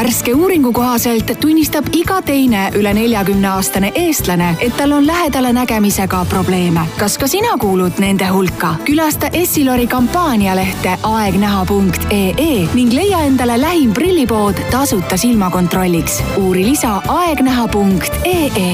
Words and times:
värske 0.00 0.34
uuringu 0.34 0.72
kohaselt 0.72 1.28
tunnistab 1.40 1.84
iga 1.92 2.22
teine 2.24 2.60
üle 2.78 2.92
neljakümne 2.96 3.48
aastane 3.50 3.90
eestlane, 4.00 4.54
et 4.64 4.72
tal 4.78 4.94
on 4.96 5.06
lähedale 5.06 5.50
nägemisega 5.52 6.22
probleeme. 6.28 6.80
kas 6.98 7.18
ka 7.18 7.26
sina 7.28 7.58
kuulud 7.60 8.00
nende 8.00 8.28
hulka? 8.32 8.74
külasta 8.84 9.28
Essilori 9.32 9.86
kampaanialehte 9.86 10.94
aegnäha.ee 11.02 12.68
ning 12.74 12.92
leia 12.92 13.18
endale 13.28 13.60
lähim 13.60 13.92
prillipood 13.92 14.62
tasuta 14.70 15.16
silmakontrolliks. 15.16 16.22
uuri 16.36 16.64
lisa 16.64 17.02
aegnäha.ee. 17.08 18.72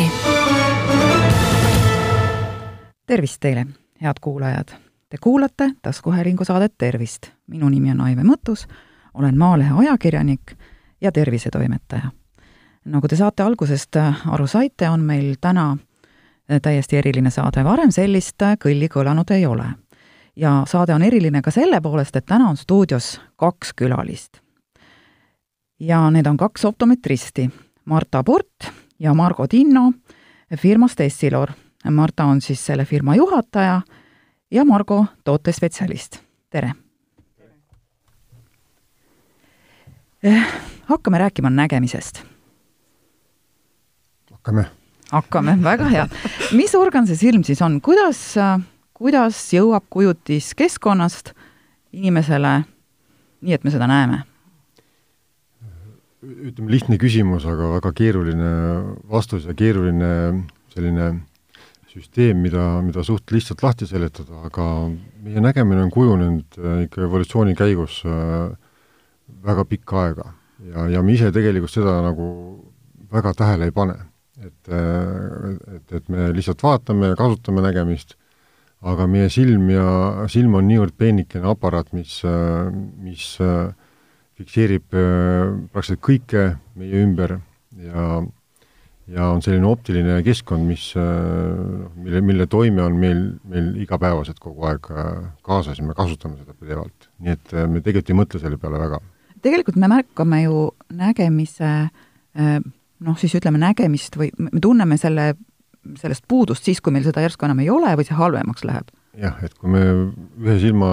tervist 3.07 3.41
teile, 3.41 3.67
head 4.03 4.17
kuulajad! 4.21 4.69
Te 5.09 5.17
kuulate 5.21 5.71
taskuhäälingu 5.83 6.45
saadet 6.45 6.75
Tervist. 6.79 7.27
minu 7.47 7.69
nimi 7.69 7.91
on 7.91 8.01
Aive 8.01 8.23
Mõttus, 8.23 8.69
olen 9.15 9.39
Maalehe 9.39 9.75
ajakirjanik 9.79 10.57
ja 11.01 11.13
tervisetoimetaja. 11.13 12.11
nagu 12.85 13.09
te 13.09 13.17
saate 13.17 13.43
algusest 13.43 13.97
aru 14.27 14.47
saite, 14.47 14.89
on 14.91 15.01
meil 15.01 15.35
täna 15.41 15.77
täiesti 16.63 16.97
eriline 16.97 17.31
saade, 17.31 17.65
varem 17.65 17.91
sellist 17.91 18.43
kõlli 18.63 18.89
kõlanud 18.89 19.31
ei 19.31 19.47
ole. 19.47 19.67
ja 20.37 20.63
saade 20.67 20.95
on 20.95 21.03
eriline 21.03 21.43
ka 21.43 21.51
selle 21.51 21.81
poolest, 21.81 22.17
et 22.17 22.27
täna 22.27 22.49
on 22.49 22.57
stuudios 22.57 23.21
kaks 23.37 23.73
külalist. 23.73 24.41
ja 25.81 26.11
need 26.11 26.27
on 26.27 26.37
kaks 26.37 26.65
optometristi, 26.65 27.51
Marta 27.85 28.25
Purt 28.25 28.73
ja 28.99 29.15
Margo 29.15 29.47
Tinno 29.47 29.93
firmast 30.57 31.01
Essilor. 31.01 31.51
Marta 31.91 32.25
on 32.25 32.41
siis 32.41 32.67
selle 32.67 32.85
firma 32.85 33.15
juhataja 33.15 33.81
ja 34.51 34.65
Margo 34.65 35.07
tootespetsialist, 35.25 36.19
tere! 36.51 36.73
Eh, 40.23 40.47
hakkame 40.87 41.19
rääkima 41.19 41.51
nägemisest. 41.51 42.23
hakkame. 44.31 44.67
hakkame, 45.13 45.59
väga 45.63 45.85
hea. 45.91 46.09
mis 46.53 46.75
organ 46.75 47.07
see 47.07 47.17
silm 47.17 47.45
siis 47.45 47.63
on, 47.63 47.81
kuidas, 47.81 48.35
kuidas 48.95 49.43
jõuab 49.53 49.85
kujutis 49.91 50.55
keskkonnast 50.55 51.35
inimesele 51.93 52.63
nii, 53.41 53.55
et 53.55 53.65
me 53.65 53.71
seda 53.75 53.89
näeme? 53.91 54.23
ütleme, 56.27 56.71
lihtne 56.73 56.99
küsimus, 56.99 57.45
aga 57.47 57.71
väga 57.77 57.93
keeruline 57.95 58.53
vastus 59.11 59.45
ja 59.47 59.55
keeruline 59.55 60.09
selline 60.75 61.11
süsteem, 61.93 62.41
mida, 62.43 62.81
mida 62.83 63.05
suht 63.07 63.31
lihtsalt 63.33 63.63
lahti 63.63 63.87
seletada, 63.89 64.43
aga 64.49 64.65
meie 65.23 65.43
nägemine 65.45 65.85
on 65.87 65.93
kujunenud 65.95 66.59
äh, 66.59 66.81
ikka 66.87 67.05
evolutsiooni 67.07 67.55
käigus 67.57 68.01
äh, 68.09 68.51
väga 69.47 69.65
pikka 69.71 70.03
aega 70.03 70.33
ja, 70.65 70.87
ja 70.91 71.03
me 71.03 71.17
ise 71.17 71.33
tegelikult 71.35 71.73
seda 71.73 71.99
nagu 72.05 72.29
väga 73.13 73.33
tähele 73.37 73.69
ei 73.69 73.75
pane. 73.75 73.97
et, 74.37 74.69
äh, 74.69 75.77
et, 75.77 75.93
et 75.97 76.09
me 76.13 76.29
lihtsalt 76.37 76.61
vaatame 76.63 77.13
ja 77.13 77.17
kasutame 77.17 77.63
nägemist, 77.65 78.19
aga 78.85 79.07
meie 79.09 79.31
silm 79.33 79.71
ja, 79.73 79.89
silm 80.29 80.59
on 80.59 80.69
niivõrd 80.69 80.93
peenikene 80.99 81.49
aparaat, 81.49 81.95
mis, 81.97 82.19
mis 83.01 83.25
fikseerib 84.37 84.85
praktiliselt 84.93 86.03
kõike 86.05 86.43
meie 86.77 87.01
ümber 87.01 87.39
ja 87.81 88.21
ja 89.07 89.29
on 89.31 89.43
selline 89.45 89.67
optiline 89.71 90.19
keskkond, 90.27 90.67
mis, 90.67 90.89
noh, 90.99 91.91
mille, 92.03 92.23
mille 92.27 92.47
toime 92.51 92.83
on 92.83 92.97
meil, 92.99 93.21
meil 93.47 93.73
igapäevaselt 93.83 94.41
kogu 94.43 94.67
aeg 94.67 94.89
kaasas 95.47 95.79
ja 95.79 95.87
me 95.87 95.95
kasutame 95.95 96.41
seda 96.41 96.57
pidevalt. 96.59 97.11
nii 97.23 97.37
et 97.37 97.55
me 97.71 97.83
tegelikult 97.83 98.11
ei 98.11 98.19
mõtle 98.19 98.43
selle 98.43 98.59
peale 98.61 98.81
väga. 98.83 99.01
Tegelikult 99.43 99.77
me 99.81 99.91
märkame 99.93 100.43
ju 100.45 100.69
nägemise 100.97 101.73
noh, 102.37 103.17
siis 103.21 103.35
ütleme 103.39 103.61
nägemist 103.61 104.17
või 104.21 104.31
me 104.39 104.61
tunneme 104.63 104.99
selle, 105.01 105.35
sellest 106.01 106.27
puudust 106.29 106.67
siis, 106.67 106.83
kui 106.85 106.93
meil 106.93 107.07
seda 107.07 107.25
järsku 107.25 107.49
enam 107.49 107.63
ei 107.65 107.71
ole 107.73 107.95
või 107.97 108.09
see 108.09 108.17
halvemaks 108.19 108.67
läheb 108.69 108.93
jah, 109.17 109.37
et 109.45 109.55
kui 109.57 109.71
me 109.73 109.83
ühe 110.45 110.57
silma, 110.61 110.91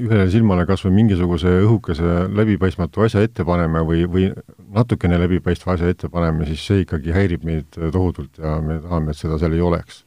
ühele 0.00 0.26
silmale 0.32 0.64
kas 0.68 0.84
või 0.86 0.94
mingisuguse 1.02 1.52
õhukese 1.64 2.26
läbipaistmatu 2.32 3.04
asja 3.04 3.22
ette 3.26 3.44
paneme 3.46 3.82
või, 3.86 4.04
või 4.08 4.28
natukene 4.74 5.18
läbipaistva 5.20 5.76
asja 5.76 5.92
ette 5.92 6.10
paneme, 6.12 6.46
siis 6.48 6.64
see 6.64 6.84
ikkagi 6.84 7.12
häirib 7.14 7.44
meid 7.48 7.76
tohutult 7.78 8.40
ja 8.40 8.58
me 8.64 8.78
tahame, 8.84 9.12
et 9.12 9.20
seda 9.20 9.40
seal 9.40 9.56
ei 9.56 9.64
oleks. 9.64 10.04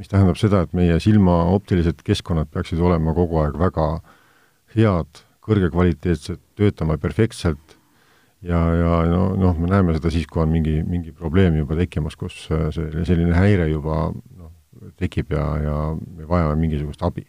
mis 0.00 0.08
tähendab 0.08 0.38
seda, 0.40 0.62
et 0.64 0.72
meie 0.72 0.96
silma 1.04 1.34
optilised 1.52 2.00
keskkonnad 2.02 2.48
peaksid 2.50 2.80
olema 2.80 3.12
kogu 3.14 3.42
aeg 3.42 3.58
väga 3.60 3.86
head, 4.74 5.20
kõrgekvaliteetsed, 5.44 6.40
töötama 6.62 6.98
perfektselt 7.02 7.76
ja, 8.42 8.60
ja 8.76 8.92
no, 9.10 9.22
noh, 9.38 9.58
me 9.58 9.70
näeme 9.70 9.94
seda 9.96 10.10
siis, 10.12 10.26
kui 10.30 10.42
on 10.42 10.52
mingi, 10.52 10.80
mingi 10.86 11.14
probleem 11.14 11.56
juba 11.60 11.76
tekkimas, 11.78 12.16
kus 12.18 12.44
see 12.48 13.04
selline 13.06 13.34
häire 13.36 13.68
juba 13.70 14.08
tekib 14.98 15.32
ja, 15.34 15.46
ja 15.62 15.76
me 15.94 16.26
vajame 16.28 16.56
mingisugust 16.60 17.02
abi. 17.06 17.26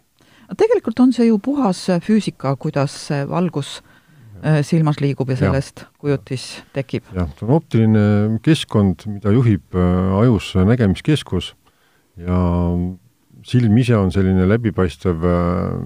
tegelikult 0.58 1.00
on 1.00 1.14
see 1.14 1.28
ju 1.30 1.40
puhas 1.42 1.86
füüsika, 2.06 2.56
kuidas 2.62 2.96
see 3.08 3.24
valgus 3.30 3.82
äh, 4.42 4.62
silmas 4.66 5.00
liigub 5.02 5.30
ja 5.30 5.38
sellest 5.40 5.86
ja. 5.86 5.90
kujutis 6.02 6.48
tekib. 6.74 7.06
jah, 7.14 7.30
ta 7.38 7.46
on 7.46 7.56
optiline 7.60 8.06
keskkond, 8.46 9.08
mida 9.10 9.34
juhib 9.36 9.78
äh, 9.78 10.18
ajus 10.24 10.54
nägemiskeskus 10.58 11.54
ja 12.18 12.42
silm 13.46 13.78
ise 13.78 13.98
on 13.98 14.12
selline 14.14 14.48
läbipaistev 14.50 15.26
äh, 15.30 15.82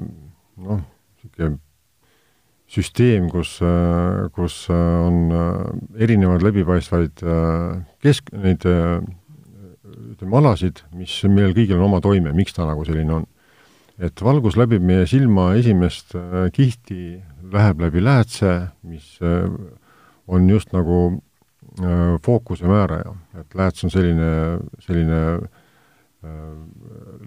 noh, 0.64 0.84
niisugune 1.24 1.60
süsteem, 2.68 3.30
kus, 3.32 3.58
kus 4.36 4.56
on 4.74 5.32
erinevaid 5.96 6.44
läbipaistvaid 6.44 7.24
kesk-, 8.04 8.34
neid 8.36 8.66
ütleme, 10.18 10.38
alasid, 10.40 10.82
mis, 10.98 11.14
millel 11.30 11.54
kõigil 11.56 11.78
on 11.78 11.88
oma 11.88 12.02
toime, 12.04 12.34
miks 12.36 12.56
ta 12.56 12.66
nagu 12.68 12.86
selline 12.88 13.22
on. 13.22 13.26
et 13.98 14.22
valgus 14.22 14.54
läbib 14.54 14.84
meie 14.86 15.08
silma 15.10 15.56
esimest 15.58 16.14
äh, 16.16 16.52
kihti, 16.54 17.18
läheb 17.50 17.80
läbi 17.82 18.04
läätse, 18.04 18.70
mis 18.86 19.18
äh, 19.26 19.48
on 20.28 20.50
just 20.50 20.74
nagu 20.74 21.18
äh, 21.82 22.18
fookuse 22.22 22.68
määraja, 22.70 23.16
et 23.40 23.56
lääts 23.56 23.84
on 23.84 23.94
selline, 23.94 24.60
selline 24.86 25.22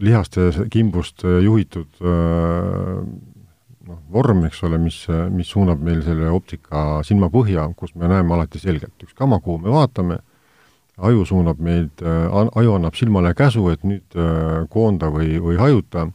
lihaste 0.03 0.51
kimbust 0.69 1.23
juhitud 1.23 2.01
noh, 3.91 4.01
vorm, 4.13 4.45
eks 4.49 4.63
ole, 4.69 4.79
mis, 4.81 5.03
mis 5.35 5.51
suunab 5.51 5.83
meil 5.85 6.01
selle 6.07 6.31
optika 6.33 7.01
silmapõhja, 7.07 7.67
kus 7.77 7.95
me 7.99 8.11
näeme 8.11 8.37
alati 8.37 8.63
selgelt, 8.63 8.97
ükskama, 9.05 9.43
kuhu 9.45 9.61
me 9.67 9.75
vaatame 9.75 10.21
aju 11.01 11.25
suunab 11.27 11.61
meid, 11.65 12.03
äh, 12.03 12.41
aju 12.57 12.75
annab 12.77 12.97
silmale 12.99 13.33
käsu, 13.37 13.67
et 13.73 13.85
nüüd 13.87 14.17
äh, 14.17 14.65
koonda 14.73 15.11
või, 15.13 15.39
või 15.43 15.59
hajuta 15.61 16.07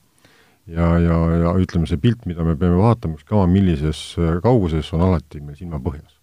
ja, 0.68 0.90
ja, 1.02 1.18
ja 1.42 1.54
ütleme, 1.62 1.90
see 1.90 2.02
pilt, 2.02 2.26
mida 2.30 2.46
me 2.46 2.56
peame 2.60 2.78
vaatama, 2.80 3.18
ükskõik 3.20 3.52
millises 3.52 4.02
äh, 4.20 4.38
kauguses, 4.44 4.92
on 4.94 5.06
alati 5.08 5.42
meil 5.42 5.58
silma 5.58 5.82
põhjas. 5.82 6.20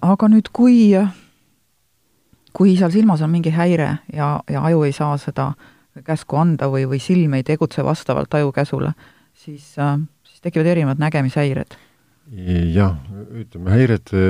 aga 0.00 0.28
nüüd, 0.32 0.48
kui, 0.56 0.96
kui 2.56 2.76
seal 2.80 2.94
silmas 2.94 3.22
on 3.22 3.32
mingi 3.32 3.52
häire 3.52 3.98
ja, 4.12 4.34
ja 4.48 4.64
aju 4.70 4.86
ei 4.88 4.96
saa 4.96 5.16
seda 5.20 5.52
käsku 6.06 6.38
anda 6.40 6.70
või, 6.72 6.86
või 6.88 7.02
silm 7.02 7.34
ei 7.36 7.44
tegutse 7.44 7.84
vastavalt 7.84 8.32
aju 8.34 8.52
käsule, 8.56 8.94
siis, 9.34 9.64
siis 9.74 10.44
tekivad 10.44 10.70
erinevad 10.74 11.02
nägemishäired. 11.02 11.76
Jah, 12.72 12.94
ütleme 13.34 13.72
häirete, 13.74 14.20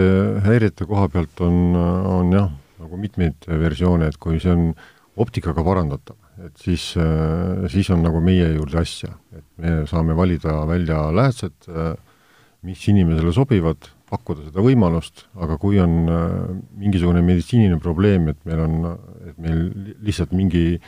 häirete 0.47 0.87
koha 0.89 1.07
pealt 1.13 1.43
on, 1.45 1.77
on 1.77 2.33
jah, 2.33 2.49
nagu 2.83 2.99
mitmeid 2.99 3.47
versioone, 3.47 4.09
et 4.09 4.19
kui 4.21 4.41
see 4.43 4.53
on 4.55 4.71
optikaga 5.23 5.63
parandatav, 5.67 6.17
et 6.47 6.57
siis, 6.59 6.89
siis 7.71 7.91
on 7.93 8.01
nagu 8.03 8.23
meie 8.25 8.49
juurde 8.55 8.81
asja, 8.81 9.13
et 9.37 9.45
me 9.61 9.75
saame 9.91 10.17
valida 10.19 10.63
välja 10.67 11.05
läätsed, 11.15 11.69
mis 12.67 12.87
inimesele 12.89 13.35
sobivad, 13.37 13.91
pakkuda 14.09 14.49
seda 14.49 14.65
võimalust, 14.65 15.27
aga 15.41 15.59
kui 15.61 15.79
on 15.83 16.01
mingisugune 16.81 17.23
meditsiiniline 17.25 17.79
probleem, 17.83 18.33
et 18.33 18.41
meil 18.49 18.65
on, 18.65 18.91
et 19.29 19.39
meil 19.41 19.63
lihtsalt 20.05 20.35
mingi 20.37 20.81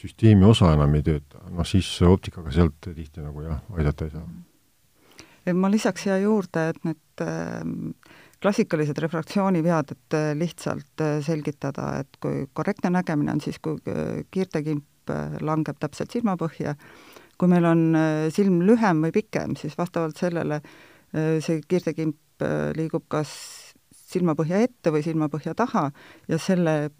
süsteemi 0.00 0.46
osa 0.48 0.72
enam 0.74 0.94
ei 0.96 1.04
tööta, 1.06 1.42
noh 1.52 1.66
siis 1.68 1.88
optikaga 2.06 2.52
sealt 2.54 2.88
tihti 2.88 3.20
nagu 3.20 3.44
jah, 3.44 3.60
aidata 3.76 4.08
ei 4.08 4.14
saa. 4.14 5.54
ma 5.54 5.70
lisaks 5.72 6.06
siia 6.06 6.18
juurde, 6.22 6.68
et 6.72 6.84
need 6.88 7.24
äh, 7.24 7.62
klassikalised 8.42 8.98
refraktsioonivead, 8.98 9.92
et 9.94 10.16
äh, 10.16 10.30
lihtsalt 10.38 11.04
äh, 11.04 11.18
selgitada, 11.24 11.92
et 12.00 12.20
kui 12.22 12.46
korrektne 12.52 12.92
nägemine 12.94 13.34
on 13.36 13.42
siis, 13.44 13.60
kui 13.62 13.80
äh, 13.88 14.22
kiirtekimp 14.30 14.86
langeb 15.42 15.78
täpselt 15.80 16.12
silmapõhja, 16.14 16.76
kui 17.40 17.48
meil 17.50 17.64
on 17.66 17.80
silm 18.30 18.60
lühem 18.62 19.00
või 19.02 19.10
pikem, 19.10 19.56
siis 19.58 19.72
vastavalt 19.74 20.20
sellele 20.20 20.60
see 21.42 21.56
kiirtekimp 21.66 22.44
liigub 22.76 23.08
kas 23.10 23.32
silmapõhja 24.10 24.60
ette 24.64 24.92
või 24.92 25.02
silmapõhja 25.06 25.54
taha 25.58 25.88
ja 26.28 26.38
selle 26.38 26.90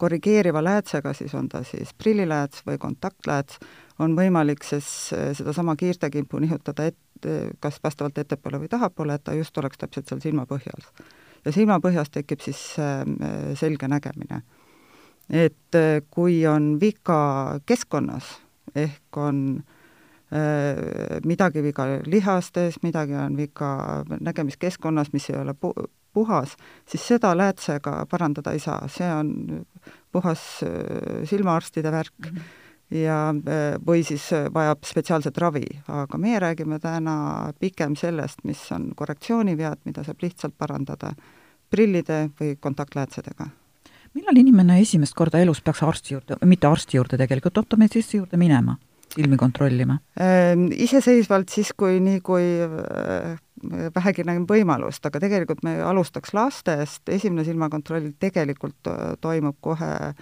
korrigeeriva 0.00 0.62
läätsega, 0.64 1.12
siis 1.16 1.34
on 1.34 1.48
ta 1.48 1.62
siis 1.66 1.94
prillilääts 1.94 2.64
või 2.66 2.78
kontaktlääts, 2.80 3.58
on 4.00 4.16
võimalik 4.16 4.64
siis 4.64 4.86
sedasama 5.10 5.76
kiirtekimpu 5.76 6.40
nihutada 6.40 6.88
ette, 6.90 7.34
kas 7.60 7.80
vastavalt 7.84 8.18
ettepoole 8.18 8.62
või 8.62 8.70
tahapoole, 8.72 9.16
et 9.16 9.24
ta 9.24 9.34
just 9.36 9.58
oleks 9.58 9.80
täpselt 9.80 10.08
seal 10.08 10.22
silmapõhjal. 10.24 10.86
ja 11.44 11.52
silmapõhjas 11.52 12.10
tekib 12.12 12.40
siis 12.40 12.62
selge 13.60 13.88
nägemine. 13.88 14.42
et 15.30 15.76
kui 16.10 16.46
on 16.46 16.80
viga 16.80 17.60
keskkonnas, 17.66 18.40
ehk 18.74 19.16
on 19.16 19.62
midagi 21.26 21.62
viga 21.62 21.86
lihastes, 22.06 22.82
midagi 22.82 23.14
on 23.14 23.36
viga 23.36 24.04
nägemiskeskkonnas, 24.20 25.12
mis 25.12 25.30
ei 25.30 25.36
ole 25.36 25.54
puhas, 26.12 26.56
siis 26.88 27.06
seda 27.06 27.34
läätsega 27.36 28.06
parandada 28.10 28.52
ei 28.52 28.62
saa, 28.62 28.88
see 28.88 29.10
on 29.14 29.66
puhas 30.12 30.42
silmaarstide 31.30 31.92
värk. 31.92 32.18
-hmm 32.26 32.58
ja, 32.90 33.18
või 33.86 34.02
siis 34.06 34.24
vajab 34.54 34.84
spetsiaalset 34.86 35.38
ravi, 35.38 35.64
aga 35.88 36.18
meie 36.18 36.40
räägime 36.42 36.80
täna 36.82 37.52
pigem 37.60 37.96
sellest, 37.98 38.42
mis 38.44 38.62
on 38.74 38.90
korrektsioonivead, 38.96 39.84
mida 39.86 40.04
saab 40.06 40.22
lihtsalt 40.24 40.56
parandada 40.58 41.14
prillide 41.70 42.28
või 42.40 42.56
kontaktläätsedega. 42.60 43.48
millal 44.14 44.36
inimene 44.36 44.80
esimest 44.80 45.14
korda 45.14 45.38
elus 45.38 45.60
peaks 45.62 45.82
arsti 45.86 46.14
juurde, 46.14 46.36
mitte 46.44 46.66
arsti 46.66 46.96
juurde 46.96 47.18
tegelikult, 47.18 47.58
optometristi 47.58 48.16
juurde 48.16 48.36
minema, 48.36 48.76
silmi 49.14 49.36
kontrollima? 49.36 50.00
Iseseisvalt 50.74 51.48
siis, 51.48 51.72
kui 51.76 52.00
nii, 52.00 52.20
kui 52.20 52.42
vähegi 53.94 54.24
nägin 54.26 54.46
võimalust, 54.48 55.04
aga 55.06 55.20
tegelikult 55.22 55.62
me 55.66 55.76
alustaks 55.84 56.34
lastest, 56.36 57.02
esimene 57.08 57.44
silmakontroll 57.46 58.12
tegelikult 58.22 58.90
äh, 58.90 59.02
toimub 59.20 59.58
kohe 59.64 59.90
äh, 60.10 60.16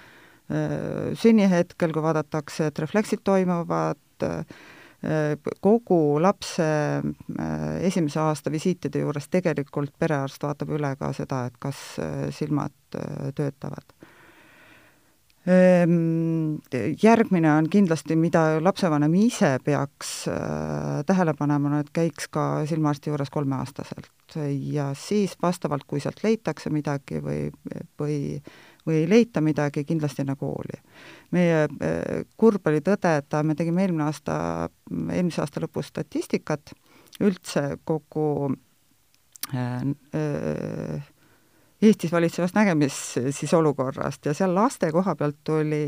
sünnihetkel, 1.19 1.95
kui 1.95 2.05
vaadatakse, 2.05 2.71
et 2.71 2.83
refleksid 2.83 3.23
toimuvad, 3.27 4.03
äh, 4.27 4.43
kogu 5.63 6.19
lapse 6.19 6.65
esimese 7.87 8.19
aasta 8.19 8.51
visiitide 8.51 9.05
juures 9.05 9.29
tegelikult 9.31 9.93
perearst 9.95 10.43
vaatab 10.43 10.73
üle 10.75 10.91
ka 10.99 11.13
seda, 11.15 11.45
et 11.47 11.61
kas 11.63 11.79
silmad 12.35 12.75
töötavad 13.39 13.95
järgmine 17.03 17.49
on 17.55 17.69
kindlasti, 17.73 18.17
mida 18.21 18.59
lapsevanem 18.61 19.15
ise 19.17 19.55
peaks 19.65 20.27
äh, 20.29 20.99
tähele 21.09 21.33
panema, 21.39 21.71
no 21.73 21.79
et 21.81 21.89
käiks 21.95 22.29
ka 22.29 22.67
silmaarsti 22.69 23.09
juures 23.09 23.31
kolmeaastaselt 23.33 24.37
ja 24.75 24.91
siis 24.93 25.39
vastavalt, 25.41 25.87
kui 25.89 26.03
sealt 26.05 26.21
leitakse 26.21 26.69
midagi 26.71 27.23
või, 27.25 27.47
või 28.01 28.19
või 28.89 29.03
ei 29.03 29.09
leita 29.09 29.41
midagi, 29.45 29.85
kindlasti 29.85 30.25
enne 30.25 30.37
kooli. 30.37 30.81
meie 31.31 31.65
äh, 31.65 32.25
kurb 32.37 32.67
oli 32.67 32.81
tõdeda, 32.81 33.43
me 33.45 33.55
tegime 33.55 33.85
eelmine 33.85 34.07
aasta, 34.09 34.69
eelmise 35.13 35.43
aasta 35.45 35.61
lõpus 35.61 35.91
statistikat 35.93 36.73
üldse 37.21 37.77
kogu 37.85 38.55
äh, 39.53 39.83
äh, 40.17 41.11
Eestis 41.83 42.13
valitsevast 42.13 42.57
nägemis 42.59 42.95
siis 43.15 43.53
olukorrast 43.55 44.27
ja 44.27 44.35
seal 44.35 44.55
laste 44.55 44.91
koha 44.93 45.15
pealt 45.15 45.39
tuli 45.47 45.85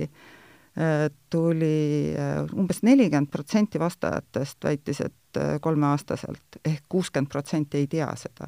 tuli 1.30 2.14
umbes 2.54 2.82
nelikümmend 2.86 3.30
protsenti 3.30 3.80
vastajatest 3.80 4.64
väitis, 4.64 5.00
et 5.02 5.40
kolmeaastaselt 5.60 6.60
ehk 6.64 6.84
kuuskümmend 6.88 7.30
protsenti 7.30 7.78
ei 7.82 7.88
tea 7.90 8.08
seda. 8.16 8.46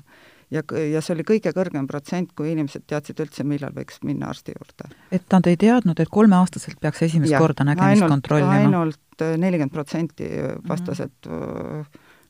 ja, 0.51 0.63
ja 0.93 1.01
see 1.03 1.17
oli 1.17 1.25
kõige 1.27 1.53
kõrgem 1.57 1.87
protsent, 1.91 2.33
kui 2.37 2.53
inimesed 2.53 2.85
teadsid 2.87 3.21
üldse, 3.25 3.45
millal 3.45 3.75
võiks 3.75 3.99
minna 4.07 4.31
arsti 4.31 4.55
juurde. 4.55 4.95
et 5.11 5.27
nad 5.33 5.47
ei 5.51 5.59
teadnud, 5.59 5.99
et 5.99 6.11
kolmeaastaselt 6.11 6.79
peaks 6.81 7.03
esimest 7.09 7.35
ja, 7.35 7.43
korda 7.43 7.67
nägemist 7.67 8.07
kontrollima? 8.07 8.61
ainult 8.61 9.27
nelikümmend 9.43 9.75
protsenti 9.75 10.31
vastas, 10.69 11.03
et 11.03 11.31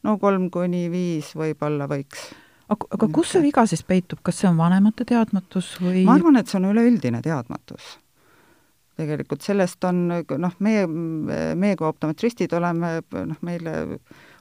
no 0.02 0.16
kolm 0.18 0.48
kuni 0.50 0.86
viis 0.92 1.34
võib-olla 1.36 1.88
võiks 1.90 2.30
aga, 2.68 2.86
aga 2.96 3.08
kus 3.14 3.34
see 3.34 3.42
viga 3.44 3.64
siis 3.68 3.82
peitub, 3.86 4.22
kas 4.22 4.42
see 4.42 4.50
on 4.50 4.60
vanemate 4.60 5.06
teadmatus 5.08 5.74
või? 5.82 6.04
ma 6.08 6.16
arvan, 6.18 6.40
et 6.40 6.50
see 6.50 6.60
on 6.60 6.70
üleüldine 6.70 7.22
teadmatus. 7.24 7.96
tegelikult 9.00 9.42
sellest 9.42 9.84
on 9.88 10.04
noh, 10.12 10.54
meie, 10.60 10.86
meie 10.86 11.76
kui 11.78 11.88
optometristid 11.88 12.52
oleme 12.58 12.98
noh, 13.16 13.42
meile 13.42 13.76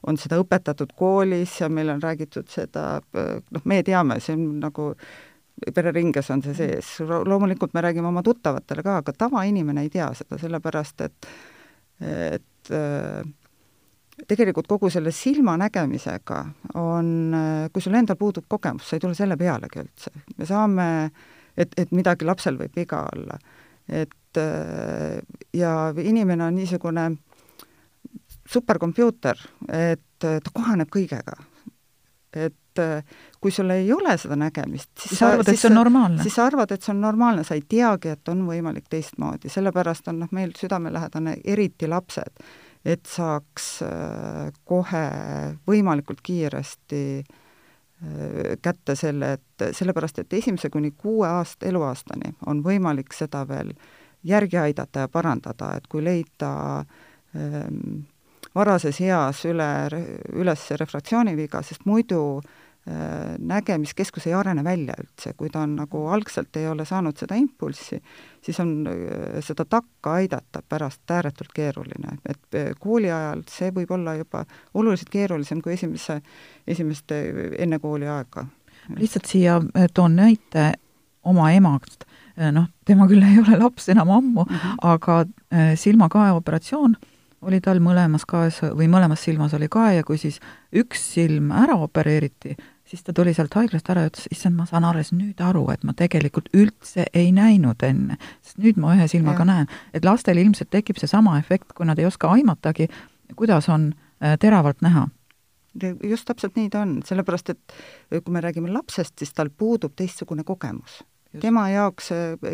on 0.07 0.17
seda 0.17 0.39
õpetatud 0.41 0.93
koolis 0.97 1.59
ja 1.61 1.69
meil 1.69 1.93
on 1.93 2.01
räägitud 2.01 2.49
seda, 2.49 3.01
noh, 3.15 3.65
me 3.65 3.81
teame, 3.85 4.19
see 4.19 4.37
on 4.37 4.47
nagu 4.61 4.91
vereringes 5.75 6.31
on 6.33 6.41
see 6.41 6.55
sees, 6.57 6.95
loomulikult 7.05 7.75
me 7.77 7.83
räägime 7.85 8.09
oma 8.09 8.23
tuttavatele 8.25 8.83
ka, 8.85 8.97
aga 9.03 9.13
tavainimene 9.13 9.85
ei 9.85 9.91
tea 9.93 10.09
seda, 10.17 10.39
sellepärast 10.41 11.07
et 11.07 11.33
et 12.01 12.71
äh, 12.73 13.21
tegelikult 14.27 14.67
kogu 14.67 14.89
selle 14.89 15.11
silmanägemisega 15.15 16.39
on, 16.79 17.11
kui 17.73 17.83
sul 17.83 17.97
endal 17.97 18.17
puudub 18.19 18.45
kogemus, 18.49 18.89
sa 18.89 18.97
ei 18.97 19.03
tule 19.03 19.17
selle 19.17 19.37
pealegi 19.39 19.81
üldse. 19.83 20.13
me 20.37 20.47
saame, 20.49 20.87
et, 21.57 21.73
et 21.77 21.91
midagi 21.91 22.27
lapsel 22.27 22.59
võib 22.59 22.75
viga 22.77 23.05
olla. 23.13 23.37
et 23.87 24.41
ja 25.53 25.71
inimene 25.97 26.45
on 26.45 26.55
niisugune 26.55 27.09
superkompuuter, 28.51 29.39
et 29.71 30.19
ta 30.19 30.53
kohaneb 30.53 30.89
kõigega. 30.91 31.35
et 32.33 32.55
kui 33.41 33.51
sul 33.51 33.69
ei 33.73 33.89
ole 33.93 34.13
seda 34.17 34.37
nägemist, 34.39 34.89
siis 34.95 35.19
sa 35.19 35.33
arvad, 35.33 35.49
et 35.51 35.59
see 35.59 35.67
on 35.67 35.75
normaalne? 35.75 36.23
siis 36.23 36.35
sa 36.39 36.45
arvad, 36.47 36.71
et 36.71 36.83
see 36.83 36.93
on 36.93 37.01
normaalne, 37.03 37.43
sa 37.43 37.57
ei 37.57 37.65
teagi, 37.67 38.13
et 38.15 38.31
on 38.31 38.45
võimalik 38.47 38.87
teistmoodi, 38.89 39.51
sellepärast 39.51 40.07
on 40.07 40.21
noh, 40.23 40.31
meil 40.31 40.53
südamelähedane 40.55 41.35
eriti 41.43 41.89
lapsed 41.91 42.45
et 42.85 43.05
saaks 43.05 43.81
äh, 43.85 44.51
kohe 44.65 45.05
võimalikult 45.67 46.21
kiiresti 46.23 47.03
äh, 47.21 48.55
kätte 48.61 48.95
selle, 48.95 49.33
et 49.37 49.75
sellepärast, 49.77 50.23
et 50.23 50.33
esimese 50.33 50.69
kuni 50.69 50.91
kuue 50.91 51.27
aasta, 51.27 51.67
eluaastani 51.69 52.35
on 52.45 52.63
võimalik 52.65 53.13
seda 53.13 53.45
veel 53.47 53.73
järgi 54.23 54.57
aidata 54.57 55.05
ja 55.05 55.09
parandada, 55.09 55.75
et 55.77 55.87
kui 55.89 56.03
leida 56.03 56.53
ähm, 57.35 58.03
varases 58.55 58.99
eas 59.01 59.45
üle, 59.49 59.69
üles 60.33 60.67
refraktsiooniviga, 60.77 61.61
sest 61.65 61.85
muidu 61.89 62.41
Äh, 62.41 62.60
nägemiskeskus 63.37 64.25
ei 64.27 64.33
arene 64.33 64.63
välja 64.63 64.93
üldse, 64.97 65.35
kui 65.37 65.49
ta 65.53 65.61
on 65.61 65.75
nagu 65.77 65.99
algselt 66.09 66.57
ei 66.57 66.65
ole 66.67 66.85
saanud 66.85 67.17
seda 67.19 67.35
impulssi, 67.37 67.99
siis 68.41 68.59
on 68.59 68.87
äh, 68.89 69.37
seda 69.45 69.67
takka 69.69 70.15
aidata 70.17 70.63
pärast 70.69 71.11
ääretult 71.13 71.53
keeruline, 71.53 72.17
et 72.25 72.57
äh, 72.57 72.71
kooli 72.79 73.11
ajal 73.11 73.43
see 73.53 73.69
võib 73.75 73.93
olla 73.93 74.15
juba 74.17 74.45
oluliselt 74.73 75.13
keerulisem 75.13 75.61
kui 75.61 75.75
esimese, 75.77 76.21
esimeste, 76.67 77.21
enne 77.61 77.79
kooliaega. 77.79 78.47
lihtsalt 78.97 79.29
siia 79.29 79.61
toon 79.93 80.15
näite 80.15 80.71
oma 81.23 81.51
emast, 81.53 82.09
noh, 82.51 82.65
tema 82.85 83.05
küll 83.07 83.21
ei 83.21 83.37
ole 83.43 83.61
laps 83.61 83.89
enam 83.93 84.09
ammu 84.09 84.43
mm, 84.43 84.55
-hmm. 84.55 84.75
aga 84.81 85.25
silmakae 85.75 86.31
operatsioon 86.31 86.95
oli 87.41 87.61
tal 87.63 87.81
mõlemas 87.83 88.25
kaes 88.29 88.61
või 88.77 88.87
mõlemas 88.91 89.23
silmas 89.25 89.53
oli 89.57 89.69
kae 89.71 89.97
ja 89.97 90.05
kui 90.05 90.19
siis 90.21 90.39
üks 90.77 91.01
silm 91.15 91.51
ära 91.55 91.75
opereeriti, 91.81 92.55
siis 92.85 93.03
ta 93.03 93.13
tuli 93.17 93.33
sealt 93.33 93.55
haiglast 93.57 93.89
ära 93.89 94.05
ja 94.05 94.11
ütles, 94.11 94.27
issand, 94.33 94.57
ma 94.57 94.67
saan 94.69 94.85
alles 94.87 95.11
nüüd 95.15 95.41
aru, 95.43 95.65
et 95.73 95.85
ma 95.87 95.95
tegelikult 95.97 96.51
üldse 96.57 97.07
ei 97.13 97.31
näinud 97.35 97.81
enne, 97.87 98.19
sest 98.45 98.61
nüüd 98.61 98.79
ma 98.81 98.95
ühe 98.97 99.07
silmaga 99.11 99.45
ja. 99.45 99.49
näen. 99.53 99.71
et 99.93 100.05
lastel 100.05 100.41
ilmselt 100.41 100.71
tekib 100.73 101.01
seesama 101.01 101.37
efekt, 101.39 101.73
kui 101.77 101.89
nad 101.89 101.99
ei 101.99 102.09
oska 102.09 102.31
aimatagi, 102.35 102.89
kuidas 103.35 103.69
on 103.69 103.91
äh, 104.21 104.37
teravalt 104.39 104.81
näha 104.85 105.07
just 106.03 106.27
täpselt 106.27 106.57
nii 106.59 106.67
ta 106.69 106.81
on, 106.83 106.97
sellepärast 107.07 107.53
et 107.53 107.73
kui 108.11 108.33
me 108.35 108.41
räägime 108.43 108.73
lapsest, 108.73 109.15
siis 109.17 109.31
tal 109.33 109.49
puudub 109.49 109.93
teistsugune 109.95 110.43
kogemus. 110.43 110.99
tema 111.39 111.69
jaoks 111.71 112.09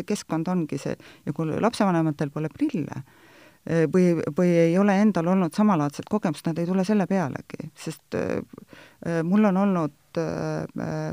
keskkond 0.06 0.46
ongi 0.48 0.78
see 0.78 0.94
ja 1.26 1.32
kui 1.34 1.50
lapsevanematel 1.60 2.30
pole 2.30 2.46
prille, 2.48 3.02
Äh, 3.02 3.17
või, 3.66 4.14
või 4.38 4.52
ei 4.66 4.78
ole 4.78 4.96
endal 5.02 5.26
olnud 5.34 5.54
samalaadset 5.56 6.08
kogemust, 6.10 6.46
nad 6.46 6.58
ei 6.58 6.66
tule 6.66 6.84
selle 6.88 7.06
pealegi, 7.06 7.68
sest 7.76 8.16
äh, 8.16 8.38
äh, 9.06 9.22
mul 9.26 9.44
on 9.50 9.62
olnud 9.64 9.94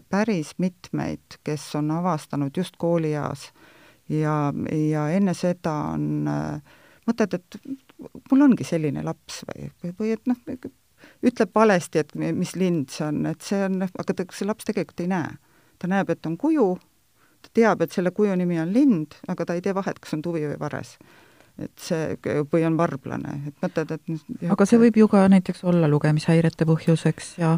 päris 0.10 0.56
mitmeid, 0.58 1.36
kes 1.46 1.66
on 1.78 1.92
avastanud 1.94 2.56
just 2.58 2.78
koolieas 2.82 3.52
ja, 4.10 4.54
ja 4.72 5.04
enne 5.14 5.36
seda 5.38 5.74
on 5.92 6.24
mõtted, 7.06 7.36
et 7.38 7.60
mul 8.32 8.46
ongi 8.48 8.66
selline 8.66 9.04
laps 9.06 9.44
või, 9.50 9.68
või, 9.84 9.94
või 10.00 10.14
et 10.16 10.32
noh, 10.32 10.40
ütleb 11.28 11.54
valesti, 11.54 12.02
et 12.02 12.16
mis 12.16 12.56
lind 12.58 12.90
see 12.96 13.06
on, 13.06 13.22
et 13.30 13.46
see 13.46 13.62
on, 13.68 13.84
aga 13.86 14.16
ta, 14.16 14.26
see 14.34 14.48
laps 14.48 14.66
tegelikult 14.72 15.06
ei 15.06 15.12
näe. 15.12 15.38
ta 15.78 15.92
näeb, 15.92 16.10
et 16.10 16.26
on 16.26 16.38
kuju, 16.40 16.70
ta 17.46 17.54
teab, 17.54 17.84
et 17.84 17.94
selle 17.94 18.16
kuju 18.16 18.34
nimi 18.40 18.58
on 18.64 18.74
lind, 18.74 19.20
aga 19.28 19.46
ta 19.46 19.54
ei 19.54 19.62
tee 19.62 19.76
vahet, 19.76 20.00
kas 20.00 20.16
on 20.18 20.24
tuvi 20.26 20.48
või 20.48 20.60
vares 20.60 20.96
et 21.62 21.74
see, 21.80 22.16
või 22.52 22.66
on 22.68 22.78
varblane, 22.80 23.36
et 23.50 23.64
mõtled, 23.64 23.94
et 23.96 24.52
aga 24.52 24.68
see 24.68 24.80
võib 24.82 24.98
ju 25.00 25.10
ka 25.12 25.26
näiteks 25.32 25.64
olla 25.68 25.90
lugemishäirete 25.92 26.68
põhjuseks 26.68 27.36
ja, 27.40 27.56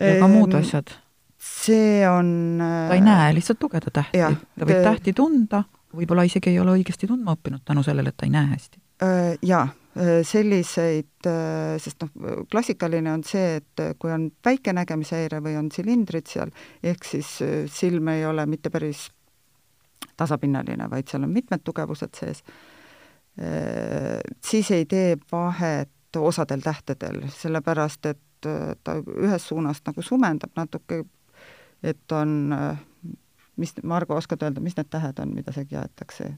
ja 0.00 0.14
ka 0.22 0.30
muud 0.32 0.56
asjad? 0.56 0.94
see 1.36 2.00
on 2.08 2.58
ta 2.58 2.96
ei 2.96 3.04
näe 3.04 3.34
lihtsalt 3.36 3.62
lugeda 3.62 3.92
tähti, 3.92 4.22
ta 4.22 4.68
võib 4.68 4.84
tähti 4.86 5.12
tunda, 5.16 5.64
võib-olla 5.96 6.24
isegi 6.26 6.54
ei 6.54 6.60
ole 6.62 6.78
õigesti 6.80 7.08
tundma 7.10 7.36
õppinud 7.36 7.64
tänu 7.66 7.84
sellele, 7.86 8.12
et 8.12 8.18
ta 8.18 8.28
ei 8.28 8.32
näe 8.32 8.48
hästi. 8.54 8.80
Jaa, 9.44 9.66
selliseid, 10.24 11.28
sest 11.82 12.04
noh, 12.04 12.30
klassikaline 12.52 13.12
on 13.12 13.24
see, 13.24 13.58
et 13.60 13.84
kui 14.00 14.12
on 14.12 14.30
väike 14.44 14.72
nägemishäire 14.76 15.42
või 15.44 15.58
on 15.60 15.68
silindrid 15.72 16.28
seal, 16.32 16.52
ehk 16.84 17.04
siis 17.04 17.36
silm 17.72 18.08
ei 18.12 18.24
ole 18.28 18.46
mitte 18.48 18.72
päris 18.72 19.06
tasapinnaline, 20.16 20.88
vaid 20.90 21.08
seal 21.10 21.26
on 21.28 21.32
mitmed 21.32 21.64
tugevused 21.64 22.16
sees, 22.16 22.42
siis 24.44 24.70
ei 24.70 24.86
tee 24.88 25.16
vahet 25.32 25.90
osadel 26.16 26.62
tähtedel, 26.64 27.20
sellepärast 27.28 28.06
et 28.06 28.48
ta 28.84 28.96
ühest 29.16 29.50
suunast 29.50 29.86
nagu 29.88 30.02
sumendab 30.04 30.52
natuke, 30.56 31.02
et 31.82 32.12
on, 32.12 32.52
mis, 33.60 33.74
Margo, 33.82 34.16
oskad 34.16 34.44
öelda, 34.46 34.62
mis 34.64 34.76
need 34.78 34.88
tähed 34.92 35.20
on, 35.20 35.34
mida 35.36 35.52
segi 35.52 35.76
aetakse? 35.76 36.34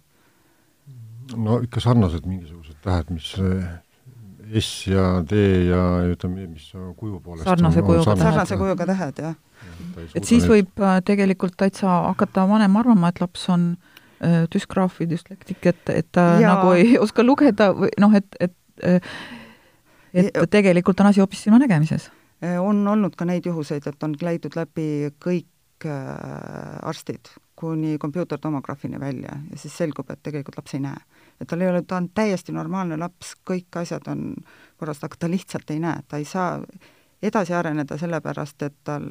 no 1.36 1.58
ikka 1.60 1.82
sarnased 1.84 2.24
mingisugused 2.26 2.78
tähed, 2.82 3.12
mis 3.12 3.34
S 4.58 4.86
ja 4.88 5.20
D 5.28 5.36
ja 5.68 5.82
ütleme, 6.08 6.46
mis 6.48 6.70
kuju 6.72 7.20
poolest 7.20 7.44
sarnase 7.44 7.82
kujuga 7.84 8.14
tähed. 8.14 8.24
sarnase 8.24 8.56
kujuga 8.56 8.86
tähed, 8.88 9.20
jah. 9.22 9.36
et 10.14 10.24
siis 10.24 10.46
neid... 10.46 10.54
võib 10.54 10.82
äh, 10.86 10.98
tegelikult 11.04 11.58
täitsa 11.60 12.00
hakata 12.08 12.46
vanem 12.48 12.80
arvama, 12.80 13.12
et 13.12 13.20
laps 13.20 13.44
on 13.52 13.74
äh, 13.74 13.87
düsgraafi, 14.52 15.06
düslektik, 15.10 15.60
et, 15.66 15.82
et 15.94 16.06
ta 16.12 16.24
ja. 16.42 16.54
nagu 16.54 16.72
ei 16.74 16.96
oska 16.98 17.22
lugeda 17.22 17.70
või 17.76 17.92
noh, 18.02 18.16
et, 18.18 18.40
et 18.40 18.54
äh, 18.84 19.12
et 20.14 20.50
tegelikult 20.50 21.00
on 21.00 21.10
asi 21.10 21.20
hoopis 21.20 21.42
silmanägemises? 21.46 22.10
on 22.62 22.86
olnud 22.88 23.16
ka 23.18 23.26
neid 23.26 23.46
juhuseid, 23.46 23.86
et 23.90 24.04
on 24.06 24.12
käidud 24.14 24.54
läbi 24.54 25.10
kõik 25.18 25.86
arstid, 26.86 27.30
kuni 27.58 27.96
kompuutertomograafini 27.98 29.00
välja 29.00 29.32
ja 29.50 29.58
siis 29.58 29.74
selgub, 29.76 30.10
et 30.10 30.22
tegelikult 30.22 30.56
laps 30.56 30.74
ei 30.74 30.80
näe. 30.80 31.00
et 31.40 31.48
tal 31.48 31.60
ei 31.60 31.68
ole, 31.68 31.82
ta 31.82 31.96
on 31.96 32.08
täiesti 32.14 32.52
normaalne 32.52 32.96
laps, 32.96 33.34
kõik 33.50 33.80
asjad 33.80 34.06
on 34.06 34.36
korras, 34.76 35.02
aga 35.02 35.16
ta 35.18 35.30
lihtsalt 35.30 35.70
ei 35.70 35.80
näe, 35.82 36.02
ta 36.08 36.16
ei 36.16 36.24
saa 36.24 36.60
edasi 37.22 37.54
areneda 37.54 37.98
sellepärast, 37.98 38.62
et 38.62 38.76
tal, 38.84 39.08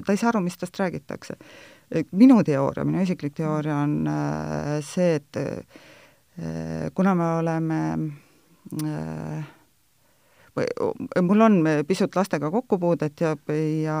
ta 0.00 0.12
ei 0.12 0.20
saa 0.20 0.32
aru, 0.32 0.40
mis 0.40 0.56
tast 0.58 0.78
räägitakse. 0.80 1.36
minu 2.12 2.42
teooria, 2.44 2.84
minu 2.84 3.02
isiklik 3.02 3.34
teooria 3.36 3.76
on 3.84 4.06
äh, 4.08 4.78
see, 4.80 5.14
et 5.20 5.36
äh, 5.36 6.90
kuna 6.94 7.14
me 7.14 7.26
oleme 7.38 7.80
äh, 8.84 9.44
mul 11.22 11.40
on 11.40 11.64
pisut 11.88 12.16
lastega 12.16 12.50
kokkupuudet 12.50 13.20
ja, 13.20 13.36
ja, 13.82 13.98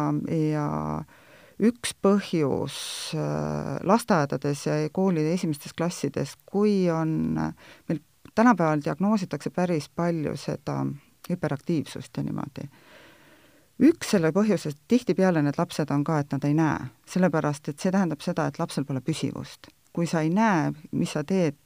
ja 0.52 0.66
üks 1.62 1.94
põhjus 2.02 2.76
lasteaedades 3.84 4.66
ja 4.66 4.74
koolide 4.92 5.32
esimestes 5.32 5.72
klassides, 5.72 6.34
kui 6.46 6.90
on, 6.90 7.38
meil 7.88 8.00
tänapäeval 8.34 8.82
diagnoositakse 8.84 9.50
päris 9.50 9.88
palju 9.88 10.36
seda 10.36 10.82
hüperaktiivsust 11.30 12.16
ja 12.16 12.22
niimoodi. 12.22 12.68
Üks 13.80 14.12
selle 14.14 14.32
põhjusest, 14.34 14.82
tihtipeale 14.88 15.42
need 15.42 15.58
lapsed 15.58 15.90
on 15.94 16.04
ka, 16.04 16.20
et 16.22 16.34
nad 16.34 16.44
ei 16.48 16.56
näe, 16.56 16.90
sellepärast 17.08 17.72
et 17.72 17.80
see 17.80 17.94
tähendab 17.94 18.22
seda, 18.24 18.48
et 18.48 18.60
lapsel 18.62 18.84
pole 18.88 19.00
püsivust. 19.04 19.72
kui 19.92 20.06
sa 20.08 20.22
ei 20.24 20.30
näe, 20.32 20.70
mis 20.96 21.10
sa 21.12 21.20
teed, 21.20 21.58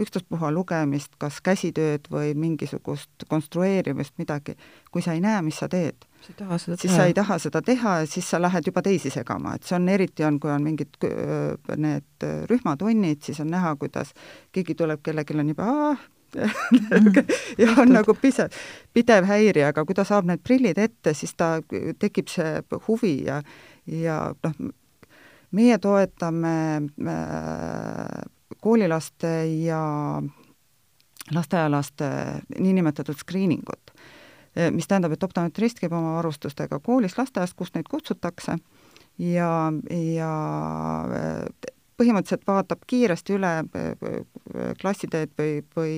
ükstaspuha 0.00 0.48
lugemist, 0.48 1.12
kas 1.20 1.42
käsitööd 1.44 2.08
või 2.10 2.30
mingisugust 2.40 3.26
konstrueerimist, 3.28 4.14
midagi, 4.16 4.54
kui 4.90 5.04
sa 5.04 5.12
ei 5.12 5.20
näe, 5.20 5.42
mis 5.44 5.58
sa 5.60 5.68
teed, 5.68 6.06
siis 6.24 6.38
teha. 6.40 6.96
sa 6.96 7.04
ei 7.04 7.14
taha 7.14 7.38
seda 7.38 7.60
teha 7.62 7.98
ja 8.00 8.08
siis 8.08 8.30
sa 8.30 8.40
lähed 8.40 8.64
juba 8.66 8.82
teisi 8.82 9.12
segama, 9.12 9.54
et 9.54 9.68
see 9.68 9.76
on 9.76 9.88
eriti, 9.92 10.24
on, 10.24 10.40
kui 10.40 10.50
on 10.50 10.64
mingid 10.64 10.96
need 11.76 12.28
rühmatunnid, 12.48 13.20
siis 13.22 13.44
on 13.44 13.52
näha, 13.52 13.76
kuidas 13.76 14.16
keegi 14.52 14.74
tuleb, 14.74 15.04
kellelgi 15.04 15.36
on 15.36 15.52
juba 15.52 15.68
ja 17.60 17.68
on 17.78 17.92
nagu 17.94 18.14
pidev, 18.18 18.54
pidev 18.94 19.28
häire, 19.28 19.66
aga 19.70 19.84
kui 19.86 19.96
ta 19.96 20.04
saab 20.06 20.28
need 20.28 20.42
prillid 20.44 20.78
ette, 20.80 21.14
siis 21.14 21.34
ta, 21.38 21.56
tekib 21.98 22.30
see 22.32 22.62
huvi 22.88 23.16
ja, 23.28 23.40
ja 23.86 24.18
noh, 24.44 24.72
meie 25.54 25.78
toetame 25.78 26.56
äh, 26.82 28.24
koolilaste 28.64 29.34
ja 29.64 29.82
lasteaialaste 31.32 32.08
niinimetatud 32.58 33.16
screeningut, 33.16 33.94
mis 34.70 34.88
tähendab, 34.88 35.14
et 35.14 35.22
optometrist 35.24 35.80
käib 35.80 35.94
oma 35.96 36.18
varustustega 36.18 36.78
koolis, 36.84 37.16
lasteaias, 37.18 37.54
kust 37.56 37.74
neid 37.74 37.88
kutsutakse 37.90 38.58
ja, 39.18 39.72
ja 40.14 40.34
põhimõtteliselt 41.98 42.46
vaatab 42.46 42.84
kiiresti 42.86 43.36
üle 43.38 43.54
klassiteed 44.80 45.34
või, 45.38 45.62
või 45.76 45.96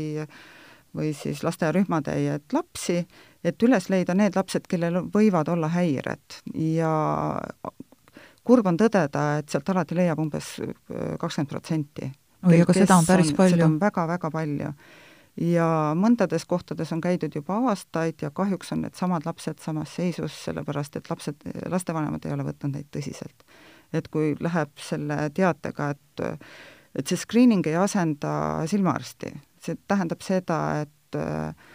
või 0.96 1.10
siis 1.12 1.42
lasteaiarühmatäiet 1.44 2.52
lapsi, 2.56 3.02
et 3.44 3.62
üles 3.62 3.90
leida 3.92 4.14
need 4.16 4.36
lapsed, 4.36 4.64
kellel 4.68 5.02
võivad 5.12 5.50
olla 5.52 5.68
häired 5.68 6.38
ja 6.56 6.92
kurb 8.46 8.70
on 8.70 8.78
tõdeda, 8.80 9.26
et 9.40 9.52
sealt 9.52 9.68
alati 9.74 9.98
leiab 9.98 10.22
umbes 10.22 10.54
kakskümmend 11.20 11.50
protsenti 11.50 12.08
oi, 12.46 12.60
aga 12.62 12.76
seda 12.76 12.96
on 13.00 13.08
päris 13.08 13.32
on, 13.32 13.36
palju. 13.38 13.56
seda 13.56 13.68
on 13.68 13.76
väga-väga 13.82 14.30
palju. 14.32 14.72
ja 15.46 15.68
mõndades 15.98 16.46
kohtades 16.48 16.92
on 16.96 17.02
käidud 17.04 17.34
juba 17.36 17.58
aastaid 17.70 18.22
ja 18.22 18.30
kahjuks 18.30 18.72
on 18.72 18.86
needsamad 18.86 19.26
lapsed 19.28 19.60
samas 19.60 19.94
seisus, 19.98 20.36
sellepärast 20.46 20.96
et 20.96 21.10
lapsed, 21.10 21.48
lastevanemad 21.68 22.24
ei 22.24 22.36
ole 22.36 22.46
võtnud 22.46 22.78
neid 22.78 22.88
tõsiselt. 22.94 23.44
Et 23.92 24.08
kui 24.08 24.34
läheb 24.40 24.72
selle 24.82 25.30
teatega, 25.34 25.90
et 25.90 26.24
et 26.96 27.10
see 27.10 27.18
screening 27.20 27.66
ei 27.68 27.76
asenda 27.76 28.30
silmaarsti, 28.68 29.32
see 29.60 29.76
tähendab 29.88 30.22
seda, 30.24 30.60
et 30.86 31.18
äh, 31.20 31.74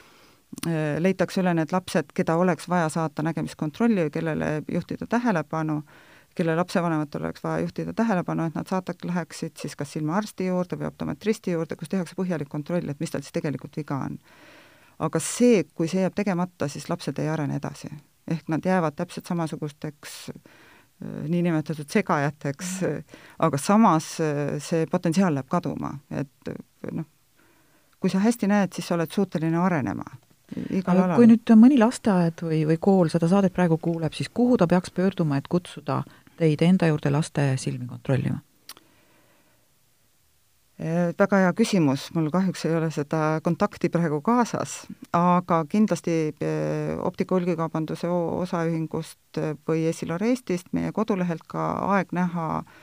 leitakse 1.00 1.44
üle 1.44 1.54
need 1.54 1.74
lapsed, 1.74 2.10
keda 2.18 2.40
oleks 2.42 2.66
vaja 2.70 2.90
saata 2.90 3.24
nägemiskontrolli, 3.24 4.10
kellele 4.12 4.62
juhtida 4.72 5.08
tähelepanu 5.08 5.82
kelle 6.36 6.56
lapsevanematel 6.56 7.26
oleks 7.28 7.44
vaja 7.44 7.60
juhtida 7.60 7.94
tähelepanu, 7.94 8.46
et 8.48 8.56
nad 8.56 8.68
saata-, 8.68 8.96
läheksid 9.04 9.58
siis 9.60 9.76
kas 9.76 9.92
silmaarsti 9.92 10.48
juurde 10.48 10.78
või 10.80 10.88
optometristi 10.88 11.52
juurde, 11.52 11.76
kus 11.76 11.92
tehakse 11.92 12.16
põhjalik 12.16 12.50
kontroll, 12.50 12.88
et 12.90 13.00
mis 13.04 13.12
tal 13.12 13.24
siis 13.26 13.36
tegelikult 13.36 13.76
viga 13.78 14.00
on. 14.08 14.18
aga 15.00 15.20
see, 15.20 15.64
kui 15.76 15.88
see 15.92 16.06
jääb 16.06 16.16
tegemata, 16.16 16.68
siis 16.72 16.88
lapsed 16.90 17.20
ei 17.20 17.30
arene 17.30 17.56
edasi. 17.60 17.90
ehk 18.28 18.48
nad 18.48 18.66
jäävad 18.66 18.96
täpselt 18.96 19.28
samasugusteks 19.28 20.30
äh, 20.30 20.61
niinimetatud 21.02 21.90
segajateks, 21.90 22.74
aga 23.40 23.58
samas 23.58 24.14
äh, 24.22 24.58
see 24.64 24.86
potentsiaal 24.92 25.34
läheb 25.36 25.50
kaduma, 25.50 25.96
et 26.10 26.52
äh, 26.52 26.92
noh, 26.92 27.08
kui 28.02 28.10
sa 28.10 28.22
hästi 28.22 28.50
näed, 28.50 28.74
siis 28.76 28.90
sa 28.90 28.98
oled 28.98 29.12
suuteline 29.14 29.58
arenema 29.62 30.06
igal 30.70 31.04
alal. 31.06 31.18
kui 31.20 31.30
nüüd 31.30 31.54
mõni 31.58 31.80
lasteaed 31.80 32.44
või, 32.46 32.64
või 32.70 32.78
kool 32.82 33.12
seda 33.14 33.30
saadet 33.32 33.54
praegu 33.56 33.78
kuuleb, 33.82 34.14
siis 34.18 34.30
kuhu 34.34 34.58
ta 34.60 34.68
peaks 34.68 34.94
pöörduma, 34.96 35.40
et 35.40 35.50
kutsuda 35.52 36.02
teid 36.40 36.62
enda 36.66 36.90
juurde 36.92 37.14
laste 37.14 37.52
silmi 37.62 37.88
kontrollima? 37.90 38.42
Äh, 40.82 41.12
väga 41.14 41.44
hea 41.44 41.54
küsimus, 41.54 42.08
mul 42.16 42.32
kahjuks 42.34 42.66
ei 42.66 42.76
ole 42.76 42.88
seda 42.94 43.40
kontakti 43.46 43.92
praegu 43.94 44.22
kaasas, 44.26 44.80
aga 45.14 45.62
kindlasti 45.70 46.16
äh, 46.42 46.96
optika 47.06 47.38
hulgikaubanduse 47.38 48.10
osaühingust 48.10 49.38
äh, 49.38 49.54
või 49.68 49.86
Esilor 49.92 50.24
Eestist, 50.26 50.72
meie 50.74 50.90
kodulehelt 50.96 51.46
ka 51.52 51.68
Aeg 51.94 52.16
näha 52.18 52.48
äh, 52.64 52.74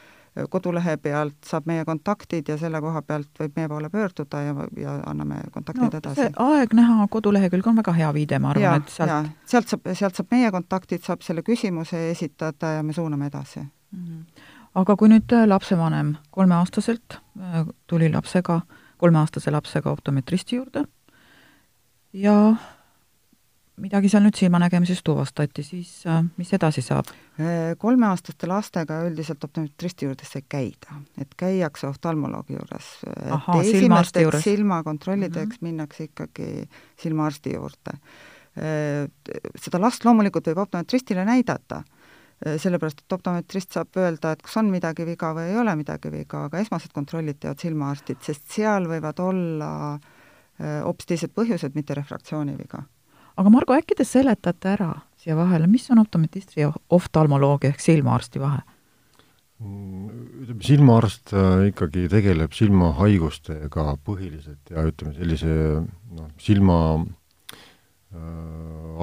kodulehe 0.51 0.97
pealt 1.03 1.37
saab 1.47 1.67
meie 1.67 1.85
kontaktid 1.85 2.49
ja 2.49 2.59
selle 2.61 2.81
koha 2.85 3.03
pealt 3.03 3.41
võib 3.41 3.57
meie 3.59 3.71
poole 3.71 3.91
pöörduda 3.91 4.43
ja, 4.43 4.55
ja 4.79 4.95
anname 5.09 5.41
kontaktid 5.55 5.89
no, 5.89 5.99
edasi. 5.99 6.29
aeg 6.45 6.75
näha 6.79 7.09
kodulehekülg 7.11 7.67
on 7.67 7.81
väga 7.81 7.95
hea 7.97 8.13
viide, 8.15 8.39
ma 8.43 8.53
arvan, 8.53 8.85
et 8.85 8.95
sealt 8.95 9.33
sealt 9.49 9.75
saab, 9.75 9.91
sealt 9.95 10.21
saab 10.21 10.31
meie 10.37 10.53
kontaktid, 10.55 11.03
saab 11.03 11.27
selle 11.27 11.43
küsimuse 11.47 12.09
esitada 12.13 12.77
ja 12.79 12.87
me 12.87 12.95
suuname 12.95 13.27
edasi 13.33 13.61
mm. 13.65 14.05
-hmm. 14.05 14.47
Aga 14.79 14.97
kui 14.99 15.11
nüüd 15.11 15.35
äh, 15.35 15.47
lapsevanem 15.49 16.17
kolmeaastaselt 16.35 17.19
äh, 17.19 17.63
tuli 17.91 18.11
lapsega, 18.13 18.61
kolmeaastase 19.01 19.53
lapsega 19.55 19.91
optometristi 19.91 20.59
juurde 20.59 20.85
ja 22.13 22.35
midagi 23.79 24.11
seal 24.11 24.25
nüüd 24.25 24.39
silmanägemises 24.39 25.05
tuvastati, 25.07 25.65
siis 25.67 25.93
äh, 26.07 26.23
mis 26.39 26.53
edasi 26.55 26.83
saab? 26.85 27.11
Kolmeaastaste 27.79 28.49
lastega 28.51 29.03
üldiselt 29.07 29.45
optometristi 29.47 30.09
juures 30.09 30.33
ei 30.39 30.47
käida, 30.51 30.97
et 31.23 31.37
käiakse 31.39 31.87
oftalmoloogi 31.87 32.57
juures. 32.57 32.89
esimesteks 33.61 34.43
silmakontrollideks 34.43 35.45
mm 35.45 35.53
-hmm. 35.53 35.69
minnakse 35.71 36.05
ikkagi 36.05 36.69
silmaarsti 37.03 37.55
juurde. 37.55 37.95
Seda 39.55 39.81
last 39.81 40.05
loomulikult 40.05 40.49
võib 40.51 40.59
optometristile 40.59 41.25
näidata, 41.25 41.85
sellepärast 42.39 43.01
et 43.03 43.17
optometrist 43.17 43.75
saab 43.75 43.97
öelda, 43.99 44.33
et 44.33 44.43
kas 44.47 44.61
on 44.61 44.69
midagi 44.71 45.07
viga 45.09 45.33
või 45.35 45.49
ei 45.51 45.59
ole 45.59 45.75
midagi 45.79 46.13
viga, 46.13 46.45
aga 46.47 46.61
esmased 46.63 46.93
kontrollid 46.95 47.41
teevad 47.43 47.65
silmaarstid, 47.65 48.21
sest 48.23 48.47
seal 48.55 48.87
võivad 48.91 49.19
olla 49.25 49.73
hoopis 50.59 51.07
teised 51.07 51.35
põhjused, 51.35 51.75
mitte 51.75 51.95
refraktsiooniviga 51.99 52.85
aga 53.39 53.53
Margo, 53.53 53.77
äkki 53.77 53.97
te 53.99 54.07
seletate 54.07 54.73
ära 54.75 54.91
siia 55.19 55.37
vahele, 55.39 55.69
mis 55.71 55.87
on 55.93 56.03
optometristri 56.03 56.65
ja 56.65 56.73
oftalmoloogia 56.95 57.73
ehk 57.73 57.83
silmaarsti 57.83 58.43
vahe? 58.43 58.61
Mm, 59.59 60.11
ütleme, 60.45 60.61
silmaarst 60.63 61.33
äh, 61.35 61.65
ikkagi 61.73 62.07
tegeleb 62.11 62.55
silmahaigustega 62.55 63.87
põhiliselt 64.07 64.71
ja 64.71 64.85
ütleme, 64.87 65.15
sellise 65.17 65.55
noh, 65.83 66.29
silma 66.43 66.79
äh, 66.95 67.09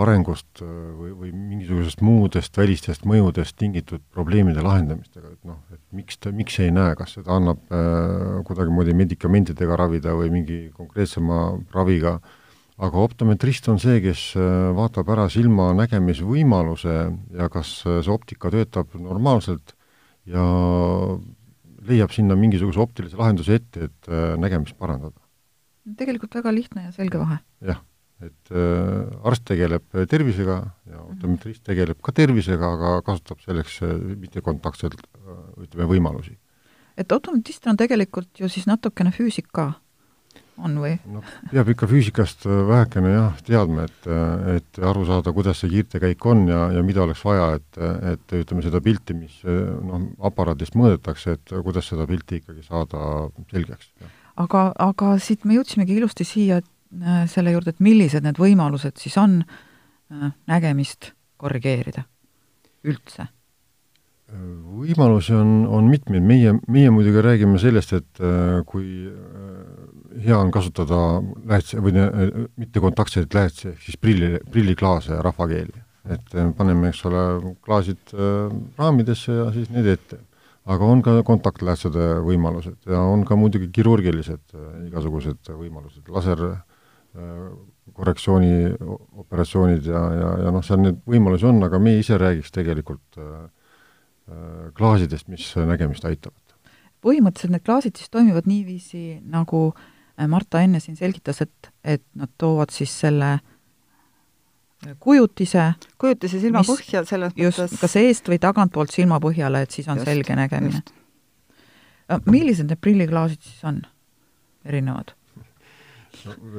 arengust 0.02 0.62
äh, 0.64 0.70
või, 0.98 1.12
või 1.16 1.32
mingisugusest 1.36 2.02
muudest 2.06 2.58
välistest 2.58 3.06
mõjudest 3.08 3.56
tingitud 3.60 4.04
probleemide 4.14 4.64
lahendamistega, 4.66 5.36
et 5.36 5.48
noh, 5.48 5.60
et 5.74 5.82
miks 5.96 6.18
ta, 6.20 6.34
miks 6.36 6.58
ei 6.64 6.74
näe, 6.74 6.96
kas 7.00 7.16
seda 7.20 7.36
annab 7.38 7.62
äh, 7.70 8.42
kuidagimoodi 8.48 8.96
medikamentidega 8.98 9.78
ravida 9.80 10.16
või 10.18 10.32
mingi 10.34 10.60
konkreetsema 10.76 11.46
raviga, 11.76 12.18
aga 12.76 13.06
optometrist 13.06 13.70
on 13.72 13.80
see, 13.82 14.02
kes 14.04 14.28
äh, 14.40 14.52
vaatab 14.76 15.14
ära 15.16 15.30
silma 15.32 15.72
nägemisvõimaluse 15.78 16.98
ja 17.38 17.50
kas 17.54 17.78
äh, 17.86 18.02
see 18.04 18.14
optika 18.14 18.52
töötab 18.54 18.98
normaalselt 19.00 19.78
ja 20.26 20.44
leiab 21.86 22.12
sinna 22.12 22.36
mingisuguse 22.40 22.82
optilise 22.82 23.20
lahenduse 23.20 23.62
ette, 23.62 23.92
et 23.92 24.10
äh, 24.10 24.34
nägemist 24.42 24.76
parandada. 24.82 25.22
tegelikult 25.98 26.34
väga 26.36 26.52
lihtne 26.52 26.90
ja 26.90 26.96
selge 26.96 27.22
vahe. 27.22 27.44
jah, 27.62 27.86
et 28.28 28.52
äh, 28.52 29.28
arst 29.28 29.46
tegeleb 29.50 29.86
tervisega 30.12 30.58
ja 30.90 30.98
mhm. 30.98 31.14
optometrist 31.14 31.64
tegeleb 31.68 32.02
ka 32.04 32.16
tervisega, 32.16 32.74
aga 32.78 32.98
kasutab 33.06 33.44
selleks 33.46 33.82
äh, 33.86 33.96
mittekontaktselt 34.22 35.00
äh, 35.00 35.40
ütleme, 35.66 35.90
võimalusi. 35.94 36.38
et 36.98 37.12
optometrist 37.12 37.68
on 37.68 37.78
tegelikult 37.78 38.40
ju 38.40 38.52
siis 38.52 38.68
natukene 38.70 39.14
füüsik 39.16 39.52
ka 39.54 39.74
on 40.62 40.78
või? 40.80 40.94
no 41.12 41.22
peab 41.52 41.70
ikka 41.74 41.88
füüsikast 41.90 42.46
äh, 42.48 42.60
vähekene 42.70 43.12
jah, 43.14 43.40
teadma, 43.48 43.88
et, 43.90 44.08
äh, 44.08 44.58
et 44.58 44.82
aru 44.92 45.06
saada, 45.08 45.34
kuidas 45.36 45.62
see 45.62 45.72
kiirtekäik 45.74 46.26
on 46.32 46.46
ja, 46.50 46.66
ja 46.76 46.84
mida 46.86 47.04
oleks 47.04 47.24
vaja, 47.26 47.50
et, 47.60 47.82
et 48.14 48.38
ütleme, 48.42 48.64
seda 48.66 48.82
pilti, 48.84 49.18
mis 49.18 49.42
äh, 49.44 49.64
noh, 49.86 50.08
aparaadist 50.30 50.78
mõõdetakse, 50.80 51.38
et 51.38 51.56
kuidas 51.66 51.92
seda 51.92 52.08
pilti 52.10 52.42
ikkagi 52.42 52.64
saada 52.66 53.28
selgeks. 53.52 53.92
aga, 54.42 54.70
aga 54.88 55.16
siit 55.24 55.46
me 55.46 55.60
jõudsimegi 55.60 56.00
ilusti 56.00 56.28
siia 56.28 56.62
selle 57.32 57.52
juurde, 57.52 57.74
et 57.76 57.84
millised 57.84 58.24
need 58.24 58.38
võimalused 58.40 59.00
siis 59.02 59.18
on 59.22 59.42
nägemist 60.48 61.12
korrigeerida 61.42 62.06
üldse? 62.86 63.28
võimalusi 64.26 65.36
on, 65.38 65.50
on 65.70 65.86
mitmeid, 65.90 66.24
meie, 66.26 66.56
meie 66.72 66.90
muidugi 66.92 67.22
räägime 67.22 67.60
sellest, 67.62 67.94
et 67.94 68.22
kui 68.66 68.88
hea 70.24 70.38
on 70.38 70.52
kasutada 70.52 71.00
lähetse 71.48 71.82
või 71.84 71.96
mittekontaktseid 72.60 73.34
lähetsi 73.36 73.70
ehk 73.72 73.82
siis 73.84 73.98
prilli, 74.02 74.38
prilliklaase 74.52 75.20
rahvakeeli. 75.24 75.84
et 76.06 76.36
äh, 76.38 76.52
paneme, 76.54 76.92
eks 76.92 77.02
ole, 77.10 77.22
klaasid 77.66 78.14
äh, 78.14 78.52
raamidesse 78.78 79.34
ja 79.34 79.48
siis 79.52 79.72
need 79.74 79.88
ette. 79.90 80.20
aga 80.66 80.86
on 80.86 81.02
ka 81.02 81.24
kontaktlähetsede 81.24 82.22
võimalused 82.26 82.90
ja 82.90 83.00
on 83.02 83.26
ka 83.26 83.36
muidugi 83.36 83.72
kirurgilised 83.74 84.54
äh, 84.54 84.86
igasugused 84.88 85.50
võimalused, 85.50 86.08
laser 86.10 86.46
äh, 86.52 86.58
korrektsiooni 87.96 88.74
operatsioonid 89.24 89.86
ja, 89.88 90.02
ja, 90.20 90.32
ja 90.46 90.52
noh, 90.52 90.64
seal 90.66 90.82
neid 90.84 90.98
võimalusi 91.08 91.48
on, 91.48 91.62
aga 91.64 91.80
meie 91.80 92.02
ise 92.02 92.18
räägiks 92.20 92.52
tegelikult 92.56 93.20
äh, 93.22 93.34
äh, 94.30 94.70
klaasidest, 94.76 95.30
mis 95.32 95.48
nägemist 95.56 96.06
aitavad. 96.06 96.56
põhimõtteliselt 97.06 97.54
need 97.54 97.66
klaasid 97.66 98.00
siis 98.02 98.12
toimivad 98.12 98.50
niiviisi, 98.50 99.22
nagu 99.32 99.68
äh, 99.70 99.92
Äh, 100.20 100.28
Marta 100.28 100.62
enne 100.64 100.80
siin 100.80 100.96
selgitas, 100.96 101.42
et, 101.44 101.72
et 101.84 102.04
nad 102.16 102.32
toovad 102.40 102.72
siis 102.72 102.94
selle 103.04 103.34
äh, 103.36 104.94
kujutise 105.04 105.74
kujutise 106.02 106.40
silmapõhja 106.40 107.04
selles 107.08 107.36
just, 107.40 107.60
mõttes 107.60 107.82
kas 107.82 107.98
eest 108.00 108.32
või 108.32 108.40
tagantpoolt 108.44 108.96
silmapõhjale, 108.96 109.66
et 109.66 109.76
siis 109.76 109.90
on 109.92 110.00
just, 110.00 110.08
selge 110.08 110.38
nägemine. 110.40 110.84
Äh, 112.08 112.24
millised 112.32 112.72
need 112.72 112.80
prilliklaasid 112.80 113.44
siis 113.44 113.68
on, 113.68 113.84
erinevad? 114.64 115.18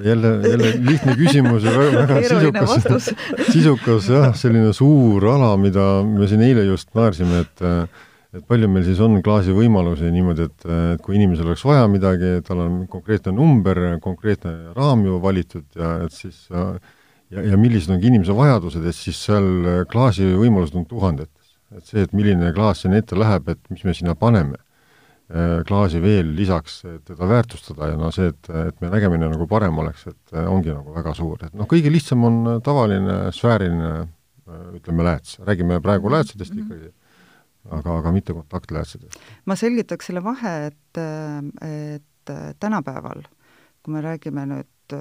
Jälle, 0.05 0.33
jälle 0.49 0.73
lihtne 0.89 1.15
küsimus 1.19 1.65
ja 1.67 1.73
väga, 1.79 2.03
väga 2.03 2.21
sisukas, 2.29 3.09
sisukas 3.55 4.11
jah, 4.11 4.29
selline 4.39 4.73
suur 4.77 5.25
ala, 5.37 5.55
mida 5.61 5.87
me 6.07 6.29
siin 6.31 6.45
eile 6.47 6.67
just 6.69 6.93
naersime, 6.99 7.45
et 7.47 7.67
et 8.37 8.45
palju 8.45 8.69
meil 8.69 8.85
siis 8.85 8.99
on 9.01 9.17
klaasi 9.25 9.55
võimalusi 9.57 10.11
niimoodi, 10.13 10.45
et, 10.51 10.67
et 10.97 11.03
kui 11.05 11.17
inimesel 11.17 11.49
oleks 11.49 11.65
vaja 11.65 11.87
midagi, 11.89 12.35
tal 12.45 12.61
on 12.67 12.83
konkreetne 12.91 13.33
number, 13.33 13.81
konkreetne 14.05 14.75
raam 14.77 15.07
ju 15.07 15.21
valitud 15.23 15.65
ja 15.79 15.95
et 16.05 16.13
siis 16.13 16.43
ja, 16.51 16.67
ja 17.41 17.57
millised 17.57 17.95
on 17.95 18.03
inimese 18.03 18.37
vajadused, 18.37 18.85
et 18.85 18.99
siis 18.99 19.23
seal 19.29 19.87
klaasi 19.91 20.29
võimalused 20.37 20.77
on 20.77 20.85
tuhandetes. 20.91 21.33
et 21.77 21.89
see, 21.89 22.05
et 22.05 22.13
milline 22.15 22.53
klaas 22.55 22.85
sinna 22.85 23.01
ette 23.01 23.17
läheb, 23.19 23.49
et 23.49 23.73
mis 23.73 23.83
me 23.85 23.95
sinna 23.97 24.15
paneme, 24.15 24.61
klaasi 25.67 25.99
veel 25.99 26.29
lisaks, 26.39 26.85
et 26.87 27.01
teda 27.09 27.27
väärtustada 27.27 27.89
ja 27.91 27.97
no 27.99 28.13
see, 28.15 28.29
et, 28.31 28.51
et 28.69 28.77
meie 28.79 28.93
nägemine 28.93 29.27
nagu 29.33 29.49
parem 29.51 29.79
oleks, 29.83 30.05
et 30.13 30.37
ongi 30.47 30.71
nagu 30.71 30.95
väga 30.95 31.15
suur, 31.19 31.41
et 31.43 31.57
noh, 31.59 31.67
kõige 31.67 31.91
lihtsam 31.91 32.23
on 32.29 32.37
tavaline 32.63 33.33
sfääriline 33.35 33.91
ütleme, 34.77 35.03
lääts, 35.03 35.41
räägime 35.43 35.81
praegu 35.83 36.13
läätsedest 36.15 36.55
mm 36.55 36.61
-hmm. 36.61 36.77
ikkagi 36.79 36.95
aga, 37.71 37.99
aga 37.99 38.13
mitte 38.13 38.35
kontaktlähetsedest. 38.37 39.19
ma 39.45 39.57
selgitaks 39.59 40.11
selle 40.11 40.23
vahe, 40.25 40.55
et, 40.71 41.01
et 41.67 42.35
tänapäeval, 42.61 43.23
kui 43.83 43.95
me 43.95 44.03
räägime 44.05 44.47
nüüd 44.53 44.97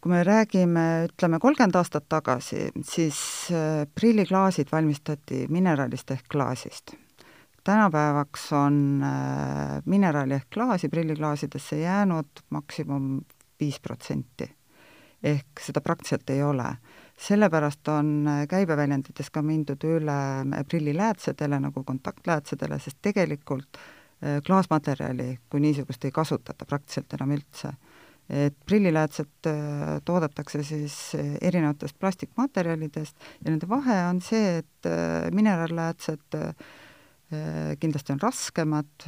kui 0.00 0.12
me 0.12 0.22
räägime, 0.24 0.86
ütleme, 1.10 1.38
kolmkümmend 1.38 1.76
aastat 1.76 2.06
tagasi, 2.08 2.70
siis 2.88 3.20
prilliklaasid 3.94 4.72
valmistati 4.72 5.44
mineraalist 5.52 6.10
ehk 6.16 6.24
klaasist. 6.32 6.94
Tänapäevaks 7.64 8.52
on 8.52 9.04
mineraali 9.84 10.34
ehk 10.34 10.48
klaasi 10.54 10.88
prilliklaasidesse 10.88 11.80
jäänud 11.80 12.44
maksimum 12.50 13.20
viis 13.60 13.80
protsenti. 13.80 14.56
ehk 15.22 15.60
seda 15.60 15.80
praktiliselt 15.80 16.30
ei 16.30 16.42
ole 16.42 16.76
sellepärast 17.20 17.88
on 17.88 18.28
äh, 18.28 18.42
käibeväljandites 18.48 19.30
ka 19.30 19.42
mindud 19.44 19.84
üle 19.84 20.16
äh, 20.40 20.64
prilliläätsedele 20.68 21.60
nagu 21.60 21.84
kontaktläätsedele, 21.84 22.78
sest 22.80 22.98
tegelikult 23.04 23.76
äh, 23.76 24.40
klaasmaterjali 24.46 25.34
kui 25.50 25.60
niisugust 25.60 26.04
ei 26.04 26.14
kasutata 26.14 26.68
praktiliselt 26.68 27.18
enam 27.18 27.36
üldse. 27.38 27.74
et 28.30 28.54
prilliläätsed 28.66 29.46
toodetakse 30.06 30.60
siis 30.62 31.16
erinevatest 31.40 31.96
plastikmaterjalidest 31.98 33.16
ja 33.44 33.50
nende 33.50 33.66
vahe 33.68 33.96
on 34.06 34.20
see, 34.22 34.60
et 34.60 34.88
mineraalläätsed 35.34 36.36
kindlasti 37.80 38.12
on 38.12 38.20
raskemad 38.20 39.06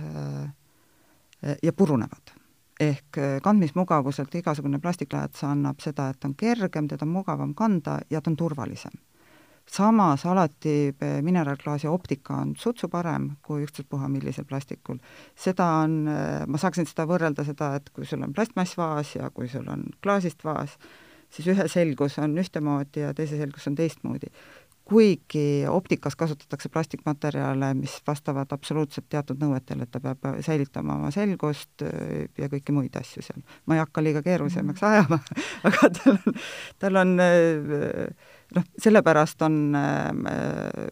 ja 1.63 1.73
purunevad 1.73 2.37
ehk 2.83 3.19
äh, 3.19 3.39
kandmismugavuselt 3.43 4.35
igasugune 4.35 4.81
plastiklähetus 4.83 5.45
annab 5.47 5.81
seda, 5.85 6.09
et 6.13 6.25
on 6.25 6.35
kergem, 6.39 6.89
teda 6.91 7.07
on 7.07 7.15
mugavam 7.17 7.55
kanda 7.55 7.99
ja 8.11 8.21
ta 8.21 8.31
on 8.31 8.37
turvalisem. 8.37 8.99
samas 9.67 10.27
alati 10.27 10.95
äh, 11.03 11.23
mineraalklaasi 11.23 11.89
optika 11.89 12.35
on 12.35 12.57
sutsu 12.59 12.89
parem 12.89 13.31
kui 13.43 13.63
ükstaspuha 13.63 14.09
millisel 14.09 14.45
plastikul. 14.45 14.99
seda 15.37 15.67
on, 15.85 16.09
äh, 16.09 16.47
ma 16.47 16.59
saaksin 16.59 16.87
seda 16.87 17.07
võrrelda 17.07 17.45
seda, 17.45 17.75
et 17.77 17.91
kui 17.91 18.07
sul 18.07 18.23
on 18.23 18.33
plastmassvaas 18.33 19.17
ja 19.17 19.31
kui 19.31 19.49
sul 19.49 19.69
on 19.69 19.85
klaasist 20.03 20.45
vaas, 20.45 20.79
siis 21.31 21.49
ühe 21.49 21.69
selgus 21.69 22.19
on 22.19 22.39
ühtemoodi 22.39 23.07
ja 23.07 23.15
teise 23.15 23.39
selgus 23.39 23.67
on 23.67 23.75
teistmoodi 23.75 24.33
kuigi 24.93 25.65
optikas 25.69 26.17
kasutatakse 26.19 26.69
plastikmaterjale, 26.73 27.73
mis 27.79 27.95
vastavad 28.07 28.53
absoluutselt 28.53 29.09
teatud 29.09 29.41
nõuetele, 29.41 29.87
et 29.87 29.93
ta 29.95 30.03
peab 30.05 30.43
säilitama 30.45 30.99
oma 31.01 31.11
selgust 31.15 31.85
äh, 31.87 32.29
ja 32.39 32.51
kõiki 32.53 32.75
muid 32.77 32.97
asju 33.01 33.25
seal. 33.25 33.41
ma 33.67 33.79
ei 33.79 33.83
hakka 33.85 34.05
liiga 34.05 34.23
keerulisemaks 34.27 34.83
mhm. 34.83 34.93
ajama, 34.93 35.19
aga 35.71 35.93
tal 35.99 36.15
on, 36.19 36.39
tal 36.85 37.03
on 37.05 37.17
äh, 37.25 38.31
noh, 38.57 38.65
sellepärast 38.83 39.43
on 39.47 39.77
äh, 39.77 40.11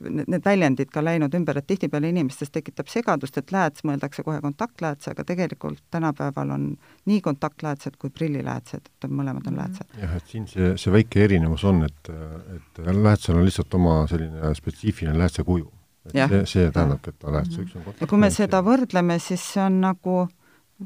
need 0.09 0.45
väljendid 0.45 0.91
ka 0.93 1.03
läinud 1.05 1.35
ümber, 1.37 1.59
et 1.61 1.67
tihtipeale 1.71 2.11
inimestes 2.13 2.53
tekitab 2.55 2.91
segadust, 2.93 3.39
et 3.41 3.53
lääts 3.55 3.85
mõeldakse 3.89 4.25
kohe 4.27 4.41
kontaktläätse, 4.45 5.13
aga 5.15 5.25
tegelikult 5.29 5.83
tänapäeval 5.95 6.55
on 6.57 6.67
nii 7.11 7.21
kontaktläätsed 7.25 7.99
kui 8.01 8.11
prilliläätsed, 8.15 8.91
et 8.91 9.09
on, 9.09 9.15
mõlemad 9.21 9.47
on 9.47 9.57
mhm. 9.57 9.61
läätsed. 9.61 10.01
jah, 10.03 10.17
et 10.17 10.33
siin 10.33 10.49
see, 10.51 10.73
see 10.81 10.95
väike 10.95 11.25
erinevus 11.25 11.65
on, 11.69 11.85
et, 11.89 12.13
et 12.57 12.83
läätsel 12.87 13.39
on 13.39 13.47
lihtsalt 13.47 13.79
oma 13.81 14.03
selline 14.11 14.55
spetsiifiline 14.59 15.19
läätse 15.19 15.45
kuju. 15.45 15.71
et 16.09 16.15
ja. 16.15 16.29
see, 16.29 16.45
see 16.49 16.69
tähendabki, 16.75 17.15
et 17.15 17.19
ta 17.23 17.33
lääts, 17.33 17.57
üks 17.57 17.75
on 17.77 17.83
kontaktlääts. 17.83 18.05
ja 18.05 18.13
kui 18.13 18.23
me 18.27 18.31
seda 18.35 18.63
võrdleme, 18.67 19.19
siis 19.23 19.47
see 19.55 19.65
on 19.65 19.81
nagu 19.85 20.21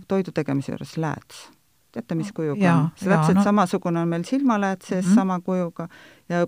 toidu 0.09 0.33
tegemise 0.35 0.73
juures 0.73 0.97
lääts 0.99 1.49
teate, 1.95 2.17
mis 2.19 2.33
kujuga 2.35 2.65
ja, 2.65 2.75
on? 2.75 2.91
see 2.99 3.11
täpselt 3.11 3.39
no. 3.39 3.45
samasugune 3.47 4.03
on 4.03 4.11
meil 4.11 4.27
silmaläät 4.29 4.83
sees 4.83 5.05
mm 5.05 5.11
-hmm. 5.11 5.15
sama 5.15 5.41
kujuga 5.41 5.89
ja 6.29 6.47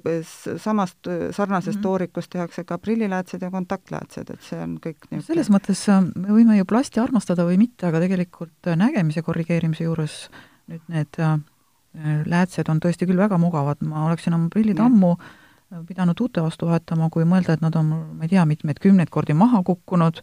samast, 0.57 0.99
sarnasest 1.31 1.77
mm 1.77 1.79
-hmm. 1.79 1.83
toorikust 1.83 2.31
tehakse 2.31 2.65
ka 2.65 2.79
prilliläätsed 2.79 3.43
ja 3.43 3.51
kontaktläätsed, 3.51 4.31
et 4.31 4.43
see 4.43 4.63
on 4.63 4.79
kõik 4.87 5.11
niisugune 5.11 5.27
selles 5.27 5.51
mõttes 5.51 5.87
äh, 5.89 6.05
me 6.15 6.29
võime 6.29 6.57
ju 6.57 6.65
plasti 6.65 7.01
armastada 7.01 7.45
või 7.45 7.59
mitte, 7.59 7.87
aga 7.87 8.01
tegelikult 8.01 8.67
äh, 8.67 8.77
nägemise 8.77 9.23
korrigeerimise 9.23 9.85
juures 9.85 10.31
nüüd 10.69 10.83
need 10.89 11.21
äh, 11.21 11.39
läätsed 12.27 12.69
on 12.69 12.81
tõesti 12.81 13.07
küll 13.07 13.19
väga 13.19 13.39
mugavad, 13.39 13.77
ma 13.81 14.07
oleksin 14.07 14.35
oma 14.35 14.49
prillid 14.49 14.79
ja. 14.79 14.85
ammu 14.85 15.17
pidanud 15.87 16.21
uute 16.21 16.43
vastu 16.43 16.67
vahetama, 16.67 17.09
kui 17.11 17.25
mõelda, 17.25 17.57
et 17.57 17.63
nad 17.65 17.75
on 17.77 17.87
ma 17.87 18.27
ei 18.27 18.29
tea, 18.29 18.45
mitmeid 18.47 18.79
kümneid 18.83 19.11
kordi 19.11 19.35
maha 19.35 19.63
kukkunud, 19.67 20.21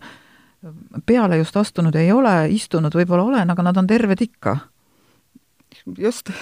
peale 1.06 1.38
just 1.38 1.58
astunud 1.58 1.96
ei 2.00 2.12
ole, 2.12 2.36
istunud 2.50 2.96
võib-olla 2.96 3.24
olen, 3.24 3.52
aga 3.52 3.66
nad 3.68 3.78
on 3.78 3.88
terved 3.88 4.22
ikka. 4.24 4.58
Just. 5.98 6.32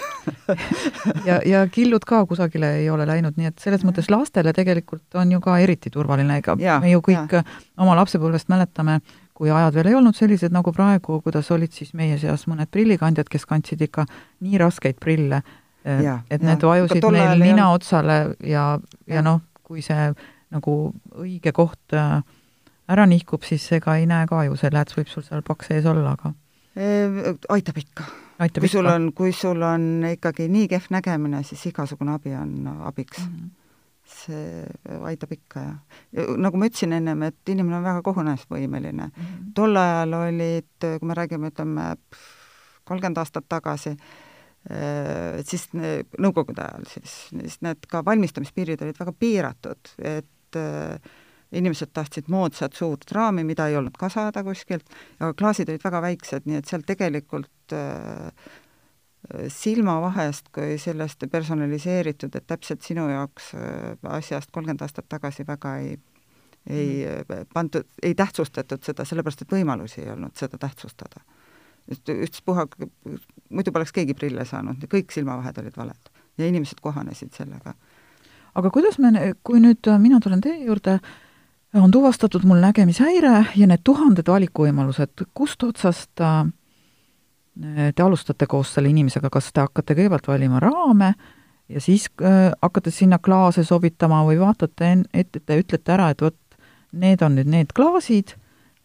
Ja, 1.25 1.39
ja 1.45 1.61
killud 1.71 2.03
ka 2.07 2.23
kusagile 2.25 2.67
ei 2.79 2.89
ole 2.89 3.05
läinud, 3.07 3.35
nii 3.37 3.49
et 3.51 3.61
selles 3.61 3.83
mõttes 3.85 4.09
lastele 4.11 4.53
tegelikult 4.53 5.17
on 5.19 5.31
ju 5.31 5.39
ka 5.43 5.57
eriti 5.61 5.91
turvaline, 5.93 6.37
ega 6.41 6.55
ja, 6.61 6.79
me 6.81 6.91
ju 6.91 7.01
kõik 7.05 7.35
ja. 7.37 7.43
oma 7.81 7.95
lapsepõlvest 7.99 8.49
mäletame, 8.51 8.99
kui 9.37 9.51
ajad 9.53 9.77
veel 9.77 9.91
ei 9.91 9.97
olnud 9.99 10.17
sellised 10.17 10.53
nagu 10.53 10.73
praegu, 10.75 11.19
kuidas 11.25 11.51
olid 11.53 11.73
siis 11.73 11.93
meie 11.97 12.17
seas 12.21 12.47
mõned 12.49 12.69
prillikandjad, 12.73 13.29
kes 13.31 13.45
kandsid 13.49 13.81
ikka 13.85 14.05
nii 14.41 14.61
raskeid 14.61 14.99
prille, 15.01 15.41
et 15.85 16.43
need 16.45 16.65
vajusid 16.65 17.07
meil 17.13 17.41
nina 17.41 17.71
otsale 17.73 18.19
ja, 18.45 18.65
ja 19.09 19.25
noh, 19.25 19.41
kui 19.65 19.85
see 19.85 20.11
nagu 20.51 20.75
õige 21.15 21.53
koht 21.55 21.95
äh, 21.95 22.19
ära 22.91 23.07
nihkub, 23.07 23.45
siis 23.47 23.65
ega 23.77 23.95
ei 23.99 24.07
näe 24.09 24.27
ka 24.29 24.43
ju, 24.47 24.57
see 24.59 24.71
lääts 24.73 24.97
võib 24.97 25.11
sul 25.11 25.25
seal 25.25 25.43
paks 25.47 25.71
ees 25.75 25.87
olla, 25.89 26.15
aga 26.17 26.33
aitab 26.75 27.77
ikka. 27.77 28.03
kui 28.59 28.69
sul 28.71 28.85
on, 28.85 29.11
kui 29.13 29.33
sul 29.35 29.61
on 29.61 30.05
ikkagi 30.11 30.47
nii 30.49 30.67
kehv 30.71 30.91
nägemine, 30.95 31.43
siis 31.43 31.65
igasugune 31.69 32.15
abi 32.15 32.33
on 32.35 32.67
abiks 32.87 33.19
mm. 33.19 33.33
-hmm. 33.35 33.49
see 34.05 34.65
aitab 35.03 35.31
ikka 35.31 35.59
ja, 35.59 35.75
ja 36.11 36.25
nagu 36.37 36.57
ma 36.57 36.65
ütlesin 36.65 36.93
ennem, 36.93 37.21
et 37.23 37.49
inimene 37.49 37.77
on 37.77 37.83
väga 37.83 38.01
kogunemisvõimeline 38.01 39.07
mm. 39.07 39.11
-hmm. 39.15 39.53
tol 39.55 39.75
ajal 39.75 40.13
olid, 40.13 40.73
kui 40.79 41.07
me 41.07 41.13
räägime, 41.13 41.47
ütleme, 41.47 41.95
kolmkümmend 42.83 43.17
aastat 43.17 43.45
tagasi, 43.49 43.97
siis 45.45 45.69
Nõukogude 46.19 46.61
ajal 46.61 46.85
siis, 46.87 47.27
siis 47.29 47.61
need 47.61 47.85
ka 47.89 48.05
valmistamispiirid 48.05 48.81
olid 48.81 48.99
väga 48.99 49.11
piiratud, 49.11 49.93
et 49.97 50.55
äh, 50.55 50.99
inimesed 51.51 51.91
tahtsid 51.93 52.29
moodsat 52.31 52.75
suurt 52.77 53.11
raami, 53.11 53.43
mida 53.47 53.67
ei 53.67 53.77
olnud 53.79 53.97
ka 53.99 54.09
saada 54.09 54.43
kuskilt, 54.43 54.87
aga 55.19 55.33
klaasid 55.37 55.69
olid 55.69 55.83
väga 55.83 56.01
väiksed, 56.05 56.47
nii 56.47 56.59
et 56.61 56.69
seal 56.69 56.85
tegelikult 56.87 57.75
äh, 57.75 58.31
silmavahest 59.51 60.49
kui 60.55 60.77
sellest 60.81 61.25
personaliseeritud, 61.31 62.35
et 62.35 62.47
täpselt 62.47 62.87
sinu 62.87 63.07
jaoks 63.11 63.51
äh, 63.55 63.91
asjast 64.17 64.51
kolmkümmend 64.51 64.85
aastat 64.87 65.09
tagasi 65.11 65.47
väga 65.47 65.77
ei 65.83 65.99
ei 66.69 67.07
mm. 67.09 67.47
pandud, 67.53 67.87
ei 68.05 68.13
tähtsustatud 68.13 68.83
seda, 68.85 69.01
sellepärast 69.01 69.39
et 69.41 69.53
võimalusi 69.53 70.03
ei 70.03 70.11
olnud 70.13 70.37
seda 70.37 70.59
tähtsustada. 70.61 71.23
ükspuha, 71.89 72.67
muidu 73.49 73.71
poleks 73.73 73.91
keegi 73.91 74.13
prille 74.13 74.45
saanud, 74.45 74.85
kõik 74.91 75.09
silmavahed 75.09 75.57
olid 75.57 75.77
valed 75.77 76.11
ja 76.37 76.45
inimesed 76.47 76.77
kohanesid 76.81 77.33
sellega. 77.33 77.73
aga 78.53 78.69
kuidas 78.69 78.99
me, 78.99 79.33
kui 79.43 79.59
nüüd 79.59 79.89
mina 79.97 80.19
tulen 80.21 80.41
teie 80.41 80.61
juurde 80.67 80.99
äh, 80.99 81.09
on 81.73 81.91
tuvastatud 81.91 82.43
mul 82.43 82.59
nägemishäire 82.59 83.45
ja 83.55 83.67
need 83.67 83.83
tuhanded 83.83 84.27
valikuvõimalused, 84.27 85.25
kust 85.33 85.63
otsast 85.63 86.21
äh, 86.21 86.49
te 87.95 88.03
alustate 88.03 88.47
koos 88.47 88.73
selle 88.75 88.91
inimesega, 88.91 89.29
kas 89.31 89.51
te 89.53 89.63
hakkate 89.63 89.95
kõigepealt 89.95 90.27
valima 90.27 90.59
raame 90.63 91.13
ja 91.71 91.81
siis 91.83 92.09
äh, 92.21 92.51
hakkate 92.61 92.91
sinna 92.91 93.19
klaase 93.23 93.63
sobitama 93.63 94.23
või 94.27 94.39
vaatate 94.41 94.95
ette, 95.13 95.39
te 95.39 95.59
ütlete 95.61 95.95
ära, 95.95 96.11
et 96.11 96.21
vot, 96.21 96.37
need 96.91 97.21
on 97.23 97.37
nüüd 97.39 97.51
need 97.51 97.75
klaasid 97.75 98.35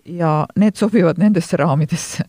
ja 0.06 0.44
need 0.56 0.78
sobivad 0.78 1.18
nendesse 1.18 1.58
raamidesse? 1.58 2.28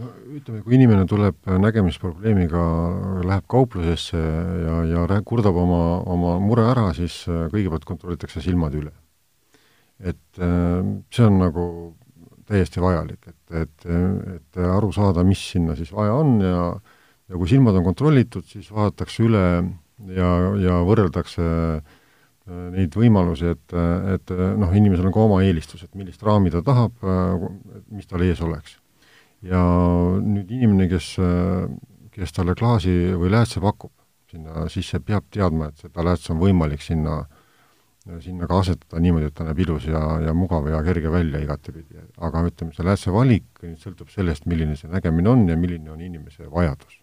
no 0.00 0.08
ütleme, 0.32 0.62
kui 0.64 0.78
inimene 0.78 1.04
tuleb 1.04 1.36
nägemisprobleemiga, 1.60 2.64
läheb 3.28 3.44
kauplusesse 3.52 4.16
ja, 4.16 4.80
ja 4.88 5.20
kurdab 5.28 5.60
oma, 5.60 6.00
oma 6.08 6.38
mure 6.40 6.64
ära, 6.72 6.88
siis 6.96 7.26
äh, 7.28 7.50
kõigepealt 7.52 7.84
kontrollitakse 7.84 8.40
silmad 8.40 8.80
üle 8.80 8.96
et 10.02 10.42
äh, 10.42 10.80
see 11.14 11.26
on 11.26 11.38
nagu 11.40 11.66
täiesti 12.48 12.82
vajalik, 12.82 13.30
et, 13.30 13.54
et, 13.62 13.86
et 14.34 14.58
aru 14.66 14.90
saada, 14.92 15.22
mis 15.24 15.40
sinna 15.54 15.76
siis 15.78 15.92
vaja 15.94 16.16
on 16.18 16.40
ja 16.42 16.64
ja 17.32 17.38
kui 17.40 17.48
silmad 17.48 17.78
on 17.78 17.86
kontrollitud, 17.86 18.44
siis 18.44 18.68
vaadatakse 18.74 19.24
üle 19.24 19.42
ja, 20.12 20.30
ja 20.60 20.80
võrreldakse 20.84 21.46
äh, 21.46 22.00
neid 22.74 22.96
võimalusi, 22.98 23.54
et, 23.54 23.74
et 24.12 24.32
noh, 24.60 24.72
inimesel 24.76 25.08
on 25.08 25.14
ka 25.14 25.22
oma 25.24 25.40
eelistus, 25.46 25.86
et 25.86 25.94
millist 25.96 26.22
raami 26.26 26.52
ta 26.52 26.60
tahab, 26.66 26.98
äh, 27.06 27.46
mis 27.94 28.10
tal 28.10 28.26
ees 28.26 28.42
oleks. 28.44 28.78
ja 29.42 29.62
nüüd 30.22 30.50
inimene, 30.54 30.86
kes, 30.90 31.16
kes 32.14 32.34
talle 32.36 32.54
klaasi 32.54 32.92
või 33.18 33.32
läätse 33.32 33.62
pakub 33.62 33.90
sinna 34.30 34.68
sisse, 34.70 35.00
peab 35.02 35.24
teadma, 35.34 35.70
et 35.70 35.82
seda 35.82 36.04
läätse 36.06 36.30
on 36.34 36.38
võimalik 36.38 36.84
sinna 36.84 37.16
äh, 37.24 37.41
sinna 38.22 38.48
ka 38.50 38.58
asetada 38.62 39.00
niimoodi, 39.02 39.28
et 39.30 39.36
ta 39.38 39.46
näeb 39.46 39.60
ilus 39.62 39.86
ja, 39.86 40.00
ja 40.26 40.34
mugav 40.34 40.66
ja 40.70 40.80
kerge 40.82 41.12
välja 41.12 41.42
igatepidi. 41.42 42.02
aga 42.18 42.46
ütleme, 42.48 42.74
see 42.74 42.86
läätse 42.86 43.14
valik 43.14 43.62
nüüd 43.62 43.78
sõltub 43.82 44.10
sellest, 44.10 44.46
milline 44.50 44.76
see 44.76 44.90
nägemine 44.90 45.30
on 45.30 45.46
ja 45.48 45.56
milline 45.56 45.92
on 45.94 46.00
inimese 46.00 46.50
vajadus. 46.50 46.98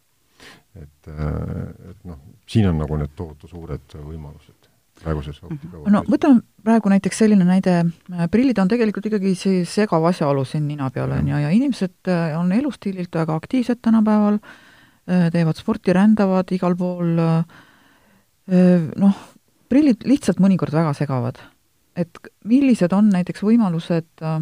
et, 0.76 1.08
et 1.08 2.04
noh, 2.08 2.20
siin 2.48 2.70
on 2.70 2.78
nagu 2.80 3.00
need 3.00 3.16
tohutu 3.16 3.48
suured 3.48 3.96
võimalused 3.96 4.70
praeguses 5.00 5.40
mhm. 5.42 5.56
optika 5.56 5.94
no 5.94 6.02
võtame 6.10 6.44
praegu 6.66 6.92
näiteks 6.92 7.22
selline 7.24 7.48
näide, 7.48 7.76
prillid 8.32 8.60
on 8.62 8.72
tegelikult 8.72 9.08
ikkagi 9.10 9.34
see 9.40 9.64
segav 9.70 10.06
asjaolu 10.12 10.44
siin 10.48 10.68
nina 10.68 10.90
peal, 10.94 11.14
on 11.16 11.32
ju, 11.32 11.40
ja 11.46 11.52
inimesed 11.56 12.12
äh, 12.12 12.36
on 12.40 12.52
elustiililt 12.56 13.16
väga 13.16 13.38
aktiivsed 13.40 13.80
tänapäeval, 13.86 14.40
äh, 15.08 15.28
teevad 15.34 15.60
sporti, 15.60 15.96
rändavad 15.96 16.52
igal 16.56 16.76
pool, 16.80 17.16
äh, 17.24 17.60
noh, 19.00 19.24
prillid 19.70 20.06
lihtsalt 20.10 20.42
mõnikord 20.42 20.74
väga 20.76 20.94
segavad. 20.98 21.40
et 22.00 22.18
millised 22.48 22.94
on 22.96 23.10
näiteks 23.12 23.42
võimalused 23.44 24.22
äh, 24.24 24.40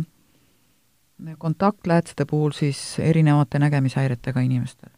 kontaktläätsede 1.42 2.26
puhul 2.30 2.52
siis 2.54 3.00
erinevate 3.00 3.60
nägemishäiretega 3.60 4.40
inimestel? 4.40 4.90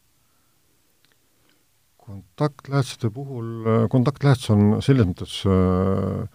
kontaktläätsede 1.98 3.10
puhul, 3.13 3.65
äh, 3.65 3.89
kontaktlääts 3.89 4.50
on 4.50 4.82
selles 4.82 5.08
mõttes 5.08 5.42
äh, 5.46 6.28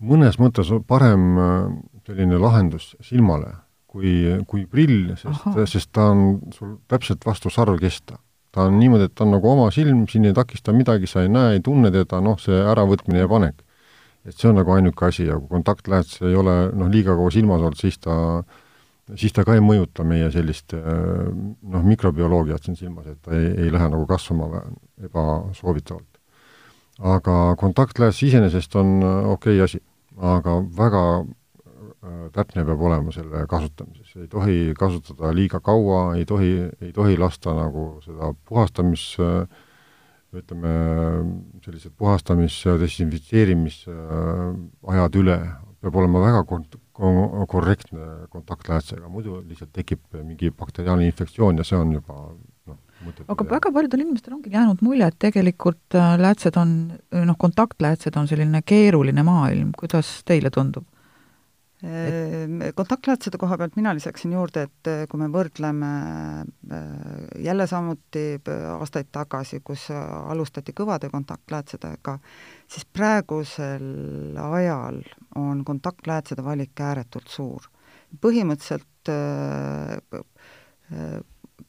mõnes 0.00 0.38
mõttes 0.38 0.72
parem 0.86 1.38
selline 2.06 2.38
lahendus 2.38 2.96
silmale 3.00 3.54
kui, 3.86 4.12
kui 4.46 4.66
prill, 4.66 5.14
sest, 5.16 5.46
sest 5.72 5.92
ta 5.96 6.10
on 6.12 6.52
sul 6.52 6.76
täpselt 6.88 7.24
vastu 7.24 7.50
sarvkesta 7.50 8.18
ta 8.56 8.64
on 8.70 8.78
niimoodi, 8.80 9.10
et 9.10 9.14
ta 9.14 9.26
on 9.26 9.34
nagu 9.36 9.50
oma 9.52 9.68
silm, 9.74 10.06
siin 10.08 10.24
ei 10.24 10.34
takista 10.36 10.72
midagi, 10.72 11.08
sa 11.10 11.26
ei 11.26 11.28
näe, 11.32 11.58
ei 11.58 11.62
tunne 11.64 11.92
teda, 11.92 12.22
noh, 12.24 12.38
see 12.40 12.56
äravõtmine 12.72 13.20
ja 13.20 13.30
panek. 13.30 13.62
et 14.26 14.34
see 14.34 14.48
on 14.50 14.56
nagu 14.58 14.72
ainuke 14.74 15.04
asi 15.06 15.28
ja 15.28 15.36
kui 15.38 15.52
kontaktlääts 15.52 16.16
ei 16.26 16.34
ole 16.34 16.54
noh, 16.74 16.88
liiga 16.90 17.14
kaua 17.14 17.30
silmas 17.30 17.60
olnud, 17.60 17.76
siis 17.78 18.00
ta, 18.02 18.16
siis 19.14 19.36
ta 19.36 19.44
ka 19.46 19.54
ei 19.54 19.62
mõjuta 19.62 20.02
meie 20.02 20.32
sellist 20.34 20.74
noh, 20.74 21.84
mikrobioloogiat 21.92 22.66
siin 22.66 22.80
silmas, 22.80 23.06
et 23.12 23.20
ta 23.22 23.36
ei, 23.36 23.52
ei 23.66 23.70
lähe 23.70 23.86
nagu 23.92 24.08
kasvama 24.08 24.64
ebasoovitavalt. 25.06 26.18
aga 27.14 27.54
kontaktlääs 27.60 28.22
iseenesest 28.24 28.74
on 28.80 28.96
okei 29.04 29.60
okay 29.60 29.64
asi, 29.68 29.82
aga 30.16 30.58
väga 30.80 31.04
Äh, 31.22 31.45
täpne 32.34 32.64
peab 32.68 32.80
olema 32.88 33.10
selle 33.14 33.38
kasutamises, 33.50 34.10
ei 34.20 34.28
tohi 34.32 34.58
kasutada 34.78 35.32
liiga 35.34 35.60
kaua, 35.60 36.00
ei 36.16 36.24
tohi, 36.28 36.52
ei 36.80 36.92
tohi 36.96 37.14
lasta 37.18 37.54
nagu 37.56 37.82
seda 38.04 38.24
puhastamis 38.48 39.04
ütleme, 40.36 40.72
sellised 41.64 41.92
puhastamis- 41.98 42.66
ja 42.66 42.72
desinfitseerimisajad 42.80 45.12
üle, 45.20 45.38
peab 45.80 45.94
olema 46.02 46.18
väga 46.24 46.40
kont-, 46.48 46.78
korrektne 47.48 48.04
kontaktläätsega, 48.32 49.08
muidu 49.12 49.30
lihtsalt 49.44 49.72
tekib 49.76 50.00
mingi 50.22 50.50
bakteriaalne 50.50 51.06
infektsioon 51.10 51.54
ja 51.60 51.64
see 51.66 51.78
on 51.78 51.88
juba 51.98 52.14
noh, 52.66 52.78
mõttetu. 53.04 53.28
aga 53.32 53.42
väga 53.50 53.68
paljudel 53.76 54.02
inimestel 54.06 54.36
ongi 54.38 54.50
jäänud 54.54 54.78
mulje, 54.86 55.06
et 55.06 55.18
tegelikult 55.26 55.86
äh, 55.94 55.98
läätsed 56.20 56.54
on, 56.60 56.68
noh, 57.12 57.36
kontaktläätsed 57.38 58.14
on 58.16 58.26
selline 58.30 58.58
keeruline 58.64 59.22
maailm, 59.26 59.68
kuidas 59.78 60.06
teile 60.28 60.50
tundub? 60.54 60.84
Ehm, 61.84 62.62
kontaktläätsede 62.74 63.36
koha 63.36 63.58
pealt 63.58 63.74
mina 63.76 63.92
lisaksin 63.94 64.32
juurde, 64.32 64.62
et 64.64 64.88
eh, 64.88 65.02
kui 65.12 65.20
me 65.20 65.26
võrdleme 65.28 65.90
eh, 66.72 67.42
jälle 67.44 67.66
samuti 67.68 68.22
eh, 68.38 68.62
aastaid 68.72 69.10
tagasi, 69.12 69.60
kus 69.60 69.90
alustati 69.92 70.72
kõvade 70.72 71.10
kontaktläätsedega, 71.12 72.16
siis 72.72 72.88
praegusel 72.88 74.40
ajal 74.40 75.02
on 75.36 75.64
kontaktläätsede 75.68 76.44
valik 76.44 76.80
ääretult 76.80 77.28
suur. 77.28 77.68
põhimõtteliselt 78.22 79.10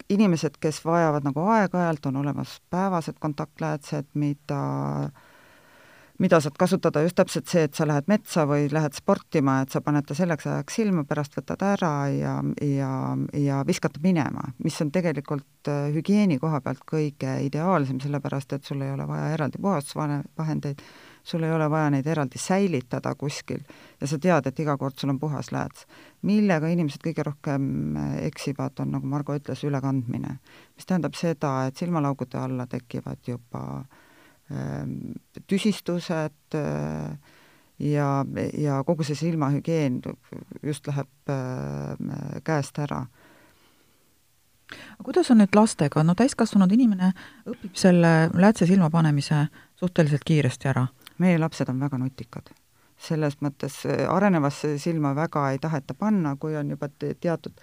inimesed, 0.09 0.55
kes 0.59 0.85
vajavad 0.85 1.25
nagu 1.27 1.43
aeg-ajalt, 1.51 2.05
on 2.05 2.15
olemas 2.23 2.61
päevased 2.69 3.17
kontaktläätsed, 3.19 4.07
mida 4.13 4.61
äh, 5.03 5.26
mida 6.17 6.39
saad 6.41 6.55
kasutada 6.57 7.01
just 7.05 7.17
täpselt 7.17 7.49
see, 7.49 7.63
et 7.67 7.77
sa 7.77 7.85
lähed 7.87 8.07
metsa 8.09 8.45
või 8.49 8.67
lähed 8.71 8.95
sportima, 8.97 9.59
et 9.61 9.73
sa 9.73 9.81
paned 9.85 10.05
ta 10.07 10.15
selleks 10.17 10.47
ajaks 10.49 10.79
silma, 10.79 11.03
pärast 11.07 11.37
võtad 11.37 11.61
ära 11.67 11.91
ja, 12.13 12.37
ja, 12.63 12.91
ja 13.37 13.59
viskad 13.67 13.99
minema, 14.03 14.47
mis 14.63 14.79
on 14.81 14.91
tegelikult 14.93 15.69
äh, 15.69 15.91
hügieeni 15.93 16.39
koha 16.41 16.61
pealt 16.65 16.81
kõige 16.89 17.37
ideaalsem, 17.45 17.99
sellepärast 18.01 18.57
et 18.57 18.65
sul 18.65 18.81
ei 18.81 18.95
ole 18.95 19.05
vaja 19.09 19.29
eraldi 19.35 19.61
puhastusvahendeid, 19.61 20.81
sul 21.27 21.45
ei 21.45 21.53
ole 21.53 21.69
vaja 21.69 21.91
neid 21.93 22.07
eraldi 22.07 22.41
säilitada 22.41 23.13
kuskil 23.19 23.61
ja 24.01 24.09
sa 24.09 24.17
tead, 24.17 24.49
et 24.49 24.63
iga 24.63 24.77
kord 24.79 24.97
sul 24.97 25.13
on 25.13 25.21
puhas 25.21 25.51
lääts. 25.53 25.85
millega 26.25 26.71
inimesed 26.73 27.03
kõige 27.03 27.27
rohkem 27.27 27.97
eksivad, 28.25 28.79
on, 28.81 28.95
nagu 28.97 29.07
Margo 29.07 29.37
ütles, 29.37 29.61
ülekandmine. 29.67 30.39
mis 30.75 30.85
tähendab 30.85 31.13
seda, 31.13 31.67
et 31.67 31.77
silmalaugude 31.77 32.41
alla 32.41 32.65
tekivad 32.65 33.21
juba 33.27 33.63
äh, 33.83 34.03
tüsistused 35.47 36.55
äh, 36.55 37.17
ja, 37.79 38.25
ja 38.57 38.83
kogu 38.87 39.03
see 39.03 39.15
silmahügieen 39.15 40.01
just 40.63 40.87
läheb 40.87 41.31
äh, 41.31 42.41
käest 42.43 42.79
ära 42.79 43.05
kuidas 45.03 45.31
on 45.31 45.39
nüüd 45.41 45.55
lastega, 45.55 46.03
no 46.03 46.15
täiskasvanud 46.17 46.71
inimene 46.75 47.13
õpib 47.47 47.75
selle 47.79 48.29
läätse 48.35 48.67
silma 48.67 48.89
panemise 48.91 49.45
suhteliselt 49.79 50.25
kiiresti 50.27 50.71
ära? 50.73 50.87
meie 51.17 51.39
lapsed 51.39 51.69
on 51.69 51.79
väga 51.79 51.97
nutikad. 51.97 52.49
selles 52.97 53.37
mõttes 53.41 53.85
äh, 53.85 54.07
arenevasse 54.09 54.77
silma 54.79 55.15
väga 55.15 55.51
ei 55.51 55.59
taheta 55.59 55.93
panna, 55.93 56.35
kui 56.35 56.55
on 56.55 56.69
juba 56.69 56.89
teatud 56.97 57.53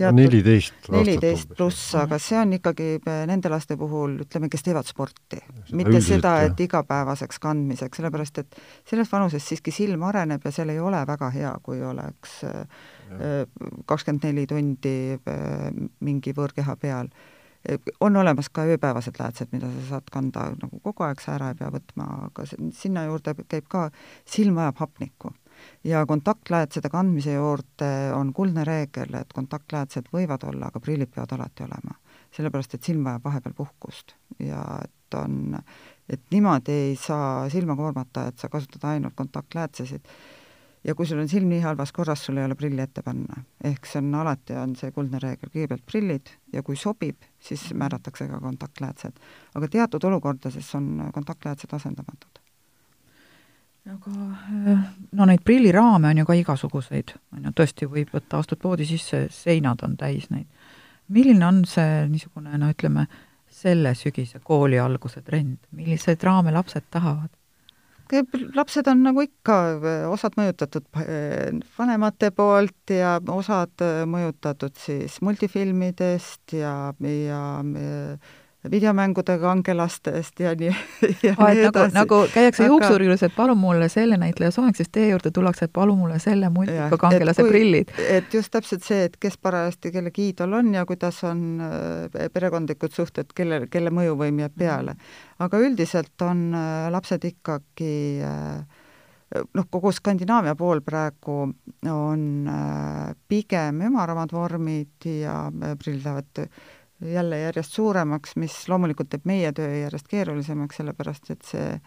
neliteist 0.00 0.88
neliteist 0.92 1.52
pluss, 1.56 1.92
aga 1.98 2.16
see 2.22 2.38
on 2.40 2.54
ikkagi 2.56 2.86
nende 3.28 3.50
laste 3.52 3.76
puhul, 3.80 4.16
ütleme, 4.24 4.48
kes 4.52 4.64
teevad 4.64 4.88
sporti. 4.88 5.40
mitte 5.76 6.00
seda, 6.04 6.38
et 6.46 6.60
igapäevaseks 6.60 7.40
kandmiseks, 7.42 8.00
sellepärast 8.00 8.40
et 8.42 8.56
selles 8.88 9.12
vanuses 9.12 9.44
siiski 9.44 9.74
silm 9.74 10.06
areneb 10.08 10.44
ja 10.44 10.54
seal 10.54 10.72
ei 10.72 10.80
ole 10.80 11.02
väga 11.08 11.28
hea, 11.34 11.52
kui 11.62 11.82
oleks 11.84 12.40
eh, 12.48 13.44
kakskümmend 13.86 14.26
neli 14.30 14.46
tundi 14.48 14.96
eh, 15.18 15.68
mingi 16.00 16.34
võõrkeha 16.36 16.76
peal. 16.80 17.12
on 18.00 18.16
olemas 18.16 18.48
ka 18.48 18.64
ööpäevased 18.66 19.20
läätsed, 19.20 19.52
mida 19.52 19.68
sa 19.70 19.88
saad 19.88 20.08
kanda 20.10 20.48
nagu 20.56 20.80
kogu 20.82 21.04
aeg, 21.06 21.20
sa 21.20 21.36
ära 21.36 21.52
ei 21.52 21.60
pea 21.60 21.68
võtma, 21.70 22.08
aga 22.26 22.48
sinna 22.74 23.04
juurde 23.04 23.36
käib 23.46 23.68
ka, 23.68 23.90
silm 24.26 24.56
vajab 24.58 24.80
hapnikku 24.82 25.30
ja 25.84 26.06
kontaktläätsede 26.06 26.88
kandmise 26.88 27.34
juurde 27.34 27.90
on 28.14 28.32
kuldne 28.32 28.64
reegel, 28.64 29.14
et 29.18 29.32
kontaktläätsed 29.34 30.10
võivad 30.14 30.44
olla, 30.48 30.70
aga 30.70 30.80
prillid 30.80 31.10
peavad 31.14 31.38
alati 31.38 31.66
olema. 31.68 31.98
sellepärast, 32.32 32.74
et 32.74 32.82
silm 32.82 33.04
vajab 33.04 33.24
vahepeal 33.24 33.54
puhkust 33.54 34.14
ja 34.40 34.62
et 34.84 35.14
on, 35.14 35.58
et 36.08 36.22
niimoodi 36.30 36.72
ei 36.72 36.94
saa 36.96 37.48
silma 37.52 37.76
koormata, 37.76 38.26
et 38.28 38.38
sa 38.38 38.48
kasutad 38.48 38.86
ainult 38.88 39.14
kontaktläätsesid 39.14 40.08
ja 40.84 40.94
kui 40.94 41.06
sul 41.06 41.20
on 41.22 41.28
silm 41.28 41.50
nii 41.52 41.60
halvas 41.60 41.92
korras, 41.92 42.24
sul 42.24 42.40
ei 42.40 42.44
ole 42.44 42.54
prilli 42.58 42.82
ette 42.82 43.02
panna. 43.02 43.42
ehk 43.64 43.86
see 43.86 44.00
on 44.02 44.14
alati, 44.14 44.56
on 44.58 44.76
see 44.76 44.90
kuldne 44.92 45.20
reegel, 45.22 45.52
kõigepealt 45.54 45.84
prillid 45.86 46.32
ja 46.52 46.62
kui 46.62 46.76
sobib, 46.76 47.28
siis 47.40 47.68
määratakse 47.74 48.28
ka 48.28 48.40
kontaktläätsed. 48.40 49.20
aga 49.54 49.68
teatud 49.68 50.04
olukordades 50.04 50.74
on 50.74 51.10
kontaktläätsed 51.12 51.72
asendamatud 51.72 52.41
aga 53.90 54.12
äh, 54.70 54.86
no 55.18 55.26
neid 55.26 55.42
prilliraame 55.46 56.12
on 56.12 56.22
ju 56.22 56.28
ka 56.28 56.38
igasuguseid, 56.38 57.14
on 57.34 57.48
ju, 57.48 57.52
tõesti 57.58 57.88
võib 57.90 58.12
võtta, 58.14 58.38
astud 58.42 58.60
poodi 58.62 58.86
sisse, 58.86 59.26
seinad 59.34 59.82
on 59.82 59.96
täis 59.98 60.28
neid. 60.30 60.46
milline 61.12 61.44
on 61.46 61.64
see 61.68 62.06
niisugune, 62.08 62.56
no 62.58 62.70
ütleme, 62.72 63.08
selle 63.52 63.94
sügise 63.98 64.40
kooli 64.40 64.78
alguse 64.80 65.20
trend, 65.22 65.58
milliseid 65.76 66.22
raame 66.22 66.54
lapsed 66.54 66.88
tahavad? 66.90 67.30
lapsed 68.54 68.88
on 68.90 69.02
nagu 69.06 69.22
ikka, 69.24 69.54
osad 70.12 70.34
mõjutatud 70.36 70.84
vanemate 71.78 72.28
poolt 72.36 72.92
ja 72.92 73.14
osad 73.32 73.84
mõjutatud 74.04 74.76
siis 74.76 75.16
multifilmidest 75.24 76.52
ja, 76.58 76.92
ja 77.00 77.42
videomängude 78.70 79.38
kangelastest 79.38 80.40
ja 80.40 80.54
nii, 80.54 80.70
ja 81.22 81.34
Aa, 81.36 81.48
nii 81.50 81.64
nagu, 81.64 81.78
edasi. 81.78 81.94
nagu 81.96 82.18
käiakse 82.34 82.62
Aga... 82.62 82.68
juuksuri 82.70 83.06
juures, 83.08 83.22
et 83.26 83.34
palun 83.36 83.58
mulle 83.58 83.88
selle 83.90 84.18
näitleja 84.20 84.50
soeng, 84.54 84.76
siis 84.78 84.90
teie 84.92 85.08
juurde 85.10 85.32
tullakse, 85.34 85.66
et 85.66 85.72
palun 85.74 85.98
mulle 85.98 86.18
selle 86.22 86.50
multika 86.54 86.98
kangelase 87.00 87.46
prillid. 87.48 87.90
et 88.08 88.34
just 88.34 88.52
täpselt 88.54 88.86
see, 88.86 89.08
et 89.08 89.16
kes 89.20 89.38
parajasti 89.42 89.90
kellegi 89.94 90.28
iidol 90.30 90.54
on 90.60 90.74
ja 90.74 90.84
kuidas 90.86 91.18
on 91.26 91.42
äh, 91.64 92.28
perekondlikud 92.32 92.94
suhted, 92.94 93.34
kelle, 93.34 93.64
kelle 93.70 93.90
mõjuvõim 93.90 94.44
jääb 94.44 94.54
peale. 94.58 94.94
aga 95.42 95.58
üldiselt 95.58 96.22
on 96.22 96.52
äh, 96.54 96.86
lapsed 96.94 97.26
ikkagi 97.26 97.96
äh, 98.22 98.62
noh, 99.56 99.66
kogu 99.70 99.90
Skandinaavia 99.92 100.54
pool 100.54 100.84
praegu 100.86 101.48
on 101.90 102.22
pigem 103.28 103.80
ümaramad 103.88 104.30
vormid 104.32 105.08
ja 105.08 105.46
prillid 105.80 106.04
lähevad 106.04 106.46
jälle 107.04 107.38
järjest 107.38 107.72
suuremaks, 107.72 108.36
mis 108.36 108.68
loomulikult 108.68 109.10
teeb 109.10 109.26
meie 109.28 109.52
töö 109.52 109.70
järjest 109.82 110.08
keerulisemaks, 110.08 110.76
sellepärast 110.80 111.30
et 111.34 111.42
see 111.46 111.68
äh, 111.72 111.82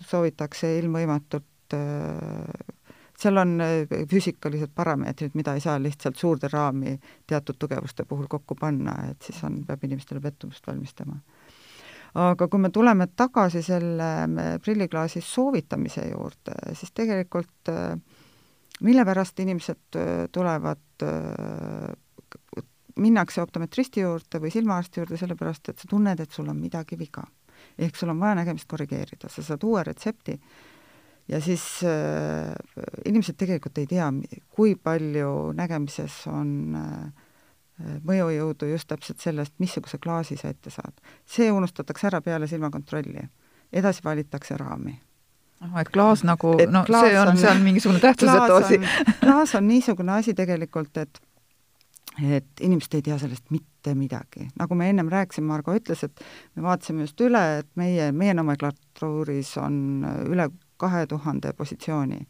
soovitakse 0.00 0.70
ilmvõimatult 0.78 1.76
äh, 1.76 2.84
seal 3.18 3.40
on 3.42 3.56
äh, 3.64 3.84
füüsikalised 4.10 4.74
parameetrid, 4.74 5.34
mida 5.34 5.54
ei 5.54 5.64
saa 5.64 5.78
lihtsalt 5.82 6.20
suurde 6.20 6.50
raami 6.52 6.96
teatud 7.26 7.58
tugevuste 7.58 8.06
puhul 8.08 8.28
kokku 8.30 8.56
panna, 8.60 8.96
et 9.10 9.22
siis 9.22 9.42
on, 9.46 9.62
peab 9.66 9.84
inimestele 9.84 10.20
pettumust 10.20 10.66
valmistama. 10.66 11.18
aga 12.14 12.46
kui 12.48 12.60
me 12.62 12.70
tuleme 12.70 13.08
tagasi 13.16 13.62
selle 13.62 14.10
prilliklaasi 14.62 15.20
soovitamise 15.20 16.04
juurde, 16.12 16.54
siis 16.78 16.92
tegelikult 16.94 17.70
mille 18.80 19.04
pärast 19.04 19.40
inimesed 19.40 19.98
tulevad 20.32 20.78
minnakse 23.00 23.42
optometristi 23.42 24.04
juurde 24.04 24.40
või 24.42 24.52
silmaarsti 24.54 25.00
juurde 25.00 25.18
sellepärast, 25.18 25.68
et 25.68 25.82
sa 25.82 25.88
tunned, 25.90 26.20
et 26.20 26.30
sul 26.30 26.48
on 26.48 26.60
midagi 26.60 26.98
viga. 26.98 27.24
ehk 27.78 27.96
sul 27.96 28.08
on 28.08 28.20
vaja 28.20 28.34
nägemist 28.34 28.68
korrigeerida, 28.68 29.28
sa 29.28 29.42
saad 29.42 29.62
uue 29.64 29.82
retsepti 29.82 30.38
ja 31.28 31.40
siis 31.40 31.62
äh, 31.84 32.52
inimesed 33.04 33.36
tegelikult 33.36 33.78
ei 33.78 33.86
tea, 33.86 34.12
kui 34.50 34.74
palju 34.76 35.52
nägemises 35.56 36.26
on 36.26 36.76
äh, 36.76 37.24
mõjujõudu 38.04 38.68
just 38.70 38.88
täpselt 38.88 39.20
sellest, 39.20 39.54
missuguse 39.58 39.98
klaasi 39.98 40.36
sa 40.36 40.52
ette 40.52 40.70
saad. 40.70 40.94
see 41.26 41.50
unustatakse 41.52 42.06
ära 42.06 42.20
peale 42.20 42.46
silmakontrolli. 42.46 43.28
edasi 43.72 44.04
valitakse 44.04 44.56
raami 44.56 45.00
ahah, 45.60 45.80
et 45.80 45.90
klaas 45.90 46.24
nagu, 46.24 46.54
no 46.70 46.84
klaas 46.84 47.08
see 47.08 47.20
on, 47.20 47.28
on, 47.28 47.46
on 47.50 47.62
mingisugune 47.62 48.00
tähtsusetu 48.00 48.54
asi. 48.54 48.80
klaas 49.20 49.54
on 49.54 49.68
niisugune 49.68 50.12
asi 50.12 50.34
tegelikult, 50.34 50.96
et 50.96 51.20
et 52.22 52.60
inimesed 52.60 52.94
ei 52.94 53.02
tea 53.02 53.16
sellest 53.18 53.50
mitte 53.50 53.94
midagi. 53.94 54.48
nagu 54.58 54.74
me 54.74 54.88
ennem 54.90 55.08
rääkisime, 55.08 55.46
Margo 55.46 55.74
ütles, 55.74 56.04
et 56.04 56.20
me 56.54 56.62
vaatasime 56.62 57.02
just 57.06 57.20
üle, 57.20 57.42
et 57.58 57.68
meie, 57.76 58.12
meie 58.12 58.34
nomenklatuuris 58.34 59.56
on 59.62 60.06
üle 60.30 60.48
kahe 60.76 61.06
tuhande 61.06 61.52
positsiooni. 61.52 62.20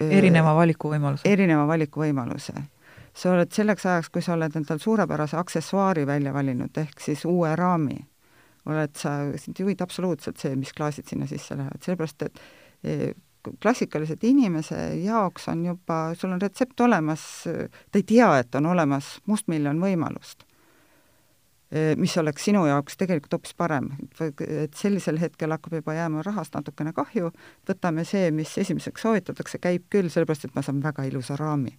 erineva 0.00 0.54
valikuvõimaluse? 0.54 1.28
erineva 1.28 1.66
valikuvõimaluse. 1.66 2.54
sa 3.14 3.32
oled 3.32 3.52
selleks 3.52 3.86
ajaks, 3.86 4.10
kui 4.14 4.22
sa 4.22 4.36
oled 4.36 4.54
endal 4.56 4.78
suurepärase 4.78 5.36
aksessuaari 5.36 6.06
välja 6.06 6.32
valinud, 6.32 6.76
ehk 6.78 7.00
siis 7.00 7.24
uue 7.24 7.56
raami, 7.56 7.98
oled 8.66 8.94
sa, 8.96 9.18
sind 9.36 9.58
huvita 9.58 9.84
absoluutselt 9.84 10.38
see, 10.38 10.54
mis 10.56 10.72
klaasid 10.72 11.08
sinna 11.08 11.26
sisse 11.26 11.56
lähevad, 11.56 11.82
sellepärast 11.82 12.22
et 12.22 12.40
klassikalised 13.62 14.24
inimese 14.26 14.76
jaoks 15.02 15.48
on 15.52 15.64
juba, 15.66 16.00
sul 16.18 16.32
on 16.34 16.42
retsept 16.42 16.80
olemas, 16.80 17.22
ta 17.44 18.00
ei 18.00 18.04
tea, 18.06 18.28
et 18.42 18.54
on 18.58 18.68
olemas 18.72 19.16
mustmiljon 19.26 19.80
võimalust, 19.82 20.44
mis 22.00 22.14
oleks 22.20 22.46
sinu 22.48 22.64
jaoks 22.66 22.96
tegelikult 22.96 23.36
hoopis 23.36 23.54
parem. 23.54 23.90
et 24.20 24.74
sellisel 24.74 25.18
hetkel 25.20 25.52
hakkab 25.52 25.80
juba 25.80 25.94
jääma 25.94 26.22
rahast 26.24 26.54
natukene 26.54 26.92
kahju, 26.96 27.32
võtame 27.68 28.04
see, 28.08 28.30
mis 28.30 28.54
esimeseks 28.58 29.02
soovitatakse, 29.02 29.58
käib 29.58 29.84
küll, 29.90 30.08
sellepärast 30.08 30.48
et 30.48 30.54
ma 30.54 30.62
saan 30.62 30.82
väga 30.82 31.04
ilusa 31.04 31.36
raami. 31.36 31.76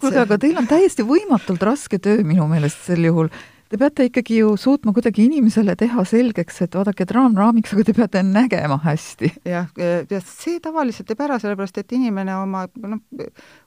kuulge 0.00 0.18
aga 0.18 0.38
teil 0.38 0.58
on 0.58 0.66
täiesti 0.66 1.06
võimatult 1.06 1.62
raske 1.62 1.98
töö 1.98 2.24
minu 2.26 2.48
meelest 2.50 2.82
sel 2.90 3.04
juhul 3.04 3.30
Te 3.68 3.76
peate 3.76 4.06
ikkagi 4.08 4.38
ju 4.38 4.54
suutma 4.56 4.94
kuidagi 4.96 5.26
inimesele 5.28 5.74
teha 5.76 6.00
selgeks, 6.08 6.62
et 6.64 6.76
vaadake, 6.78 7.04
et 7.04 7.10
raam 7.12 7.34
raamiks, 7.36 7.74
aga 7.74 7.82
te 7.84 7.94
peate 7.98 8.22
nägema 8.24 8.78
hästi. 8.80 9.28
jah, 9.44 9.66
ja 9.76 10.20
see 10.24 10.56
tavaliselt 10.64 11.10
teeb 11.10 11.20
ära, 11.26 11.36
sellepärast 11.42 11.82
et 11.82 11.92
inimene 11.92 12.32
oma 12.38 12.62
noh, 12.80 13.02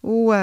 uue, 0.02 0.40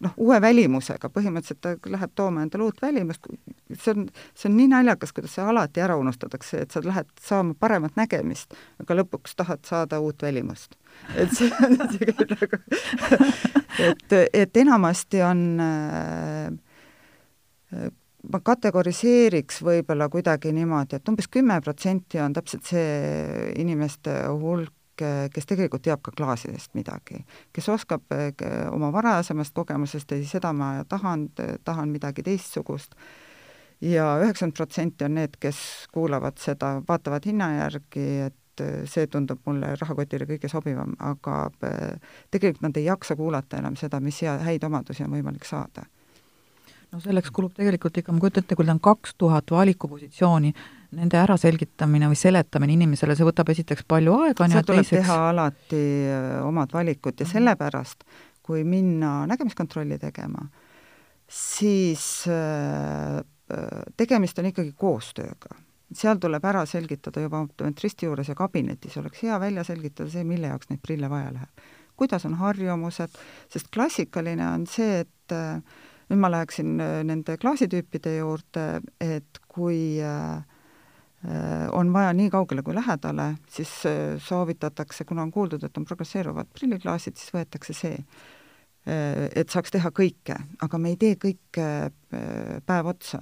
noh, 0.00 0.14
uue 0.16 0.40
välimusega, 0.40 1.12
põhimõtteliselt 1.12 1.60
ta 1.60 1.92
läheb 1.92 2.14
tooma 2.16 2.46
endale 2.46 2.70
uut 2.70 2.80
välimust, 2.80 3.28
see 3.76 3.92
on, 3.92 4.08
see 4.32 4.48
on 4.48 4.56
nii 4.62 4.70
naljakas, 4.72 5.12
kuidas 5.12 5.36
see 5.36 5.44
alati 5.44 5.84
ära 5.84 6.00
unustatakse, 6.00 6.64
et 6.64 6.72
sa 6.72 6.80
lähed 6.84 7.12
saama 7.20 7.52
paremat 7.60 8.00
nägemist, 8.00 8.56
aga 8.80 8.96
lõpuks 9.02 9.36
tahad 9.36 9.60
saada 9.68 10.00
uut 10.00 10.24
välimust. 10.24 10.78
et 11.16 11.36
see 11.36 11.52
on 11.68 11.76
tegelikult 11.98 12.32
nagu, 12.40 12.64
et, 13.92 14.20
et 14.32 14.64
enamasti 14.64 15.20
on 15.28 15.48
äh, 15.60 17.90
ma 18.30 18.40
kategoriseeriks 18.44 19.62
võib-olla 19.66 20.08
kuidagi 20.12 20.52
niimoodi, 20.54 21.00
et 21.00 21.10
umbes 21.10 21.26
kümme 21.32 21.58
protsenti 21.64 22.20
on 22.22 22.36
täpselt 22.36 22.68
see 22.70 23.50
inimeste 23.58 24.14
hulk, 24.28 25.02
kes 25.02 25.48
tegelikult 25.48 25.82
teab 25.82 26.02
ka 26.04 26.12
klaasidest 26.14 26.76
midagi, 26.78 27.24
kes 27.50 27.68
oskab 27.72 28.12
oma 28.70 28.92
varasemast 28.94 29.54
kogemusest, 29.56 30.12
ei 30.14 30.28
seda 30.28 30.52
ma 30.54 30.74
tahan, 30.86 31.30
tahan 31.64 31.90
midagi 31.90 32.22
teistsugust, 32.22 32.94
ja 33.82 34.18
üheksakümmend 34.22 34.56
protsenti 34.56 35.04
on 35.04 35.16
need, 35.18 35.36
kes 35.40 35.58
kuulavad 35.92 36.38
seda, 36.42 36.76
vaatavad 36.88 37.26
hinna 37.26 37.48
järgi, 37.56 38.06
et 38.28 38.62
äh, 38.62 38.84
see 38.88 39.08
tundub 39.10 39.42
mulle 39.46 39.74
rahakotile 39.80 40.28
kõige 40.28 40.50
sobivam, 40.50 40.94
aga 41.02 41.38
äh, 41.66 42.14
tegelikult 42.30 42.68
nad 42.68 42.78
ei 42.78 42.86
jaksa 42.86 43.16
kuulata 43.18 43.58
enam 43.62 43.76
seda, 43.80 44.00
mis 44.00 44.22
hea, 44.22 44.36
häid 44.46 44.64
omadusi 44.68 45.06
on 45.06 45.16
võimalik 45.16 45.48
saada. 45.48 45.86
No 46.92 47.00
selleks 47.00 47.32
kulub 47.34 47.54
tegelikult 47.56 47.98
ikka, 48.02 48.14
ma 48.14 48.22
kujutan 48.22 48.44
ette, 48.44 48.56
kui 48.58 48.66
tal 48.66 48.74
on 48.74 48.82
kaks 48.84 49.16
tuhat 49.20 49.52
valikupositsiooni, 49.54 50.52
nende 50.98 51.18
äraselgitamine 51.22 52.10
või 52.10 52.18
seletamine 52.20 52.76
inimesele, 52.76 53.16
see 53.16 53.26
võtab 53.26 53.52
esiteks 53.54 53.86
palju 53.88 54.18
aega, 54.26 54.48
seal 54.52 54.66
tuleb 54.68 54.84
teiseks... 54.84 55.06
teha 55.06 55.18
alati 55.30 55.82
äh, 56.12 56.30
omad 56.44 56.74
valikud 56.74 57.16
ja 57.16 57.26
mhm. 57.26 57.32
sellepärast, 57.32 58.06
kui 58.44 58.64
minna 58.68 59.22
nägemiskontrolli 59.30 59.98
tegema, 60.02 60.44
siis 61.32 62.06
äh, 62.28 63.20
tegemist 63.96 64.40
on 64.40 64.50
ikkagi 64.52 64.74
koostööga. 64.76 65.56
seal 65.92 66.16
tuleb 66.16 66.44
ära 66.48 66.64
selgitada 66.66 67.20
juba 67.20 67.42
optometristi 67.44 68.06
juures 68.06 68.28
ja 68.28 68.34
kabinetis 68.34 68.96
oleks 68.96 69.22
hea 69.22 69.38
välja 69.40 69.64
selgitada 69.64 70.08
see, 70.10 70.24
mille 70.24 70.48
jaoks 70.48 70.70
neid 70.70 70.80
prille 70.82 71.08
vaja 71.10 71.32
läheb. 71.32 71.64
kuidas 71.96 72.24
on 72.26 72.34
harjumused, 72.34 73.16
sest 73.48 73.68
klassikaline 73.72 74.46
on 74.48 74.66
see, 74.66 75.00
et 75.04 75.32
äh, 75.36 75.62
nüüd 76.12 76.20
ma 76.20 76.30
läheksin 76.32 76.76
äh, 76.80 76.98
nende 77.08 77.38
klaasitüüpide 77.40 78.18
juurde, 78.18 78.66
et 79.00 79.40
kui 79.48 79.96
äh, 80.04 80.42
on 81.72 81.92
vaja 81.94 82.12
nii 82.18 82.28
kaugele 82.34 82.64
kui 82.66 82.74
lähedale, 82.74 83.36
siis 83.46 83.70
soovitatakse, 84.26 85.04
kuna 85.06 85.22
on 85.22 85.30
kuuldud, 85.30 85.62
et 85.62 85.76
on 85.78 85.84
progresseeruvad 85.86 86.48
prilliklaasid, 86.50 87.14
siis 87.14 87.30
võetakse 87.30 87.76
see 87.78 88.00
Äh, 88.82 89.28
et 89.38 89.52
saaks 89.52 89.70
teha 89.70 89.92
kõike, 89.94 90.34
aga 90.64 90.78
me 90.82 90.90
ei 90.90 90.96
tee 90.98 91.14
kõike 91.14 91.66
äh, 91.86 92.56
päev 92.66 92.88
otsa. 92.90 93.20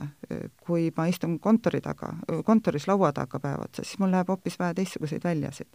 kui 0.64 0.92
ma 0.96 1.05
istun 1.11 1.38
kontori 1.42 1.81
taga, 1.85 2.14
kontoris 2.46 2.87
laua 2.88 3.11
taga 3.12 3.40
päev 3.42 3.66
otsa, 3.66 3.85
siis 3.85 3.98
mul 4.00 4.12
läheb 4.14 4.31
hoopis 4.31 4.57
vähe 4.59 4.74
teistsuguseid 4.79 5.24
väljasid. 5.24 5.68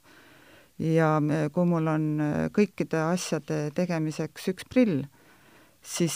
ja 0.79 1.17
äh, 1.21 1.51
kui 1.53 1.65
mul 1.69 1.87
on 1.87 2.07
kõikide 2.55 2.97
asjade 3.11 3.69
tegemiseks 3.77 4.49
üks 4.55 4.65
prill, 4.65 5.05
siis 5.85 6.15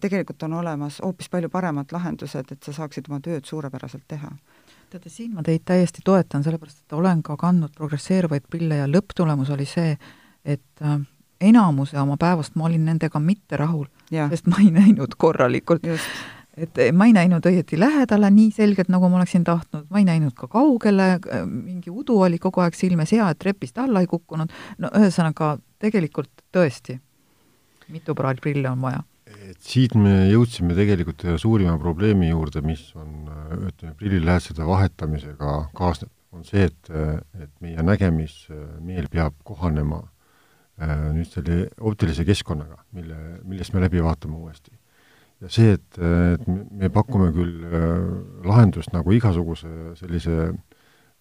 tegelikult 0.00 0.42
on 0.42 0.58
olemas 0.58 0.98
hoopis 1.04 1.28
palju 1.30 1.48
paremad 1.52 1.92
lahendused, 1.94 2.52
et 2.52 2.62
sa 2.66 2.72
saaksid 2.74 3.06
oma 3.10 3.20
tööd 3.22 3.46
suurepäraselt 3.46 4.04
teha. 4.08 4.32
Teate, 4.90 5.12
siin 5.12 5.34
ma 5.36 5.44
teid 5.44 5.62
täiesti 5.68 6.02
toetan, 6.04 6.42
sellepärast 6.42 6.80
et 6.82 6.96
olen 6.96 7.22
ka 7.22 7.36
kandnud 7.36 7.74
progresseeruvaid 7.76 8.48
prille 8.50 8.80
ja 8.80 8.88
lõpptulemus 8.88 9.52
oli 9.54 9.66
see, 9.68 9.92
et 10.48 10.82
äh, 10.82 10.98
enamuse 11.40 11.98
oma 12.00 12.16
päevast 12.20 12.56
ma 12.56 12.66
olin 12.66 12.84
nendega 12.88 13.20
mitte 13.22 13.56
rahul, 13.60 13.86
sest 14.10 14.48
ma 14.50 14.62
ei 14.62 14.70
näinud 14.74 15.14
korralikult. 15.18 15.86
et 16.58 16.80
ma 16.92 17.06
ei 17.06 17.12
näinud 17.14 17.44
õieti 17.46 17.78
lähedale 17.78 18.30
nii 18.34 18.50
selgelt, 18.50 18.88
nagu 18.90 19.08
ma 19.08 19.20
oleksin 19.20 19.44
tahtnud, 19.46 19.84
ma 19.90 20.00
ei 20.00 20.06
näinud 20.08 20.34
ka 20.34 20.48
kaugele, 20.50 21.18
mingi 21.46 21.90
udu 21.90 22.16
oli 22.24 22.38
kogu 22.42 22.64
aeg 22.64 22.74
silmes, 22.74 23.12
hea, 23.14 23.28
et 23.30 23.38
trepist 23.38 23.78
alla 23.78 24.02
ei 24.02 24.10
kukkunud, 24.10 24.50
no 24.82 24.90
ühesõnaga, 24.98 25.52
tegelikult 25.78 26.42
tõesti, 26.54 26.98
mitu 27.92 28.14
paari 28.18 28.42
prille 28.44 28.70
on 28.70 28.82
vaja 28.84 29.04
et 29.48 29.60
siit 29.64 29.94
me 29.96 30.28
jõudsime 30.30 30.76
tegelikult 30.76 31.24
ühe 31.26 31.36
suurima 31.40 31.74
probleemi 31.80 32.30
juurde, 32.30 32.62
mis 32.64 32.86
on, 32.96 33.28
ütleme, 33.68 33.92
prilliläätsede 34.00 34.64
vahetamisega 34.64 35.56
kaasneb, 35.76 36.12
on 36.32 36.46
see, 36.48 36.64
et, 36.68 36.92
et 37.36 37.50
meie 37.64 37.84
nägemismeel 37.84 39.10
peab 39.12 39.36
kohanema 39.44 40.00
Äh, 40.78 41.08
nüüd 41.10 41.26
selle 41.26 41.64
optilise 41.82 42.22
keskkonnaga, 42.22 42.76
mille, 42.94 43.16
millest 43.50 43.72
me 43.74 43.80
läbi 43.82 44.02
vaatame 44.02 44.36
uuesti. 44.38 44.70
ja 45.42 45.48
see, 45.50 45.72
et, 45.74 45.98
et 45.98 46.46
me 46.46 46.88
pakume 46.90 47.32
küll 47.34 47.64
äh, 47.66 48.04
lahendust 48.46 48.92
nagu 48.94 49.10
igasuguse 49.14 49.70
sellise 49.98 50.52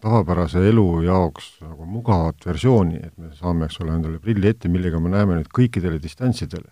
tavapärase 0.04 0.62
elu 0.70 0.86
jaoks 1.08 1.54
nagu 1.64 1.86
mugavat 1.90 2.46
versiooni, 2.46 3.00
et 3.02 3.14
me 3.18 3.32
saame, 3.38 3.66
eks 3.66 3.80
ole, 3.82 3.96
endale 3.98 4.20
prilli 4.24 4.52
ette, 4.52 4.70
millega 4.70 5.02
me 5.02 5.14
näeme 5.14 5.40
nüüd 5.40 5.50
kõikidele 5.54 6.02
distantsidele. 6.04 6.70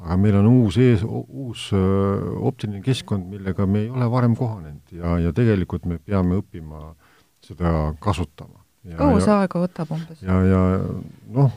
aga 0.00 0.16
meil 0.16 0.36
on 0.38 0.46
uus 0.48 0.78
ees, 0.80 1.02
uus 1.04 1.68
optiline 1.74 2.80
keskkond, 2.82 3.26
millega 3.28 3.66
me 3.68 3.84
ei 3.84 3.90
ole 3.92 4.08
varem 4.10 4.34
kohanenud 4.36 4.94
ja, 4.96 5.18
ja 5.20 5.32
tegelikult 5.36 5.84
me 5.84 5.98
peame 5.98 6.40
õppima 6.40 6.94
seda 7.44 7.94
kasutama. 8.00 8.64
kaua 8.96 9.20
see 9.20 9.34
aega 9.34 9.66
võtab 9.66 9.92
umbes? 9.94 10.22
ja, 10.24 10.38
ja 10.48 10.62
noh, 11.36 11.52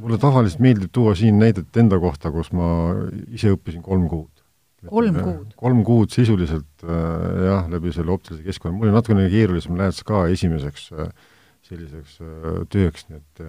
mulle 0.00 0.18
tavaliselt 0.18 0.62
meeldib 0.64 0.92
tuua 0.92 1.14
siin 1.18 1.38
näidet 1.38 1.76
enda 1.76 1.98
kohta, 2.00 2.32
kus 2.34 2.50
ma 2.56 2.68
ise 3.30 3.54
õppisin 3.54 3.84
kolm 3.84 4.08
kuud. 4.10 4.33
Kolm 4.90 5.18
kuud? 5.20 5.52
kolm 5.60 5.82
kuud 5.86 6.14
sisuliselt 6.14 6.86
äh, 6.86 7.44
jah, 7.48 7.68
läbi 7.72 7.92
selle 7.94 8.14
optilise 8.14 8.44
keskkonna, 8.46 8.76
mul 8.76 8.90
oli 8.90 8.96
natukene 8.96 9.28
keerulisem 9.32 9.78
lähedus 9.78 10.02
ka 10.06 10.24
esimeseks 10.32 10.88
äh, 10.94 11.12
selliseks 11.64 12.18
äh, 12.22 12.58
tööks, 12.72 13.06
nii 13.10 13.20
et 13.20 13.44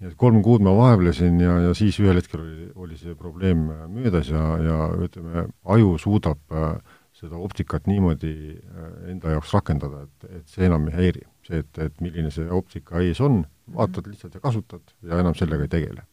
nii 0.00 0.10
et 0.10 0.16
kolm 0.18 0.40
kuud 0.44 0.64
ma 0.66 0.74
vaevlesin 0.74 1.38
ja, 1.42 1.58
ja 1.68 1.74
siis 1.78 2.00
ühel 2.02 2.18
hetkel 2.18 2.42
oli, 2.42 2.68
oli 2.86 2.98
see 2.98 3.14
probleem 3.18 3.68
möödas 3.94 4.30
ja, 4.32 4.42
ja 4.62 4.78
ütleme, 5.06 5.46
aju 5.70 5.94
suudab 6.02 6.56
seda 7.14 7.38
optikat 7.38 7.86
niimoodi 7.86 8.34
enda 9.06 9.36
jaoks 9.36 9.52
rakendada, 9.54 10.02
et, 10.08 10.40
et 10.40 10.50
see 10.50 10.66
enam 10.66 10.88
ei 10.90 10.96
häiri. 10.98 11.22
see, 11.46 11.60
et, 11.62 11.78
et 11.78 12.02
milline 12.02 12.32
see 12.34 12.48
optika 12.50 12.98
ees 13.04 13.20
on, 13.22 13.44
vaatad 13.70 14.10
lihtsalt 14.10 14.34
ja 14.34 14.42
kasutad 14.42 14.96
ja 15.06 15.22
enam 15.22 15.38
sellega 15.38 15.68
ei 15.68 15.72
tegele 15.78 16.04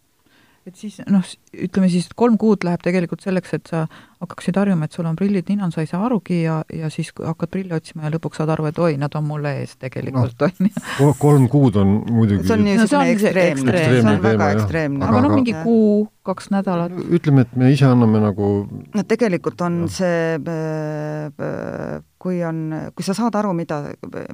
et 0.70 0.78
siis 0.78 1.00
noh, 1.10 1.26
ütleme 1.58 1.88
siis, 1.90 2.06
et 2.06 2.16
kolm 2.18 2.36
kuud 2.42 2.66
läheb 2.66 2.82
tegelikult 2.86 3.24
selleks, 3.24 3.54
et 3.58 3.70
sa 3.72 3.86
hakkaksid 4.22 4.60
harjuma, 4.60 4.86
et 4.86 4.94
sul 4.94 5.08
on 5.10 5.16
prillid 5.18 5.48
ninal, 5.50 5.72
sa 5.74 5.82
ei 5.82 5.90
saa 5.90 6.04
arugi 6.06 6.44
ja, 6.44 6.60
ja 6.78 6.90
siis 6.94 7.10
hakkad 7.18 7.50
prille 7.54 7.74
otsima 7.78 8.06
ja 8.06 8.12
lõpuks 8.14 8.38
saad 8.38 8.52
aru, 8.54 8.68
et 8.70 8.78
oi, 8.82 8.94
nad 9.02 9.16
on 9.18 9.26
mulle 9.26 9.56
ees 9.64 9.74
tegelikult 9.82 10.44
no,, 10.46 10.50
on 10.52 10.70
ju. 10.70 11.14
kolm 11.22 11.48
kuud 11.52 11.80
on 11.82 11.96
muidugi 12.06 12.46
see 12.46 12.58
on 12.58 12.66
niisugune 12.68 13.08
no, 13.08 13.16
ekstreemne, 13.16 13.78
see 13.78 14.04
on 14.04 14.22
väga 14.26 14.50
ekstreemne. 14.58 15.08
aga 15.08 15.22
noh, 15.26 15.34
mingi 15.34 15.56
kuu, 15.64 16.04
kaks 16.30 16.52
nädalat. 16.54 16.94
ütleme, 17.10 17.48
et 17.48 17.56
me 17.58 17.72
ise 17.74 17.88
anname 17.90 18.22
nagu 18.22 18.52
no 18.70 19.06
tegelikult 19.10 19.64
on 19.66 19.80
no. 19.88 19.90
see 19.90 20.38
kui 22.22 22.44
on, 22.46 22.62
kui 22.94 23.08
sa 23.08 23.18
saad 23.18 23.40
aru, 23.40 23.56
mida, 23.58 23.82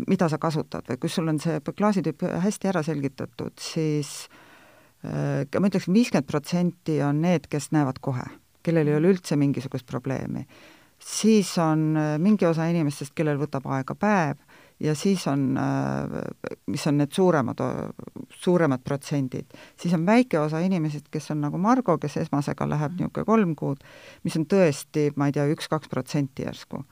mida 0.04 0.28
sa 0.28 0.42
kasutad 0.42 0.84
või 0.92 1.00
kui 1.06 1.14
sul 1.14 1.32
on 1.32 1.40
see 1.40 1.62
klaasitüüp 1.72 2.28
hästi 2.44 2.74
ära 2.74 2.84
selgitatud, 2.84 3.56
siis 3.64 4.12
äh, 4.28 4.42
Äh, 4.42 4.47
ma 5.04 5.70
ütleksin, 5.70 5.94
viiskümmend 5.94 6.28
protsenti 6.30 6.98
on 7.06 7.22
need, 7.22 7.48
kes 7.52 7.72
näevad 7.76 8.02
kohe, 8.02 8.26
kellel 8.66 8.90
ei 8.90 8.98
ole 8.98 9.14
üldse 9.14 9.38
mingisugust 9.40 9.86
probleemi. 9.88 10.48
siis 10.98 11.58
on 11.58 11.98
äh, 11.98 12.16
mingi 12.18 12.46
osa 12.46 12.66
inimestest, 12.66 13.14
kellel 13.14 13.38
võtab 13.38 13.68
aega 13.70 13.94
päev 13.96 14.40
ja 14.80 14.96
siis 14.96 15.28
on, 15.28 15.58
äh, 15.58 16.56
mis 16.66 16.88
on 16.88 16.98
need 16.98 17.14
suuremad, 17.14 17.62
suuremad 18.34 18.82
protsendid, 18.84 19.54
siis 19.78 19.94
on 19.94 20.06
väike 20.06 20.40
osa 20.40 20.60
inimesed, 20.60 21.06
kes 21.12 21.32
on 21.32 21.42
nagu 21.46 21.58
Margo, 21.58 21.98
kes 21.98 22.18
esmasega 22.24 22.70
läheb 22.70 22.98
niisugune 22.98 23.26
kolm 23.26 23.56
kuud, 23.56 23.86
mis 24.24 24.38
on 24.38 24.50
tõesti, 24.50 25.12
ma 25.16 25.30
ei 25.30 25.38
tea, 25.38 25.46
üks-kaks 25.54 25.90
protsenti 25.90 26.50
järsku. 26.50 26.84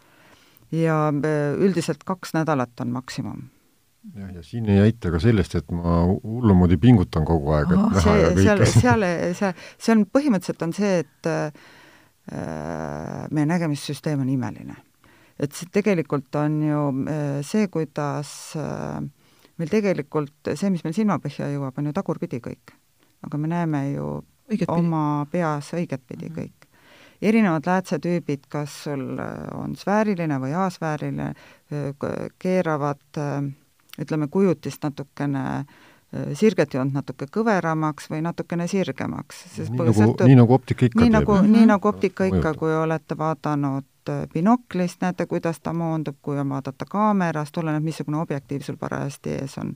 ja 0.71 1.11
üldiselt 1.57 2.03
kaks 2.03 2.33
nädalat 2.33 2.79
on 2.81 2.91
maksimum 2.91 3.49
jah, 4.13 4.31
ja 4.35 4.43
siin 4.45 4.69
ei 4.69 4.81
aita 4.83 5.11
ka 5.13 5.19
sellest, 5.21 5.57
et 5.59 5.71
ma 5.75 6.01
hullumoodi 6.07 6.77
pingutan 6.81 7.25
kogu 7.27 7.53
aeg, 7.55 7.71
et 7.73 7.79
oh, 7.79 7.89
näha 7.93 8.03
see, 8.03 8.21
ja 8.21 8.31
kõike. 8.31 8.45
seal, 8.45 8.65
seal, 8.75 9.05
see, 9.39 9.51
see 9.81 9.95
on, 9.95 10.03
põhimõtteliselt 10.17 10.65
on 10.65 10.75
see, 10.75 10.91
et 11.03 11.29
äh, 11.31 11.69
meie 13.35 13.49
nägemissüsteem 13.49 14.23
on 14.25 14.31
imeline. 14.33 14.77
et 15.39 15.51
see 15.51 15.71
tegelikult 15.73 16.35
on 16.39 16.61
ju 16.63 16.83
äh, 17.11 17.39
see, 17.45 17.67
kuidas 17.71 18.29
äh, 18.59 19.01
meil 19.59 19.71
tegelikult, 19.71 20.53
see, 20.53 20.71
mis 20.73 20.85
meil 20.85 20.95
silmapõhja 20.97 21.49
jõuab, 21.55 21.75
on 21.79 21.89
ju 21.89 21.95
tagurpidi 21.95 22.41
kõik. 22.43 22.77
aga 23.25 23.41
me 23.41 23.51
näeme 23.51 23.83
ju 23.95 24.13
õiget 24.51 24.69
oma 24.69 25.25
pidi. 25.25 25.39
peas 25.39 25.73
õigetpidi 25.73 26.29
mm 26.29 26.31
-hmm. 26.31 26.39
kõik 26.43 26.71
erinevad 27.25 27.63
läätsetüübid, 27.65 28.43
kas 28.51 28.83
sul 28.83 29.17
on 29.55 29.75
sfääriline 29.75 30.35
või 30.39 30.51
asfääriline, 30.53 31.33
keeravad 32.39 33.17
äh, 33.17 33.45
ütleme, 34.01 34.27
kujutist 34.31 34.83
natukene 34.83 35.43
äh, 35.59 35.65
sirgetjoont 36.33 36.93
natuke 36.95 37.27
kõveramaks 37.31 38.09
või 38.11 38.21
natukene 38.25 38.67
sirgemaks. 38.71 39.43
nii 39.57 39.77
nagu, 39.77 39.93
sõltub, 39.97 40.27
nii 40.29 40.39
nagu 40.39 40.57
optika 40.57 40.89
ikka 40.89 41.01
nii 41.01 41.09
teeb. 41.09 41.19
nagu, 41.19 41.37
nii 41.41 41.67
nagu 41.71 41.91
optika 41.91 42.29
ikka, 42.29 42.53
kui 42.59 42.73
olete 42.75 43.17
vaadanud 43.17 44.11
äh, 44.11 44.25
binoklist, 44.33 45.01
näete, 45.01 45.25
kuidas 45.25 45.59
ta 45.59 45.73
moondub, 45.73 46.17
kui 46.21 46.39
on 46.39 46.49
vaadata 46.55 46.87
kaamerast, 46.89 47.57
oleneb, 47.57 47.83
missugune 47.83 48.21
objektiiv 48.21 48.67
sul 48.67 48.77
parajasti 48.81 49.37
ees 49.39 49.57
on, 49.61 49.75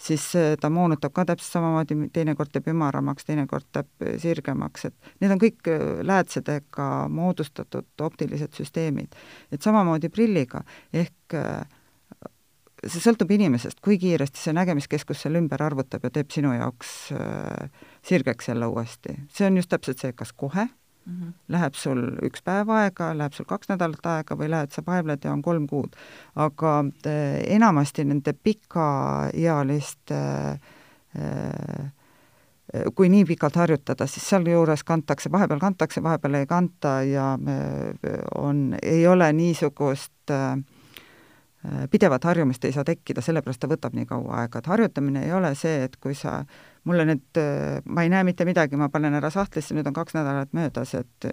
siis 0.00 0.26
äh, 0.36 0.54
ta 0.60 0.70
moonutab 0.70 1.12
ka 1.14 1.24
täpselt 1.28 1.58
samamoodi, 1.58 1.98
teinekord 2.12 2.54
teeb 2.54 2.70
ümaramaks, 2.74 3.26
teinekord 3.28 3.66
teeb 3.72 4.10
sirgemaks, 4.22 4.88
et 4.88 5.14
need 5.20 5.34
on 5.34 5.42
kõik 5.42 5.72
läätsedega 6.06 7.08
moodustatud 7.12 8.06
optilised 8.10 8.54
süsteemid. 8.56 9.14
et 9.52 9.62
samamoodi 9.62 10.08
prilliga, 10.08 10.64
ehk 10.92 11.34
äh, 11.34 11.66
see 12.86 13.02
sõltub 13.02 13.30
inimesest, 13.34 13.80
kui 13.84 13.98
kiiresti 14.00 14.40
see 14.40 14.54
nägemiskeskus 14.56 15.24
selle 15.24 15.40
ümber 15.42 15.62
arvutab 15.64 16.04
ja 16.06 16.12
teeb 16.14 16.30
sinu 16.34 16.52
jaoks 16.54 16.92
äh, 17.16 17.70
sirgeks 18.06 18.48
jälle 18.52 18.66
uuesti. 18.70 19.16
see 19.34 19.46
on 19.46 19.56
just 19.56 19.72
täpselt 19.72 19.98
see, 19.98 20.12
kas 20.12 20.32
kohe 20.32 20.64
mm. 20.64 21.14
-hmm. 21.14 21.32
Läheb 21.48 21.74
sul 21.74 22.02
üks 22.22 22.42
päev 22.44 22.70
aega, 22.70 23.18
läheb 23.18 23.32
sul 23.32 23.48
kaks 23.48 23.68
nädalat 23.68 24.06
aega 24.06 24.36
või 24.36 24.50
lähed 24.50 24.70
sa 24.72 24.82
vaevled 24.86 25.24
ja 25.24 25.32
on 25.32 25.42
kolm 25.42 25.66
kuud. 25.66 25.96
aga 26.34 26.84
äh, 27.06 27.42
enamasti 27.46 28.04
nende 28.04 28.32
pikaealiste 28.32 30.14
äh, 30.14 31.92
kui 32.94 33.08
nii 33.08 33.24
pikalt 33.24 33.56
harjutada, 33.56 34.06
siis 34.06 34.28
sealjuures 34.28 34.84
kantakse, 34.84 35.32
vahepeal 35.32 35.58
kantakse, 35.58 36.02
vahepeal 36.02 36.34
ei 36.34 36.46
kanta 36.46 37.02
ja 37.02 37.38
on, 38.34 38.76
ei 38.82 39.06
ole 39.06 39.32
niisugust 39.32 40.30
äh, 40.30 40.58
pidevat 41.90 42.24
harjumust 42.24 42.64
ei 42.64 42.72
saa 42.72 42.84
tekkida, 42.86 43.22
sellepärast 43.24 43.60
ta 43.62 43.70
võtab 43.70 43.94
nii 43.96 44.08
kaua 44.08 44.42
aega, 44.42 44.62
et 44.62 44.70
harjutamine 44.70 45.26
ei 45.26 45.32
ole 45.36 45.54
see, 45.58 45.84
et 45.88 45.96
kui 46.00 46.16
sa, 46.18 46.40
mulle 46.88 47.06
nüüd, 47.08 47.40
ma 47.88 48.04
ei 48.04 48.12
näe 48.12 48.26
mitte 48.28 48.46
midagi, 48.48 48.78
ma 48.80 48.90
panen 48.92 49.16
ära 49.18 49.30
sahtlisse, 49.34 49.76
nüüd 49.76 49.88
on 49.90 49.96
kaks 49.96 50.16
nädalat 50.16 50.52
möödas, 50.56 50.94
et 50.98 51.30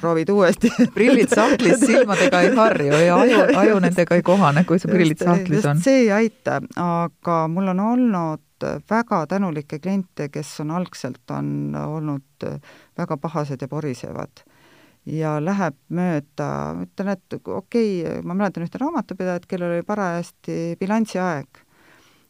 proovid 0.00 0.28
uuesti. 0.28 0.70
Prillid 0.96 1.32
sahtlis 1.34 1.80
silmadega 1.80 2.40
ei 2.44 2.54
harju 2.56 3.00
ja 3.04 3.16
aju, 3.16 3.40
aju 3.62 3.80
nendega 3.80 4.18
ei 4.18 4.22
kohane, 4.26 4.64
kui 4.68 4.80
see 4.82 4.92
prillid 4.92 5.24
sahtlis 5.24 5.66
on. 5.66 5.80
see 5.84 6.04
ei 6.04 6.12
aita, 6.12 6.60
aga 6.84 7.40
mul 7.48 7.72
on 7.74 7.80
olnud 7.80 8.68
väga 8.90 9.24
tänulikke 9.26 9.78
kliente, 9.80 10.28
kes 10.28 10.58
on 10.64 10.74
algselt, 10.76 11.24
on 11.32 11.76
olnud 11.80 12.48
väga 12.98 13.16
pahased 13.16 13.62
ja 13.62 13.68
porisevad 13.68 14.44
ja 15.06 15.38
läheb 15.40 15.76
mööda, 15.88 16.50
ütlen, 16.84 17.14
et 17.14 17.36
okei 17.40 17.56
okay,, 17.56 18.22
ma 18.22 18.36
mäletan 18.36 18.66
ühte 18.66 18.80
raamatupidajat, 18.82 19.46
kellel 19.48 19.78
oli 19.78 19.86
parajasti 19.86 20.76
bilansiaeg 20.80 21.64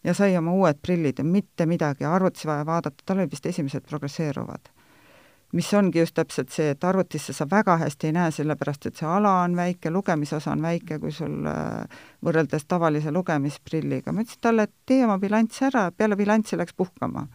ja 0.05 0.15
sai 0.15 0.37
oma 0.39 0.53
uued 0.57 0.79
prillid 0.83 1.19
ja 1.19 1.25
mitte 1.25 1.67
midagi, 1.67 2.07
arvutis 2.09 2.47
vaja 2.49 2.67
vaadata, 2.67 3.03
tal 3.07 3.21
olid 3.21 3.33
vist 3.33 3.47
esimesed 3.47 3.89
progresseeruvad. 3.89 4.71
mis 5.53 5.67
ongi 5.75 5.99
just 5.99 6.15
täpselt 6.15 6.53
see, 6.55 6.69
et 6.71 6.85
arvutisse 6.87 7.33
sa 7.35 7.43
väga 7.51 7.75
hästi 7.81 8.07
ei 8.07 8.13
näe, 8.15 8.31
sellepärast 8.31 8.87
et 8.87 9.01
see 9.01 9.07
ala 9.11 9.33
on 9.43 9.57
väike, 9.59 9.91
lugemisosa 9.91 10.53
on 10.53 10.63
väike, 10.63 11.01
kui 11.03 11.11
sul 11.11 11.49
äh, 11.51 12.05
võrreldes 12.23 12.69
tavalise 12.71 13.11
lugemisprilliga, 13.11 14.15
ma 14.15 14.23
ütlesin 14.23 14.45
talle, 14.47 14.69
et 14.69 14.75
tee 14.87 15.03
oma 15.05 15.19
bilanss 15.19 15.67
ära, 15.67 15.89
peale 15.91 16.17
bilanssi 16.17 16.57
läks 16.57 16.79
puhkama. 16.79 17.27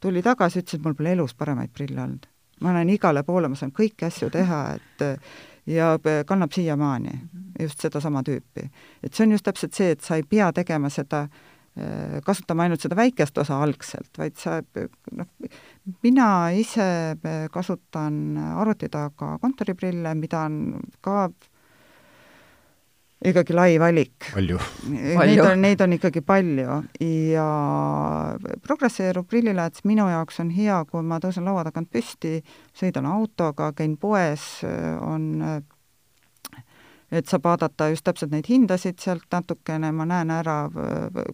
tuli 0.00 0.22
tagasi, 0.22 0.64
ütles, 0.64 0.80
et 0.80 0.84
mul 0.84 0.98
pole 0.98 1.14
elus 1.14 1.34
paremaid 1.38 1.70
prille 1.70 2.02
olnud 2.02 2.26
ma 2.60 2.74
lähen 2.76 2.90
igale 2.92 3.22
poole, 3.26 3.48
ma 3.48 3.58
saan 3.58 3.72
kõiki 3.72 4.06
asju 4.08 4.30
teha, 4.30 4.60
et 4.76 5.04
ja 5.70 5.94
kannab 6.26 6.52
siiamaani 6.52 7.12
just 7.60 7.80
sedasama 7.80 8.22
tüüpi. 8.26 8.68
et 9.02 9.14
see 9.14 9.26
on 9.26 9.32
just 9.32 9.44
täpselt 9.44 9.74
see, 9.74 9.90
et 9.90 10.00
sa 10.00 10.16
ei 10.16 10.22
pea 10.22 10.52
tegema 10.52 10.90
seda, 10.90 11.26
kasutama 12.24 12.66
ainult 12.66 12.82
seda 12.82 12.96
väikest 12.98 13.38
osa 13.38 13.60
algselt, 13.62 14.10
vaid 14.18 14.36
sa 14.36 14.58
noh, 15.12 15.28
mina 16.02 16.50
ise 16.50 17.16
kasutan 17.52 18.36
arvuti 18.56 18.88
taga 18.88 19.36
kontoriprille, 19.40 20.14
mida 20.14 20.44
on 20.48 20.80
ka 21.00 21.28
ikkagi 23.24 23.54
lai 23.54 23.74
valik. 23.80 24.30
Neid 24.88 25.42
on, 25.44 25.60
neid 25.60 25.82
on 25.84 25.96
ikkagi 25.96 26.22
palju 26.24 26.78
ja 27.04 27.48
progresseeruv 28.64 29.26
prillilääts 29.28 29.84
minu 29.88 30.08
jaoks 30.08 30.40
on 30.40 30.52
hea, 30.54 30.78
kui 30.88 31.04
ma 31.04 31.20
tõusen 31.20 31.44
laua 31.44 31.64
tagant 31.68 31.90
püsti, 31.92 32.38
sõidan 32.76 33.08
autoga, 33.10 33.72
käin 33.76 33.98
poes, 34.00 34.62
on 35.04 35.42
et 37.10 37.26
saab 37.26 37.44
vaadata 37.44 37.90
just 37.90 38.06
täpselt 38.06 38.30
neid 38.32 38.48
hindasid 38.48 39.00
sealt 39.02 39.26
natukene, 39.34 39.90
ma 39.92 40.06
näen 40.06 40.30
ära, 40.30 40.62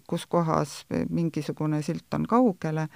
kus 0.09 0.26
kohas 0.26 0.80
mingisugune 0.91 1.82
silt 1.84 2.14
on 2.16 2.26
kaugele 2.26 2.89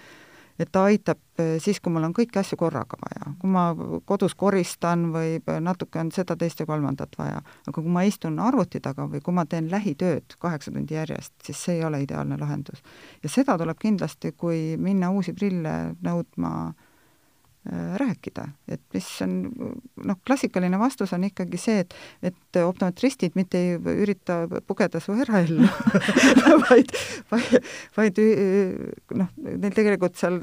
et 0.61 0.69
ta 0.73 0.85
aitab 0.89 1.41
eh, 1.41 1.57
siis, 1.63 1.81
kui 1.81 1.93
mul 1.93 2.05
on 2.09 2.15
kõiki 2.17 2.41
asju 2.41 2.59
korraga 2.61 2.99
vaja. 3.01 3.33
kui 3.41 3.51
ma 3.51 3.65
kodus 4.09 4.35
koristan 4.35 5.09
või 5.15 5.39
natuke 5.61 6.03
on 6.03 6.13
seda, 6.15 6.37
teist 6.37 6.61
ja 6.61 6.67
kolmandat 6.69 7.17
vaja. 7.19 7.41
aga 7.67 7.77
kui 7.81 7.97
ma 7.97 8.05
istun 8.09 8.39
arvuti 8.39 8.81
taga 8.85 9.09
või 9.09 9.23
kui 9.25 9.35
ma 9.35 9.47
teen 9.47 9.71
lähitööd 9.71 10.37
kaheksa 10.41 10.75
tundi 10.75 10.95
järjest, 10.95 11.35
siis 11.47 11.65
see 11.65 11.81
ei 11.81 11.85
ole 11.85 12.03
ideaalne 12.05 12.39
lahendus. 12.41 12.85
ja 13.23 13.33
seda 13.33 13.59
tuleb 13.59 13.81
kindlasti, 13.81 14.33
kui 14.33 14.77
minna 14.77 15.11
uusi 15.11 15.33
prille 15.33 15.97
nõudma 16.03 16.55
Äh, 16.71 16.90
rääkida, 17.69 18.47
et 18.73 18.81
mis 18.95 19.07
on 19.21 19.33
noh, 20.09 20.17
klassikaline 20.25 20.79
vastus 20.81 21.13
on 21.13 21.27
ikkagi 21.29 21.59
see, 21.61 21.83
et, 21.83 21.95
et 22.31 22.59
optometristid 22.65 23.35
mitte 23.37 23.61
ei 23.61 23.75
ürita 24.01 24.39
pugeda 24.67 25.01
su 25.01 25.13
eraellu 25.13 25.69
vaid, 26.71 26.95
vaid, 27.29 27.59
vaid 27.99 28.21
noh, 29.21 29.29
neil 29.45 29.77
tegelikult 29.77 30.17
seal 30.17 30.41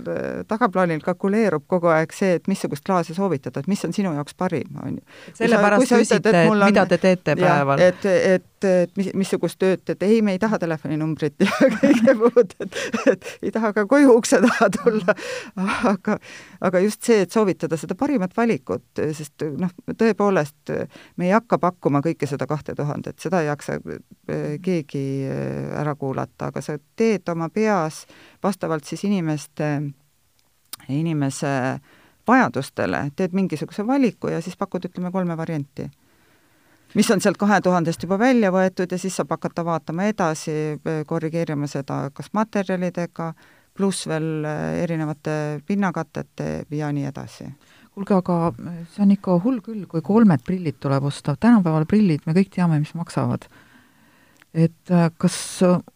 tagaplaanil 0.47 1.01
kalkuleerub 1.05 1.65
kogu 1.65 1.89
aeg 1.89 2.13
see, 2.13 2.35
et 2.37 2.51
missugust 2.51 2.85
klaasi 2.85 3.17
soovitada, 3.17 3.65
et 3.65 3.71
mis 3.71 3.81
on 3.87 3.97
sinu 3.97 4.13
jaoks 4.13 4.37
parim, 4.37 4.77
on 4.83 4.99
ju. 4.99 5.17
sellepärast 5.41 5.95
küsite, 5.97 6.21
et 6.21 6.53
mida 6.67 6.85
te 6.85 7.01
teete 7.01 7.33
päeval. 7.39 7.81
et, 7.81 8.05
et, 8.05 8.47
et 8.65 8.93
mis, 8.97 9.09
missugust 9.17 9.59
tööd, 9.61 9.83
et 9.89 10.03
ei, 10.05 10.21
me 10.25 10.33
ei 10.35 10.39
taha 10.41 10.59
telefoninumbrit 10.61 11.43
ja 11.43 11.49
kõike 11.81 12.15
muud, 12.17 12.53
et, 12.63 12.79
et 13.11 13.27
ei 13.41 13.51
taha 13.53 13.73
ka 13.75 13.85
koju 13.89 14.15
ukse 14.17 14.39
taha 14.43 14.69
tulla, 14.73 15.15
aga, 15.91 16.17
aga 16.69 16.81
just 16.85 17.03
see, 17.07 17.21
et 17.25 17.33
soovitada 17.33 17.77
seda 17.79 17.97
parimat 17.99 18.33
valikut, 18.37 18.85
sest 19.17 19.45
noh, 19.59 19.73
tõepoolest 19.97 20.73
me 21.17 21.29
ei 21.29 21.35
hakka 21.35 21.59
pakkuma 21.61 22.01
kõike 22.05 22.29
seda 22.29 22.47
kahte 22.49 22.75
tuhandet, 22.77 23.19
seda 23.23 23.43
ei 23.43 23.51
jaksa 23.51 23.77
eh, 23.77 24.57
keegi 24.63 25.05
eh, 25.27 25.69
ära 25.77 25.95
kuulata, 25.99 26.51
aga 26.51 26.63
sa 26.63 26.77
teed 26.95 27.29
oma 27.33 27.51
peas 27.53 28.05
vastavalt 28.43 28.87
siis 28.87 29.05
inimeste, 29.07 29.69
inimese 30.89 31.53
vajadustele, 32.27 33.07
teed 33.15 33.37
mingisuguse 33.37 33.87
valiku 33.87 34.33
ja 34.33 34.41
siis 34.43 34.57
pakud, 34.59 34.89
ütleme, 34.89 35.11
kolme 35.11 35.37
varianti 35.37 35.87
mis 36.95 37.11
on 37.11 37.21
sealt 37.21 37.37
kahe 37.37 37.59
tuhandest 37.61 38.03
juba 38.03 38.19
välja 38.19 38.51
võetud 38.53 38.91
ja 38.91 38.97
siis 39.01 39.15
saab 39.15 39.35
hakata 39.35 39.65
vaatama 39.65 40.07
edasi, 40.11 40.79
korrigeerima 41.07 41.67
seda 41.67 42.07
kas 42.13 42.31
materjalidega, 42.33 43.33
pluss 43.77 44.07
veel 44.09 44.45
äh, 44.47 44.81
erinevate 44.83 45.61
pinnakatete 45.67 46.65
ja 46.71 46.91
nii 46.93 47.05
edasi. 47.11 47.49
kuulge, 47.97 48.13
aga 48.13 48.51
see 48.93 49.01
on 49.05 49.13
ikka 49.15 49.39
hull 49.41 49.61
küll, 49.65 49.85
kui 49.89 50.03
kolmed 50.05 50.43
prillid 50.45 50.77
tuleb 50.81 51.07
osta, 51.09 51.33
tänapäeval 51.39 51.87
prillid, 51.89 52.25
me 52.25 52.35
kõik 52.37 52.51
teame, 52.53 52.79
mis 52.81 52.93
maksavad. 52.97 53.47
et 54.53 54.91
äh, 54.91 55.09
kas 55.17 55.37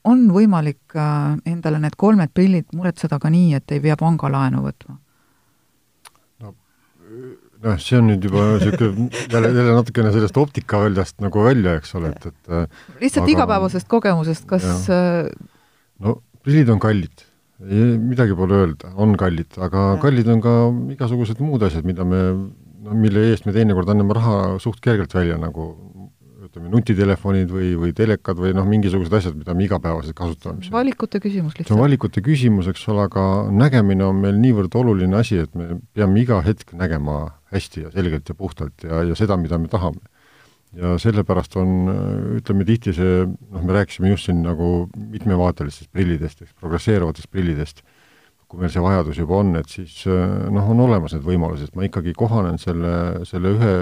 on 0.03 0.27
võimalik 0.33 0.97
äh, 0.97 1.37
endale 1.45 1.79
need 1.81 1.97
kolmed 1.97 2.33
prillid 2.33 2.69
muretseda 2.75 3.19
ka 3.19 3.29
nii, 3.29 3.53
et 3.57 3.71
ei 3.71 3.81
pea 3.81 3.97
pangalaenu 3.97 4.65
võtma? 4.67 4.99
No 7.61 7.73
noh, 7.73 7.81
see 7.81 7.97
on 7.99 8.07
nüüd 8.09 8.27
juba 8.27 8.45
niisugune 8.55 9.09
jälle, 9.31 9.51
jälle 9.53 9.75
natukene 9.77 10.13
sellest 10.15 10.37
optikaväljast 10.41 11.19
nagu 11.23 11.45
välja, 11.45 11.75
eks 11.79 11.95
ole, 11.99 12.13
et, 12.15 12.31
et 12.31 13.03
lihtsalt 13.03 13.25
aga, 13.25 13.33
igapäevasest 13.35 13.89
kogemusest, 13.91 14.47
kas 14.49 14.87
no 16.01 16.17
prillid 16.41 16.71
on 16.73 16.81
kallid 16.81 17.27
midagi 17.61 18.33
pole 18.37 18.57
öelda, 18.57 18.89
on 18.97 19.13
kallid, 19.19 19.53
aga 19.61 19.91
ja. 19.93 19.97
kallid 20.01 20.29
on 20.33 20.41
ka 20.41 20.55
igasugused 20.95 21.41
muud 21.43 21.61
asjad, 21.67 21.85
mida 21.85 22.05
me, 22.07 22.21
no 22.81 22.97
mille 22.97 23.27
eest 23.29 23.45
me 23.45 23.53
teinekord 23.53 23.91
anname 23.93 24.17
raha 24.17 24.37
suht 24.63 24.81
kergelt 24.81 25.13
välja, 25.13 25.37
nagu 25.41 25.75
ütleme, 26.51 26.69
nutitelefonid 26.73 27.51
või, 27.51 27.71
või 27.79 27.93
telekad 27.95 28.39
või 28.39 28.51
noh, 28.55 28.67
mingisugused 28.67 29.13
asjad, 29.15 29.37
mida 29.39 29.55
me 29.55 29.65
igapäevaselt 29.65 30.15
kasutame. 30.17 30.67
valikute 30.73 31.21
küsimus 31.23 31.55
lihtsalt. 31.55 31.71
see 31.71 31.77
on 31.77 31.83
valikute 31.85 32.23
küsimus, 32.25 32.67
eks 32.71 32.83
ole, 32.91 33.07
aga 33.07 33.25
nägemine 33.55 34.03
on 34.05 34.19
meil 34.19 34.39
niivõrd 34.41 34.75
oluline 34.75 35.15
asi, 35.17 35.39
et 35.45 35.55
me 35.55 35.79
peame 35.95 36.19
iga 36.21 36.41
hetk 36.43 36.75
nägema 36.75 37.21
hästi 37.55 37.87
ja 37.87 37.93
selgelt 37.95 38.27
ja 38.27 38.35
puhtalt 38.35 38.83
ja, 38.83 39.05
ja 39.07 39.15
seda, 39.15 39.39
mida 39.39 39.59
me 39.61 39.71
tahame 39.71 40.03
ja 40.77 40.95
sellepärast 41.01 41.55
on, 41.59 41.71
ütleme 42.39 42.67
tihti 42.67 42.93
see, 42.95 43.25
noh, 43.27 43.63
me 43.63 43.75
rääkisime 43.75 44.11
just 44.13 44.27
siin 44.27 44.43
nagu 44.43 44.87
mitmevaatelistest 44.95 45.91
prillidest, 45.91 46.45
eks, 46.45 46.53
progresseeruvatest 46.59 47.31
prillidest, 47.31 47.83
kui 48.51 48.59
meil 48.59 48.71
see 48.71 48.83
vajadus 48.83 49.19
juba 49.19 49.39
on, 49.39 49.55
et 49.59 49.71
siis 49.71 50.01
noh, 50.07 50.71
on 50.71 50.83
olemas 50.83 51.15
need 51.15 51.27
võimalused, 51.27 51.71
ma 51.75 51.87
ikkagi 51.87 52.15
kohanen 52.17 52.59
selle, 52.59 52.93
selle 53.27 53.55
ühe 53.55 53.75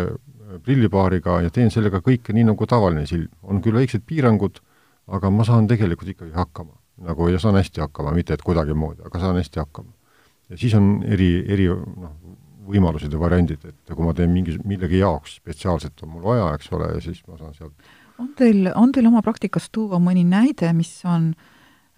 prillipaariga 0.66 1.40
ja 1.46 1.54
teen 1.54 1.72
sellega 1.74 2.02
kõike 2.06 2.34
nii, 2.34 2.48
nagu 2.50 2.68
tavaline 2.68 3.06
silm. 3.10 3.30
on 3.44 3.62
küll 3.62 3.78
väiksed 3.78 4.06
piirangud, 4.06 4.60
aga 5.08 5.30
ma 5.34 5.46
saan 5.46 5.68
tegelikult 5.68 6.16
ikkagi 6.16 6.36
hakkama. 6.36 6.76
nagu, 7.00 7.30
ja 7.32 7.40
saan 7.40 7.56
hästi 7.56 7.80
hakkama, 7.80 8.12
mitte 8.12 8.34
et 8.34 8.42
kuidagimoodi, 8.44 9.06
aga 9.06 9.20
saan 9.20 9.38
hästi 9.40 9.60
hakkama. 9.60 9.92
ja 10.50 10.58
siis 10.58 10.74
on 10.74 11.04
eri, 11.08 11.46
eri 11.48 11.68
noh, 11.70 12.18
võimalused 12.70 13.14
ja 13.14 13.20
variandid, 13.20 13.64
et 13.66 13.94
kui 13.96 14.06
ma 14.06 14.14
teen 14.14 14.30
mingi, 14.34 14.58
millegi 14.66 15.00
jaoks 15.00 15.40
spetsiaalselt 15.40 16.04
on 16.04 16.10
mul 16.16 16.24
vaja, 16.24 16.52
eks 16.54 16.72
ole, 16.76 16.92
ja 16.94 17.02
siis 17.02 17.24
ma 17.28 17.38
saan 17.38 17.54
sealt 17.54 17.74
on 18.20 18.34
teil, 18.36 18.68
on 18.76 18.92
teil 18.92 19.08
oma 19.08 19.22
praktikast 19.24 19.72
tuua 19.72 20.00
mõni 20.04 20.26
näide, 20.28 20.72
mis 20.76 20.92
on 21.08 21.32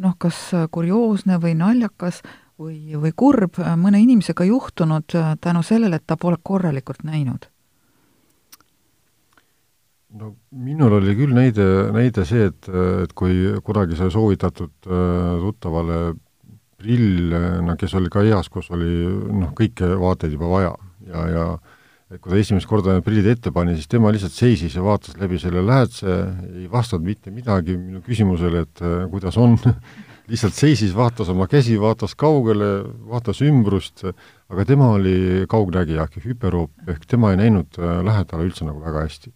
noh, 0.01 0.15
kas 0.21 0.51
kurioosne 0.71 1.39
või 1.41 1.55
naljakas 1.57 2.21
või, 2.61 2.93
või 3.01 3.13
kurb 3.15 3.59
mõne 3.77 4.01
inimesega 4.01 4.45
juhtunud 4.49 5.17
tänu 5.41 5.63
sellele, 5.65 5.97
et 5.97 6.07
ta 6.07 6.17
pole 6.17 6.37
korralikult 6.43 7.03
näinud? 7.07 7.49
No 10.20 10.34
minul 10.51 10.97
oli 10.99 11.16
küll 11.16 11.36
näide, 11.36 11.66
näide 11.95 12.26
see, 12.28 12.49
et, 12.51 12.68
et 13.05 13.14
kui 13.18 13.53
kunagi 13.64 13.97
sai 13.99 14.12
soovitatud 14.14 14.89
äh, 14.89 15.38
tuttavale 15.45 16.01
prill, 16.82 17.36
no 17.66 17.76
kes 17.80 17.93
oli 17.99 18.09
ka 18.12 18.24
eas, 18.26 18.49
kus 18.51 18.72
oli 18.74 18.89
noh, 19.05 19.51
kõiki 19.57 19.93
vaateid 20.01 20.34
juba 20.36 20.49
vaja 20.49 20.74
ja, 21.07 21.26
ja 21.30 21.45
et 22.12 22.20
kui 22.20 22.34
ta 22.34 22.39
esimest 22.41 22.68
korda 22.68 22.95
need 22.95 23.05
prillid 23.05 23.30
ette 23.32 23.53
pani, 23.55 23.76
siis 23.78 23.88
tema 23.91 24.12
lihtsalt 24.12 24.36
seisis 24.36 24.76
ja 24.76 24.84
vaatas 24.84 25.16
läbi 25.20 25.39
selle 25.39 25.64
lähedase, 25.64 26.16
ei 26.59 26.68
vastanud 26.72 27.07
mitte 27.07 27.32
midagi 27.32 27.78
minu 27.80 28.01
küsimusele, 28.03 28.66
et 28.66 28.84
äh, 28.84 29.05
kuidas 29.12 29.38
on 29.39 29.55
lihtsalt 30.32 30.57
seisis, 30.57 30.95
vaatas 30.95 31.32
oma 31.32 31.47
käsi, 31.51 31.78
vaatas 31.80 32.16
kaugele, 32.20 32.72
vaatas 33.12 33.41
ümbrust, 33.45 34.03
aga 34.51 34.66
tema 34.68 34.91
oli 34.97 35.45
kaugnägija 35.51 36.07
ehk 36.07 36.26
hüperoop, 36.26 36.74
ehk 36.91 37.07
tema 37.07 37.32
ei 37.32 37.39
näinud 37.45 37.80
äh, 37.80 38.01
lähedale 38.07 38.49
üldse 38.49 38.68
nagu 38.68 38.84
väga 38.84 39.05
hästi. 39.07 39.32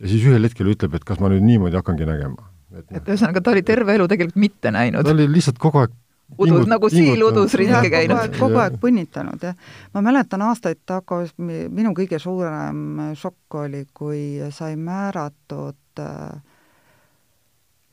Ja 0.00 0.10
siis 0.10 0.24
ühel 0.26 0.48
hetkel 0.48 0.70
ütleb, 0.74 0.96
et 0.98 1.04
kas 1.06 1.20
ma 1.22 1.30
nüüd 1.32 1.44
niimoodi 1.46 1.78
hakkangi 1.80 2.08
nägema. 2.08 2.48
et, 2.74 2.86
et 2.90 3.12
ühesõnaga, 3.12 3.42
ta 3.42 3.52
oli 3.54 3.62
terve 3.66 3.94
elu 3.94 4.08
tegelikult 4.10 4.40
mitte 4.40 4.72
näinud? 4.74 5.04
ta 5.06 5.14
oli 5.14 5.28
lihtsalt 5.30 5.60
kogu 5.62 5.84
aeg 5.84 5.94
udus, 6.38 6.66
nagu 6.70 6.90
siil 6.90 7.22
udus 7.26 7.54
ringi 7.60 7.90
käinud. 7.92 8.38
kogu 8.38 8.58
aeg 8.62 8.78
punnitanud, 8.80 9.42
jah. 9.42 9.54
ma 9.94 10.02
mäletan 10.04 10.42
aastaid 10.42 10.82
tagasi, 10.86 11.34
minu 11.38 11.94
kõige 11.96 12.18
suurem 12.22 13.14
šokk 13.20 13.60
oli, 13.64 13.84
kui 13.94 14.24
sai 14.54 14.76
määratud 14.80 16.02
äh, 16.02 16.42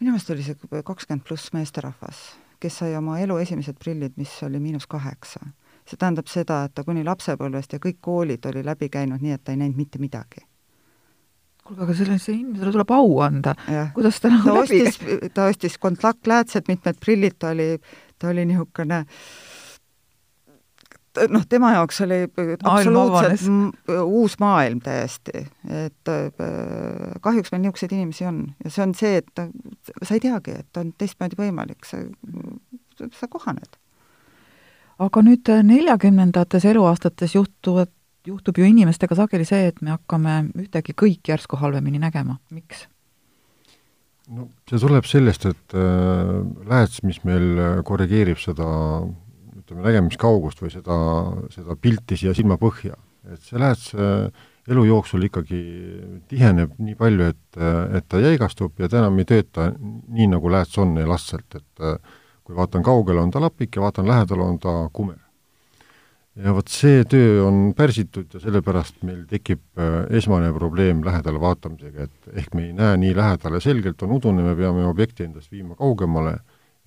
minu 0.01 0.13
meelest 0.15 0.33
oli 0.33 0.45
see 0.45 0.83
kakskümmend 0.83 1.25
pluss 1.27 1.51
meesterahvas, 1.53 2.21
kes 2.61 2.81
sai 2.81 2.95
oma 2.97 3.19
elu 3.21 3.37
esimesed 3.43 3.77
prillid, 3.81 4.17
mis 4.17 4.33
oli 4.47 4.59
miinus 4.59 4.87
kaheksa. 4.89 5.39
see 5.85 5.97
tähendab 5.97 6.29
seda, 6.29 6.63
et 6.65 6.73
ta 6.77 6.83
kuni 6.87 7.03
lapsepõlvest 7.03 7.73
ja 7.73 7.79
kõik 7.81 7.97
koolid 8.01 8.45
oli 8.45 8.63
läbi 8.63 8.89
käinud 8.89 9.21
nii, 9.21 9.33
et 9.35 9.43
ta 9.43 9.51
ei 9.51 9.57
näinud 9.59 9.77
mitte 9.77 9.99
midagi 9.99 10.45
kuulge, 11.65 11.85
aga 11.85 11.95
sellisele 11.97 12.37
inimesele 12.37 12.75
tuleb 12.75 12.93
au 12.97 13.19
anda. 13.25 13.55
kuidas 13.95 14.19
ta 14.21 14.33
nagu 14.33 14.57
läbi 14.59 14.81
ostis, 14.87 15.31
ta 15.33 15.49
ostis 15.51 15.77
kontaktläätsed, 15.81 16.67
mitmed 16.71 16.99
prillid, 17.03 17.39
ta 17.39 17.55
oli 17.55 17.75
ta 18.21 18.29
oli 18.29 18.45
niisugune 18.45 19.05
noh, 21.27 21.45
tema 21.49 21.73
jaoks 21.75 22.01
oli 22.05 22.21
absoluutselt 22.63 23.89
uus 24.05 24.37
maailm 24.39 24.79
täiesti, 24.83 25.43
et 25.85 26.11
äh, 26.11 26.29
kahjuks 27.21 27.51
meil 27.51 27.65
niisuguseid 27.65 27.95
inimesi 27.97 28.27
on. 28.29 28.43
Ja 28.63 28.71
see 28.71 28.85
on 28.85 28.95
see, 28.95 29.17
et 29.19 29.27
ta, 29.35 29.47
sa 30.01 30.15
ei 30.15 30.23
teagi, 30.23 30.55
et 30.63 30.79
on 30.79 30.93
teistmoodi 30.97 31.39
võimalik, 31.39 31.83
sa, 31.87 31.99
sa 33.17 33.27
kohaned. 33.31 33.79
aga 35.01 35.23
nüüd 35.25 35.49
äh, 35.49 35.63
neljakümnendates 35.65 36.65
eluaastates 36.69 37.35
juhtuvad, 37.35 37.91
juhtub 38.27 38.57
ju 38.57 38.67
inimestega 38.67 39.17
sageli 39.17 39.45
see, 39.47 39.69
et 39.71 39.81
me 39.81 39.95
hakkame 39.95 40.37
ühtegi 40.61 40.95
kõik 40.97 41.31
järsku 41.33 41.59
halvemini 41.61 42.01
nägema, 42.01 42.37
miks? 42.53 42.87
no 44.31 44.47
see 44.69 44.79
tuleb 44.79 45.07
sellest, 45.09 45.47
et 45.49 45.75
äh, 45.75 46.37
lähets, 46.69 47.01
mis 47.03 47.19
meil 47.27 47.47
äh, 47.57 47.79
korrigeerib 47.87 48.39
seda 48.39 48.67
ütleme, 49.57 49.83
nägemiskaugust 49.87 50.61
või 50.63 50.71
seda, 50.73 50.95
seda 51.53 51.75
pilti 51.79 52.19
siia 52.19 52.35
silmapõhja, 52.37 52.95
et 53.33 53.41
see 53.43 53.59
lähets 53.59 53.91
äh, 53.97 54.29
elu 54.69 54.85
jooksul 54.85 55.25
ikkagi 55.25 55.61
tiheneb 56.29 56.77
nii 56.79 56.95
palju, 56.99 57.31
et, 57.33 57.57
äh, 57.57 57.97
et 57.97 58.07
ta 58.07 58.21
jäigastub 58.21 58.79
ja 58.79 58.89
ta 58.89 59.01
enam 59.01 59.19
ei 59.19 59.27
tööta 59.29 59.71
nii, 59.73 60.29
nagu 60.35 60.53
lähets 60.53 60.77
on 60.81 60.93
elastselt, 61.01 61.57
et 61.57 61.85
äh, 61.85 61.97
kui 62.45 62.55
vaatan 62.57 62.85
kaugele, 62.85 63.21
on 63.21 63.33
ta 63.33 63.41
lapik 63.41 63.75
ja 63.75 63.85
vaatan 63.87 64.07
lähedal, 64.09 64.45
on 64.45 64.61
ta 64.61 64.77
kumer 64.93 65.17
ja 66.39 66.53
vot 66.55 66.71
see 66.71 67.03
töö 67.09 67.43
on 67.47 67.59
pärsitud 67.77 68.31
ja 68.33 68.39
sellepärast 68.43 69.01
meil 69.07 69.25
tekib 69.29 69.61
äh, 69.79 70.05
esmane 70.17 70.51
probleem 70.55 71.03
lähedale 71.03 71.41
vaatamisega, 71.41 72.07
et 72.07 72.41
ehk 72.43 72.55
me 72.55 72.69
ei 72.69 72.73
näe 72.77 72.97
nii 73.01 73.13
lähedale 73.17 73.59
selgelt, 73.63 74.01
on 74.05 74.15
udune, 74.15 74.45
me 74.45 74.55
peame 74.55 74.85
objekti 74.87 75.27
endast 75.27 75.51
viima 75.51 75.75
kaugemale, 75.79 76.37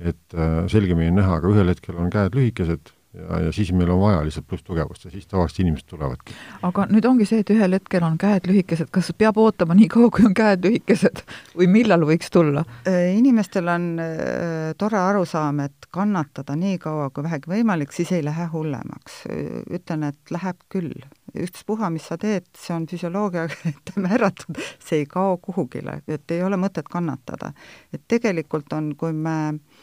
et 0.00 0.36
äh, 0.36 0.64
selgemini 0.72 1.12
näha, 1.14 1.40
aga 1.40 1.52
ühel 1.52 1.72
hetkel 1.74 2.00
on 2.00 2.12
käed 2.12 2.36
lühikesed 2.36 2.94
ja, 3.14 3.38
ja 3.46 3.52
siis 3.52 3.72
meil 3.72 3.90
on 3.90 4.00
vaja 4.00 4.22
lihtsalt 4.24 4.46
plusstugevust 4.48 5.04
ja 5.04 5.10
siis 5.10 5.26
tavaliselt 5.26 5.60
inimesed 5.64 5.88
tulevadki. 5.90 6.34
aga 6.66 6.86
nüüd 6.90 7.06
ongi 7.08 7.26
see, 7.28 7.42
et 7.44 7.52
ühel 7.54 7.76
hetkel 7.76 8.06
on 8.06 8.18
käed 8.20 8.48
lühikesed, 8.50 8.90
kas 8.94 9.12
peab 9.18 9.38
ootama 9.40 9.76
nii 9.78 9.88
kaua, 9.92 10.10
kui 10.14 10.26
on 10.28 10.36
käed 10.36 10.64
lühikesed 10.66 11.24
või 11.58 11.68
millal 11.70 12.06
võiks 12.08 12.32
tulla? 12.34 12.64
Äh, 12.90 13.14
inimestel 13.18 13.68
on 13.70 13.88
äh, 14.02 14.72
tore 14.80 15.00
arusaam, 15.00 15.62
et 15.66 15.90
kannatada 15.94 16.56
nii 16.58 16.78
kaua 16.82 17.10
kui 17.14 17.26
vähegi 17.26 17.50
võimalik, 17.50 17.94
siis 17.94 18.12
ei 18.12 18.24
lähe 18.24 18.48
hullemaks. 18.52 19.22
ütlen, 19.70 20.08
et 20.10 20.34
läheb 20.34 20.58
küll. 20.72 20.94
ükspuha, 21.34 21.88
mis 21.90 22.04
sa 22.06 22.18
teed, 22.18 22.44
see 22.58 22.74
on 22.74 22.84
füsioloogiaga 22.86 23.56
ette 23.72 24.00
määratud, 24.00 24.58
see 24.82 25.02
ei 25.02 25.06
kao 25.10 25.38
kuhugile, 25.42 26.00
et 26.08 26.30
ei 26.30 26.42
ole 26.42 26.56
mõtet 26.60 26.86
kannatada. 26.90 27.52
et 27.92 28.02
tegelikult 28.08 28.72
on, 28.72 28.94
kui 28.98 29.12
me 29.12 29.34
Äh, 29.54 29.73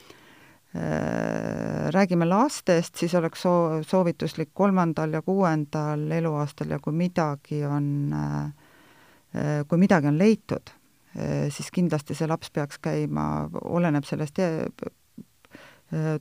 räägime 1.92 2.26
lastest, 2.30 2.96
siis 2.96 3.16
oleks 3.16 3.42
soo-, 3.44 3.84
soovituslik 3.84 4.50
kolmandal 4.54 5.14
ja 5.14 5.22
kuuendal 5.22 6.06
eluaastal 6.12 6.70
ja 6.72 6.80
kui 6.80 6.94
midagi 6.96 7.66
on, 7.66 8.14
äh, 8.14 9.66
kui 9.68 9.78
midagi 9.78 10.08
on 10.08 10.18
leitud, 10.18 10.72
äh, 10.72 11.50
siis 11.50 11.72
kindlasti 11.72 12.16
see 12.16 12.28
laps 12.28 12.52
peaks 12.56 12.80
käima, 12.80 13.50
oleneb 13.64 14.08
sellest 14.08 14.40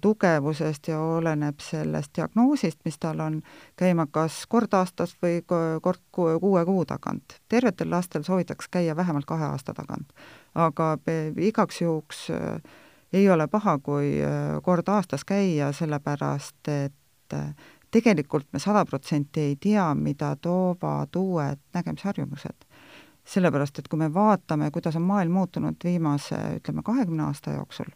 tugevusest 0.01 0.89
ja 0.89 1.01
oleneb 1.01 1.61
sellest 1.63 2.11
diagnoosist, 2.17 2.81
mis 2.85 2.99
tal 2.99 3.21
on, 3.21 3.37
käima 3.79 4.07
kas 4.11 4.43
kord 4.51 4.75
aastas 4.75 5.15
või 5.23 5.45
kord 5.47 6.01
kuue 6.13 6.65
kuu 6.67 6.85
tagant. 6.85 7.39
tervetel 7.49 7.91
lastel 7.91 8.23
soovitaks 8.27 8.69
käia 8.69 8.97
vähemalt 8.97 9.27
kahe 9.27 9.45
aasta 9.45 9.75
tagant. 9.75 10.13
aga 10.55 10.99
igaks 11.37 11.81
juhuks 11.81 12.31
äh, 12.31 12.59
ei 13.13 13.31
ole 13.31 13.47
paha, 13.49 13.79
kui 13.79 14.19
äh, 14.23 14.63
kord 14.63 14.89
aastas 14.89 15.25
käia, 15.27 15.73
sellepärast 15.73 16.69
et 16.69 17.35
äh, 17.35 17.55
tegelikult 17.91 18.47
me 18.53 18.59
sada 18.63 18.85
protsenti 18.87 19.41
ei 19.41 19.57
tea, 19.61 19.89
mida 19.95 20.37
toovad 20.37 21.17
uued 21.17 21.59
nägemisharjumused. 21.75 22.67
sellepärast, 23.31 23.79
et 23.79 23.89
kui 23.89 23.99
me 23.99 24.09
vaatame, 24.15 24.71
kuidas 24.75 24.97
on 24.97 25.03
maailm 25.07 25.33
muutunud 25.33 25.77
viimase, 25.85 26.39
ütleme, 26.57 26.83
kahekümne 26.83 27.23
aasta 27.23 27.53
jooksul, 27.53 27.93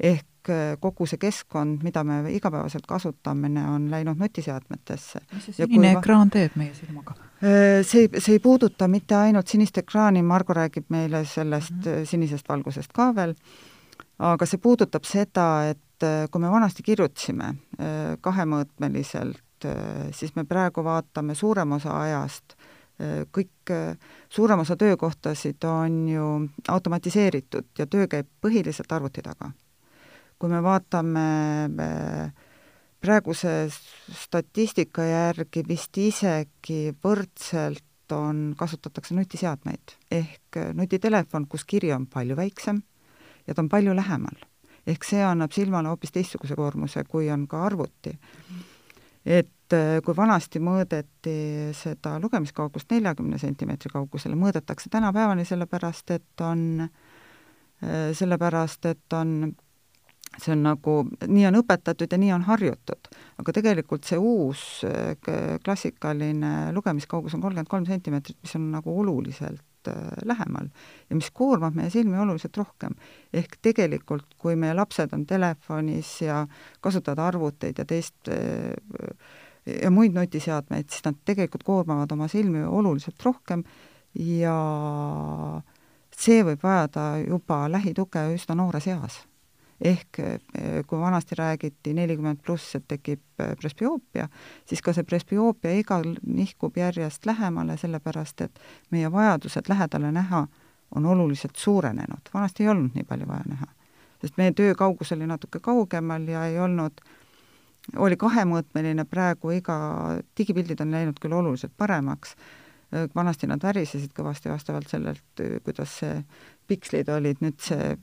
ehk 0.00 0.50
äh, 0.50 0.74
kogu 0.80 1.06
see 1.06 1.20
keskkond, 1.20 1.84
mida 1.86 2.02
me 2.04 2.18
igapäevaselt 2.32 2.86
kasutame, 2.86 3.48
on 3.74 3.90
läinud 3.90 4.18
nutiseadmetesse. 4.20 5.20
mis 5.32 5.44
see 5.44 5.66
sinine 5.66 5.92
ekraan 5.98 6.30
teeb 6.30 6.56
meie 6.60 6.74
silmaga? 6.74 7.14
See, 7.40 8.08
see 8.18 8.36
ei 8.36 8.38
puuduta 8.38 8.88
mitte 8.88 9.16
ainult 9.16 9.48
sinist 9.48 9.78
ekraani, 9.78 10.22
Margo 10.22 10.52
räägib 10.52 10.88
meile 10.88 11.24
sellest 11.24 11.72
mm 11.72 11.92
-hmm. 11.92 12.06
sinisest 12.06 12.48
valgusest 12.48 12.92
ka 12.92 13.14
veel, 13.14 13.34
aga 14.20 14.48
see 14.48 14.60
puudutab 14.60 15.06
seda, 15.08 15.46
et 15.72 16.06
äh, 16.06 16.26
kui 16.30 16.42
me 16.42 16.50
vanasti 16.52 16.84
kirjutasime 16.86 17.52
äh, 17.52 18.16
kahemõõtmeliselt, 18.24 19.66
äh, 19.68 20.10
siis 20.16 20.34
me 20.36 20.44
praegu 20.48 20.84
vaatame 20.84 21.36
suurem 21.38 21.78
osa 21.78 21.96
ajast, 22.04 22.56
kõik, 23.32 23.70
suurem 24.28 24.60
osa 24.60 24.74
töökohtasid 24.76 25.64
on 25.64 25.94
ju 26.04 26.24
automatiseeritud 26.68 27.80
ja 27.80 27.86
töö 27.88 28.04
käib 28.12 28.26
põhiliselt 28.44 28.92
arvuti 28.92 29.22
taga. 29.24 29.48
kui 30.36 30.50
me 30.52 30.60
vaatame 30.60 31.24
praeguse 33.00 33.54
statistika 33.72 35.06
järgi 35.08 35.64
vist 35.68 35.96
isegi 35.96 36.92
võrdselt 36.92 38.12
on, 38.12 38.52
kasutatakse 38.52 39.16
nutiseadmeid 39.16 39.96
ehk 40.10 40.60
nutitelefon, 40.74 41.48
kus 41.48 41.64
kiri 41.64 41.94
on 41.96 42.04
palju 42.04 42.36
väiksem 42.36 42.82
ja 43.46 43.54
ta 43.54 43.62
on 43.62 43.68
palju 43.68 43.94
lähemal. 43.96 44.46
ehk 44.86 45.04
see 45.04 45.20
annab 45.22 45.52
silmale 45.52 45.90
hoopis 45.92 46.12
teistsuguse 46.12 46.56
koormuse, 46.56 47.04
kui 47.04 47.30
on 47.30 47.46
ka 47.48 47.64
arvuti. 47.66 48.18
et 49.26 49.72
äh, 49.76 50.00
kui 50.04 50.16
vanasti 50.16 50.58
mõõdeti 50.58 51.72
seda 51.76 52.18
lugemiskaugust 52.20 52.90
neljakümne 52.90 53.38
sentimeetri 53.38 53.90
kaugusele, 53.92 54.36
mõõdetakse 54.36 54.88
tänapäevani 54.90 55.44
sellepärast, 55.44 56.10
et 56.10 56.40
on, 56.40 56.88
äh, 57.84 58.12
sellepärast 58.12 58.86
et 58.86 59.12
on 59.12 59.54
see 60.38 60.52
on 60.54 60.62
nagu, 60.62 60.92
nii 61.26 61.46
on 61.48 61.58
õpetatud 61.58 62.12
ja 62.12 62.18
nii 62.18 62.32
on 62.32 62.42
harjutud. 62.46 63.08
aga 63.38 63.52
tegelikult 63.52 64.04
see 64.04 64.18
uus 64.18 64.84
äh, 64.84 65.16
klassikaline 65.64 66.72
lugemiskaugus 66.72 67.34
on 67.34 67.40
kolmkümmend 67.40 67.68
kolm 67.68 67.86
sentimeetrit, 67.86 68.38
mis 68.42 68.56
on 68.56 68.70
nagu 68.72 69.00
oluliselt 69.00 69.64
oluliselt 69.86 69.88
äh, 69.88 70.24
lähemal 70.24 70.68
ja 71.10 71.16
mis 71.16 71.30
koormab 71.30 71.74
meie 71.74 71.90
silmi 71.90 72.18
oluliselt 72.18 72.56
rohkem. 72.56 72.94
ehk 73.32 73.58
tegelikult, 73.62 74.34
kui 74.38 74.56
meie 74.56 74.74
lapsed 74.74 75.12
on 75.12 75.26
telefonis 75.26 76.22
ja 76.22 76.46
kasutavad 76.80 77.18
arvuteid 77.18 77.78
ja 77.78 77.84
teist 77.84 78.28
äh, 78.28 78.74
ja 79.82 79.90
muid 79.90 80.12
nutiseadmeid, 80.14 80.88
siis 80.90 81.04
nad 81.04 81.14
tegelikult 81.24 81.62
koormavad 81.62 82.10
oma 82.12 82.28
silmi 82.28 82.62
oluliselt 82.62 83.22
rohkem 83.22 83.64
ja 84.14 85.62
see 86.10 86.42
võib 86.44 86.62
vajada 86.62 87.18
juba 87.26 87.68
lähituge 87.70 88.34
üsna 88.34 88.54
noores 88.54 88.86
eas 88.86 89.29
ehk 89.80 90.18
eh, 90.18 90.40
kui 90.86 90.98
vanasti 91.00 91.34
räägiti 91.34 91.94
nelikümmend 91.94 92.42
pluss, 92.44 92.74
et 92.76 92.84
tekib 92.88 93.20
eh, 93.40 93.54
presbüoopia, 93.60 94.28
siis 94.68 94.82
ka 94.82 94.92
see 94.92 95.06
presbüoopia 95.08 95.72
igal 95.80 96.04
nihkub 96.26 96.76
järjest 96.76 97.26
lähemale, 97.26 97.76
sellepärast 97.80 98.44
et 98.46 98.60
meie 98.90 99.12
vajadused 99.12 99.70
lähedale 99.72 100.12
näha 100.12 100.46
on 100.94 101.06
oluliselt 101.06 101.56
suurenenud, 101.56 102.32
vanasti 102.34 102.64
ei 102.64 102.68
olnud 102.68 102.96
nii 102.98 103.06
palju 103.08 103.28
vaja 103.28 103.46
näha. 103.46 103.66
sest 104.20 104.36
meie 104.36 104.52
töökaugus 104.52 105.12
oli 105.12 105.26
natuke 105.26 105.60
kaugemal 105.60 106.28
ja 106.28 106.44
ei 106.46 106.58
olnud 106.60 107.00
oli 107.96 108.16
kahemõõtmeline, 108.16 109.04
praegu 109.08 109.50
iga, 109.50 109.76
digipildid 110.38 110.80
on 110.80 110.90
läinud 110.92 111.20
küll 111.20 111.32
oluliselt 111.32 111.72
paremaks, 111.76 112.34
vanasti 113.14 113.46
nad 113.46 113.62
värisesid 113.62 114.12
kõvasti 114.12 114.50
vastavalt 114.50 114.90
sellelt, 114.90 115.42
kuidas 115.64 115.94
see 116.02 116.20
pikslid 116.68 117.08
olid, 117.08 117.40
nüüd 117.40 117.56
see 117.64 117.96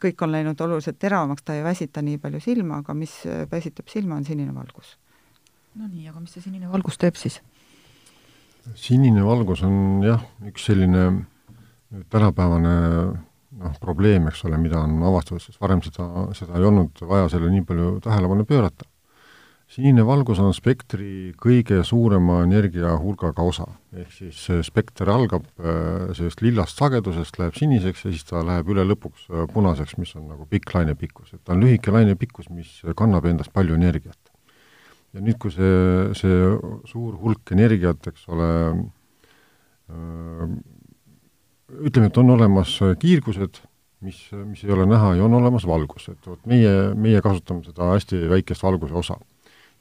kõik 0.00 0.22
on 0.22 0.32
läinud 0.34 0.60
oluliselt 0.60 0.98
teravamaks, 1.02 1.42
ta 1.42 1.56
ei 1.56 1.64
väsita 1.66 2.02
nii 2.04 2.18
palju 2.22 2.40
silma, 2.44 2.80
aga 2.84 2.94
mis 2.94 3.14
väsitab 3.50 3.88
silma, 3.90 4.20
on 4.20 4.26
sinine 4.28 4.54
valgus. 4.54 4.96
no 5.74 5.86
nii, 5.86 6.08
aga 6.10 6.20
mis 6.20 6.36
see 6.36 6.44
sinine 6.44 6.70
valgus 6.70 6.98
teeb 6.98 7.18
siis? 7.18 7.40
sinine 8.78 9.24
valgus 9.24 9.62
on 9.66 10.04
jah, 10.04 10.22
üks 10.46 10.68
selline 10.68 11.04
tänapäevane 12.10 12.74
noh, 13.60 13.76
probleem, 13.82 14.28
eks 14.30 14.44
ole, 14.48 14.58
mida 14.62 14.82
on 14.84 15.00
avastatud, 15.10 15.42
sest 15.42 15.60
varem 15.62 15.82
seda, 15.84 16.06
seda 16.38 16.58
ei 16.58 16.66
olnud 16.68 17.02
vaja 17.08 17.28
sellele 17.32 17.56
nii 17.56 17.66
palju 17.66 17.92
tähelepanu 18.04 18.46
pöörata. 18.48 18.86
Sinine 19.70 20.02
valgus 20.06 20.40
on 20.42 20.54
spektri 20.54 21.30
kõige 21.38 21.84
suurema 21.86 22.40
energiahulgaga 22.46 23.44
osa, 23.46 23.66
ehk 23.94 24.10
siis 24.16 24.40
spekter 24.66 25.10
algab 25.12 25.46
äh, 25.62 26.10
sellest 26.16 26.42
lillast 26.42 26.80
sagedusest, 26.80 27.38
läheb 27.38 27.58
siniseks 27.58 28.04
ja 28.06 28.14
siis 28.14 28.26
ta 28.26 28.42
läheb 28.46 28.72
üle 28.74 28.84
lõpuks 28.88 29.28
äh, 29.30 29.46
punaseks, 29.52 29.96
mis 30.00 30.14
on 30.18 30.26
nagu 30.32 30.48
pikk 30.50 30.74
lainepikkus, 30.74 31.36
et 31.36 31.44
ta 31.44 31.54
on 31.54 31.62
lühike 31.62 31.94
lainepikkus, 31.94 32.50
mis 32.50 32.80
kannab 32.98 33.30
endas 33.30 33.52
palju 33.52 33.78
energiat. 33.78 34.18
ja 35.14 35.22
nüüd, 35.22 35.38
kui 35.42 35.54
see, 35.54 36.10
see 36.18 36.42
suur 36.90 37.16
hulk 37.22 37.54
energiat, 37.54 38.10
eks 38.10 38.26
ole, 38.30 38.50
äh, 39.90 40.46
ütleme, 41.78 42.10
et 42.10 42.18
on 42.18 42.34
olemas 42.34 42.74
kiirgused, 42.98 43.62
mis, 44.02 44.18
mis 44.34 44.62
ei 44.66 44.74
ole 44.74 44.86
näha 44.90 45.14
ja 45.18 45.26
on 45.26 45.34
olemas 45.38 45.66
valgus, 45.66 46.10
et 46.10 46.26
vot 46.26 46.42
meie, 46.50 46.90
meie 46.98 47.22
kasutame 47.22 47.62
seda 47.66 47.94
hästi 47.94 48.26
väikest 48.30 48.66
valguse 48.66 48.98
osa. 48.98 49.22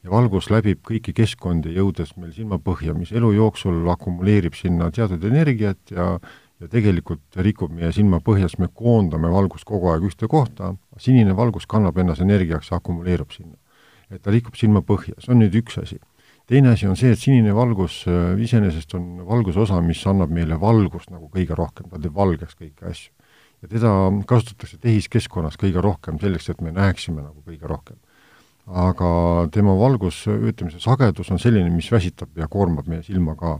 Ja 0.03 0.11
valgus 0.11 0.49
läbib 0.49 0.83
kõiki 0.87 1.13
keskkondi, 1.15 1.73
jõudes 1.75 2.15
meil 2.17 2.31
silmapõhja, 2.35 2.93
mis 2.95 3.11
elu 3.11 3.31
jooksul 3.35 3.87
akumuleerib 3.91 4.55
sinna 4.55 4.91
teatud 4.91 5.23
energiat 5.31 5.95
ja 5.95 6.13
ja 6.59 6.67
tegelikult 6.67 7.37
rikub 7.39 7.71
meie 7.71 7.93
silmapõhjas, 7.95 8.57
me 8.59 8.67
koondame 8.67 9.29
valgust 9.31 9.63
kogu 9.63 9.93
aeg 9.93 10.03
ühte 10.09 10.27
kohta, 10.27 10.73
sinine 10.99 11.31
valgus 11.31 11.63
kannab 11.63 11.95
ennast 11.97 12.19
energiaks 12.19 12.73
akumuleerub 12.75 13.31
sinna. 13.31 13.55
et 14.11 14.21
ta 14.21 14.31
rikub 14.31 14.57
silmapõhja, 14.59 15.13
see 15.23 15.31
on 15.31 15.39
nüüd 15.39 15.55
üks 15.55 15.77
asi 15.79 15.99
teine 16.49 16.73
asi 16.73 16.87
on 16.89 16.97
see, 16.97 17.13
et 17.13 17.21
sinine 17.21 17.53
valgus 17.55 18.01
äh, 18.09 18.33
iseenesest 18.41 18.95
on 18.97 19.21
valguse 19.27 19.61
osa, 19.65 19.79
mis 19.85 20.01
annab 20.09 20.33
meile 20.33 20.57
valgust 20.61 21.11
nagu 21.13 21.29
kõige 21.33 21.57
rohkem, 21.57 21.89
ta 21.91 22.01
teeb 22.01 22.15
valgeks 22.15 22.57
kõiki 22.57 22.89
asju. 22.89 23.13
ja 23.61 23.67
teda 23.67 23.91
kasutatakse 24.25 24.79
tehiskeskkonnas 24.81 25.59
kõige 25.61 25.83
rohkem 25.83 26.19
selleks, 26.21 26.49
et 26.49 26.61
me 26.65 26.71
näeksime 26.73 27.21
nagu 27.21 27.43
kõige 27.45 27.69
rohkem. 27.69 27.99
Aga 28.69 29.09
tema 29.53 29.73
valgus, 29.79 30.21
ütleme, 30.27 30.71
see 30.73 30.83
sagedus 30.83 31.31
on 31.33 31.41
selline, 31.41 31.71
mis 31.73 31.89
väsitab 31.91 32.37
ja 32.37 32.47
koormab 32.51 32.87
meie 32.87 33.03
silma 33.03 33.35
ka. 33.39 33.57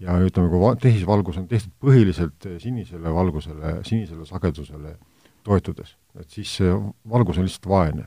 ja 0.00 0.16
ütleme, 0.16 0.48
kui 0.48 0.60
va-, 0.62 0.76
tehisvalgus 0.80 1.38
on 1.38 1.46
tehtud 1.48 1.72
põhiliselt 1.84 2.46
sinisele 2.62 3.12
valgusele, 3.14 3.80
sinisele 3.84 4.24
sagedusele 4.26 4.96
toetudes, 5.44 5.96
et 6.18 6.30
siis 6.30 6.54
see 6.56 6.72
valgus 7.08 7.38
on 7.38 7.44
lihtsalt 7.48 7.68
vaene. 7.68 8.06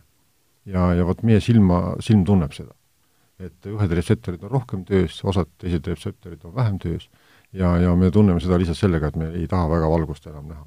ja, 0.66 0.94
ja 0.94 1.06
vot 1.06 1.24
meie 1.24 1.40
silma, 1.42 1.96
silm 2.02 2.26
tunneb 2.26 2.54
seda 2.54 2.74
et 3.42 3.68
ühed 3.68 3.94
retseptorid 3.98 4.44
on 4.46 4.52
rohkem 4.52 4.84
töös, 4.88 5.18
osad 5.26 5.50
teised 5.62 5.88
retseptorid 5.90 6.44
on 6.46 6.54
vähem 6.56 6.78
töös 6.82 7.08
ja, 7.54 7.76
ja 7.82 7.96
me 7.96 8.12
tunneme 8.12 8.42
seda 8.44 8.60
lihtsalt 8.62 8.80
sellega, 8.80 9.10
et 9.10 9.20
me 9.20 9.30
ei 9.40 9.48
taha 9.50 9.70
väga 9.72 9.90
valgust 9.90 10.28
enam 10.30 10.50
näha. 10.52 10.66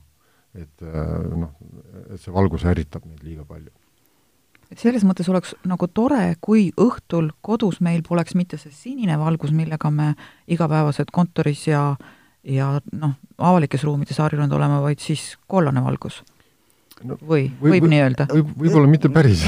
et 0.57 0.85
noh, 1.37 1.51
et 2.09 2.20
see 2.20 2.33
valgus 2.33 2.64
ärritab 2.64 3.05
meid 3.05 3.20
liiga 3.20 3.45
palju. 3.45 3.68
Selles 4.75 5.05
mõttes 5.07 5.29
oleks 5.31 5.55
nagu 5.69 5.87
tore, 5.89 6.35
kui 6.41 6.71
õhtul 6.81 7.31
kodus 7.41 7.81
meil 7.85 8.03
poleks 8.07 8.35
mitte 8.35 8.59
see 8.59 8.75
sinine 8.75 9.19
valgus, 9.21 9.53
millega 9.55 9.91
me 9.91 10.14
igapäevaselt 10.47 11.12
kontoris 11.14 11.67
ja 11.69 11.93
ja 12.47 12.77
noh, 12.95 13.17
avalikes 13.43 13.83
ruumides 13.85 14.19
harjunud 14.23 14.53
olema, 14.55 14.79
vaid 14.85 15.03
siis 15.03 15.35
kollane 15.51 15.83
valgus 15.83 16.21
no, 17.03 17.17
või, 17.19 17.49
võib, 17.61 17.73
võib 17.77 17.89
nii 17.91 18.03
öelda? 18.05 18.27
võib, 18.31 18.53
võib-olla 18.61 18.91
mitte 18.91 19.11
päris 19.12 19.43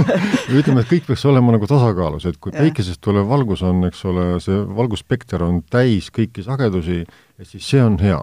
ütleme, 0.60 0.84
et 0.84 0.90
kõik 0.90 1.08
peaks 1.08 1.24
olema 1.30 1.56
nagu 1.56 1.68
tasakaalus, 1.70 2.28
et 2.30 2.38
kui 2.38 2.54
päikesest 2.54 3.02
tulev 3.04 3.26
valgus 3.30 3.64
on, 3.66 3.82
eks 3.88 4.04
ole, 4.10 4.28
see 4.44 4.60
valgusspekter 4.78 5.42
on 5.46 5.60
täis 5.70 6.10
kõiki 6.14 6.46
sagedusi, 6.46 7.02
et 7.38 7.50
siis 7.50 7.66
see 7.66 7.82
on 7.82 7.98
hea. 8.02 8.20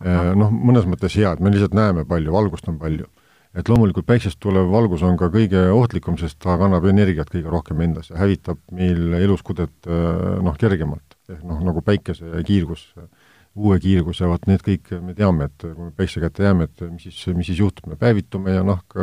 Noh, 0.00 0.48
mõnes 0.48 0.86
mõttes 0.88 1.12
hea, 1.20 1.34
et 1.34 1.42
me 1.44 1.52
lihtsalt 1.52 1.74
näeme 1.76 2.06
palju, 2.08 2.32
valgust 2.32 2.68
on 2.72 2.78
palju. 2.80 3.04
Et 3.54 3.68
loomulikult 3.68 4.06
päiksest 4.06 4.38
tulev 4.40 4.68
valgus 4.70 5.02
on 5.02 5.16
ka 5.18 5.30
kõige 5.32 5.64
ohtlikum, 5.74 6.18
sest 6.20 6.38
ta 6.38 6.54
kannab 6.60 6.84
energiat 6.86 7.30
kõige 7.32 7.50
rohkem 7.50 7.80
endas 7.82 8.12
ja 8.12 8.20
hävitab 8.20 8.60
meil 8.72 9.14
eluskudet 9.18 9.88
noh, 9.88 10.56
kergemalt. 10.58 11.18
ehk 11.30 11.42
noh, 11.46 11.60
nagu 11.62 11.82
päikese 11.86 12.42
kiirgus 12.46 12.88
äh, 12.98 13.08
uue 13.58 13.78
kiirguse, 13.82 14.28
vot 14.30 14.46
need 14.48 14.62
kõik 14.64 14.92
me 15.02 15.14
teame, 15.16 15.48
et 15.50 15.64
kui 15.64 15.88
me 15.88 15.90
päikse 15.96 16.22
kätte 16.22 16.46
jääme, 16.46 16.68
et 16.68 16.84
mis 16.86 17.08
siis, 17.08 17.18
mis 17.34 17.48
siis 17.50 17.60
juhtub, 17.62 17.90
me 17.90 17.98
päevitume 17.98 18.54
ja 18.54 18.62
nahk, 18.66 18.96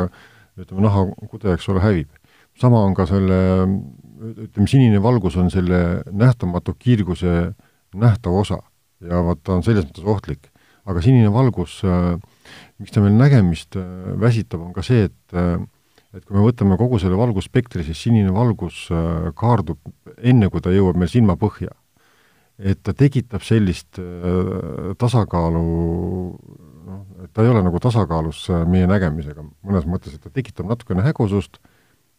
ütleme, 0.58 0.84
nahakude, 0.86 1.52
eks 1.54 1.68
ole, 1.72 1.82
hävib. 1.84 2.14
sama 2.58 2.80
on 2.82 2.94
ka 2.94 3.06
selle, 3.06 3.38
ütleme, 4.18 4.66
sinine 4.66 5.02
valgus 5.02 5.36
on 5.36 5.50
selle 5.50 6.02
nähtamatu 6.10 6.74
kiirguse 6.78 7.52
nähtav 7.94 8.34
osa 8.34 8.58
ja 9.00 9.20
vot 9.22 9.42
ta 9.44 9.54
on 9.54 9.62
selles 9.62 9.86
mõttes 9.86 10.04
ohtlik. 10.04 10.50
aga 10.88 11.02
sinine 11.04 11.28
valgus, 11.32 11.82
miks 12.78 12.94
ta 12.94 13.02
meil 13.02 13.18
nägemist 13.18 13.76
väsitab, 14.22 14.62
on 14.62 14.72
ka 14.76 14.84
see, 14.86 15.08
et 15.10 15.38
et 16.16 16.24
kui 16.24 16.38
me 16.38 16.40
võtame 16.40 16.78
kogu 16.80 16.96
selle 17.02 17.18
valgusspektri, 17.18 17.82
siis 17.84 18.00
sinine 18.00 18.30
valgus 18.32 18.86
kaardub 19.36 19.76
enne, 20.16 20.48
kui 20.48 20.62
ta 20.64 20.72
jõuab 20.72 20.96
meil 20.96 21.10
silmapõhja 21.12 21.74
et 22.58 22.80
ta 22.82 22.94
tekitab 22.96 23.44
sellist 23.46 24.00
äh, 24.02 24.94
tasakaalu, 24.98 25.62
noh, 26.88 27.02
et 27.24 27.30
ta 27.32 27.44
ei 27.44 27.52
ole 27.52 27.62
nagu 27.62 27.78
tasakaalus 27.82 28.48
äh, 28.50 28.64
meie 28.68 28.88
nägemisega, 28.90 29.44
mõnes 29.66 29.86
mõttes, 29.86 30.16
et 30.16 30.24
ta 30.24 30.32
tekitab 30.34 30.66
natukene 30.70 31.06
hägusust, 31.06 31.60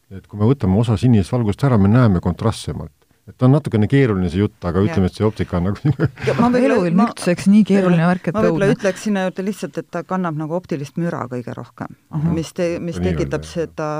et 0.09 0.25
kui 0.27 0.39
me 0.39 0.47
võtame 0.47 0.79
osa 0.79 0.95
sinisest 0.97 1.35
valgust 1.35 1.63
ära, 1.67 1.77
me 1.77 1.91
näeme 1.91 2.23
kontrastsemalt. 2.23 2.95
Et 3.29 3.37
ta 3.37 3.47
on 3.47 3.55
natukene 3.55 3.89
keeruline, 3.91 4.29
see 4.33 4.43
jutt, 4.43 4.57
aga 4.65 4.83
ütleme, 4.85 5.09
et 5.09 5.17
see 5.17 5.27
optika 5.27 5.59
on 5.59 5.69
nagu 5.69 6.61
eluilm 6.61 7.03
üldse, 7.05 7.33
eks 7.35 7.49
nii 7.51 7.65
keeruline 7.69 8.07
värk, 8.09 8.29
et 8.29 8.37
ma 8.37 8.45
võib-olla 8.47 8.71
ütleks 8.75 9.07
sinna 9.07 9.25
juurde 9.27 9.45
lihtsalt, 9.47 9.81
et 9.81 9.89
ta 9.93 10.03
kannab 10.07 10.39
nagu 10.39 10.57
optilist 10.57 10.99
müra 11.01 11.25
kõige 11.31 11.55
rohkem, 11.57 11.97
mis 12.35 12.53
te-, 12.57 12.77
mis 12.83 12.99
tekitab 13.01 13.47
seda, 13.47 13.91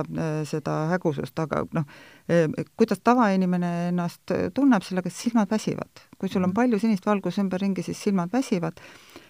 seda 0.50 0.80
hägusust, 0.94 1.38
aga 1.46 1.66
noh, 1.78 1.88
Ehm, 2.30 2.52
kuidas 2.78 3.00
tavainimene 3.04 3.70
ennast 3.90 4.32
tunneb, 4.54 4.84
sellega 4.86 5.10
silmad 5.10 5.50
väsivad. 5.50 6.04
kui 6.20 6.30
sul 6.30 6.44
on 6.44 6.50
mhm. 6.50 6.56
palju 6.56 6.80
sinist 6.80 7.06
valgust 7.06 7.40
ümberringi, 7.40 7.84
siis 7.84 8.04
silmad 8.04 8.30
väsivad, 8.34 8.78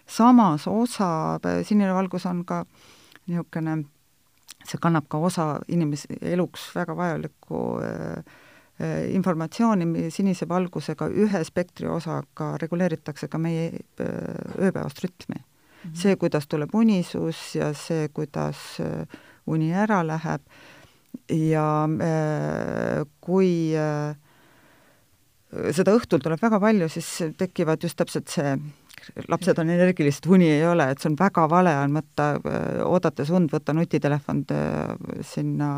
samas 0.08 0.68
osa, 0.68 1.40
äh, 1.46 1.62
sinine 1.64 1.94
valgus 1.94 2.26
on 2.26 2.44
ka 2.46 2.66
niisugune, 3.28 3.84
see 4.66 4.82
kannab 4.82 5.06
ka 5.08 5.18
osa 5.18 5.46
inimese 5.68 6.18
eluks 6.22 6.66
väga 6.76 6.96
vajalikku 6.98 7.62
äh, 7.86 8.40
informatsiooni 8.80 10.08
sinise 10.14 10.48
valgusega, 10.48 11.10
ühe 11.12 11.44
spektri 11.44 11.90
osaga 11.92 12.54
reguleeritakse 12.62 13.28
ka 13.28 13.38
meie 13.38 13.82
ööpäevast 14.00 15.04
rütmi. 15.04 15.36
-hmm. 15.36 15.96
see, 15.96 16.16
kuidas 16.16 16.48
tuleb 16.48 16.76
unisus 16.76 17.56
ja 17.56 17.74
see, 17.74 18.08
kuidas 18.14 18.80
uni 19.50 19.72
ära 19.74 20.02
läheb 20.06 20.42
ja 21.30 21.86
äh, 21.86 23.06
kui 23.22 23.76
äh, 23.78 24.14
seda 25.74 25.96
õhtul 25.98 26.22
tuleb 26.24 26.42
väga 26.42 26.60
palju, 26.62 26.90
siis 26.92 27.10
tekivad 27.38 27.84
just 27.84 27.98
täpselt 28.00 28.30
see, 28.34 28.54
lapsed 29.32 29.62
on 29.62 29.72
energilised, 29.74 30.28
uni 30.30 30.50
ei 30.52 30.66
ole, 30.68 30.90
et 30.92 31.02
see 31.02 31.12
on 31.12 31.18
väga 31.20 31.48
vale 31.52 31.74
on 31.84 31.98
võtta, 32.00 32.30
äh, 32.38 32.84
oodates 32.86 33.34
und, 33.34 33.52
võtta 33.54 33.76
nutitelefon 33.78 34.46
sinna 35.26 35.72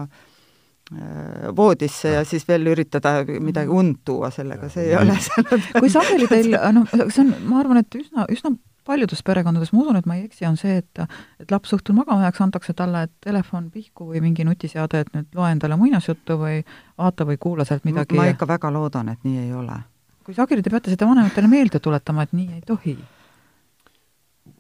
voodisse 1.56 2.10
ja 2.18 2.24
siis 2.28 2.44
veel 2.48 2.68
üritada 2.68 3.22
midagi 3.40 3.72
und 3.72 4.02
tuua 4.06 4.32
sellega, 4.34 4.68
see 4.70 4.90
ei 4.90 4.98
ole 5.00 5.16
selle 5.24 5.62
kui 5.78 5.92
sageli 5.92 6.28
teil, 6.28 6.58
noh, 6.76 6.90
see 7.08 7.24
on, 7.24 7.32
ma 7.48 7.62
arvan, 7.62 7.80
et 7.80 7.96
üsna, 7.96 8.26
üsna 8.32 8.52
paljudes 8.88 9.22
perekondades, 9.24 9.72
ma 9.74 9.84
usun, 9.86 10.00
et 10.00 10.10
ma 10.10 10.18
ei 10.18 10.26
eksi, 10.26 10.46
on 10.50 10.58
see, 10.60 10.82
et 10.82 11.04
et 11.40 11.54
laps 11.54 11.72
õhtul 11.78 11.96
magama 11.96 12.26
jääks, 12.26 12.42
antakse 12.44 12.76
talle 12.78 13.06
telefon 13.24 13.70
pihku 13.72 14.10
või 14.10 14.24
mingi 14.26 14.46
nutiseade, 14.48 15.06
et 15.06 15.14
nüüd 15.16 15.38
loe 15.38 15.52
endale 15.54 15.78
muinasjuttu 15.80 16.38
või 16.42 16.60
vaata 17.00 17.28
või 17.30 17.40
kuula 17.40 17.66
sealt 17.68 17.88
midagi. 17.88 18.18
ma 18.18 18.28
ikka 18.34 18.50
väga 18.50 18.74
loodan, 18.74 19.14
et 19.14 19.24
nii 19.28 19.46
ei 19.46 19.54
ole. 19.56 19.80
kui 20.26 20.36
sageli 20.38 20.66
te 20.66 20.74
peate 20.74 20.92
seda 20.92 21.08
vanematele 21.08 21.48
meelde 21.48 21.80
tuletama, 21.80 22.28
et 22.28 22.36
nii 22.36 22.60
ei 22.60 22.62
tohi? 22.68 22.98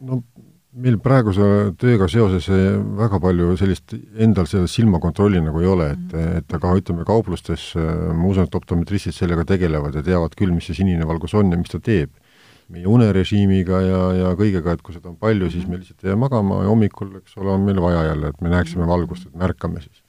no 0.01 0.23
meil 0.71 0.97
praeguse 1.03 1.43
tööga 1.79 2.07
seoses 2.07 2.45
väga 2.47 3.19
palju 3.19 3.57
sellist 3.59 3.91
endal 4.15 4.47
seda 4.47 4.69
silmakontrolli 4.71 5.41
nagu 5.43 5.59
ei 5.59 5.67
ole, 5.67 5.89
et, 5.97 6.07
mhm. 6.13 6.41
et 6.41 6.57
aga 6.57 6.73
ütleme, 6.79 7.05
kauplustes 7.07 7.73
ma 7.75 8.29
usun, 8.29 8.47
et 8.47 8.55
optometristid 8.55 9.15
sellega 9.15 9.45
tegelevad 9.49 9.97
ja 9.99 10.05
teavad 10.05 10.35
küll, 10.39 10.53
mis 10.55 10.69
see 10.69 10.79
sinine 10.79 11.07
valgus 11.07 11.35
on 11.35 11.51
ja 11.51 11.59
mis 11.59 11.73
ta 11.73 11.81
teeb 11.83 12.13
meie 12.71 12.87
unerežiimiga 12.87 13.81
ja, 13.83 14.01
ja 14.15 14.29
kõigega, 14.39 14.75
et 14.75 14.83
kui 14.85 14.95
seda 14.95 15.11
on 15.11 15.17
palju, 15.19 15.49
siis 15.51 15.67
me 15.67 15.79
lihtsalt 15.79 16.05
ei 16.05 16.13
jää 16.13 16.19
magama 16.19 16.61
ja 16.63 16.71
hommikul, 16.71 17.09
eks 17.19 17.35
ole, 17.39 17.51
on 17.53 17.65
meil 17.67 17.81
vaja 17.83 18.05
jälle, 18.11 18.31
et 18.31 18.43
me 18.43 18.51
näeksime 18.53 18.87
valgust, 18.87 19.27
et 19.27 19.35
me 19.35 19.47
ärkame 19.49 19.83
siis. 19.83 20.03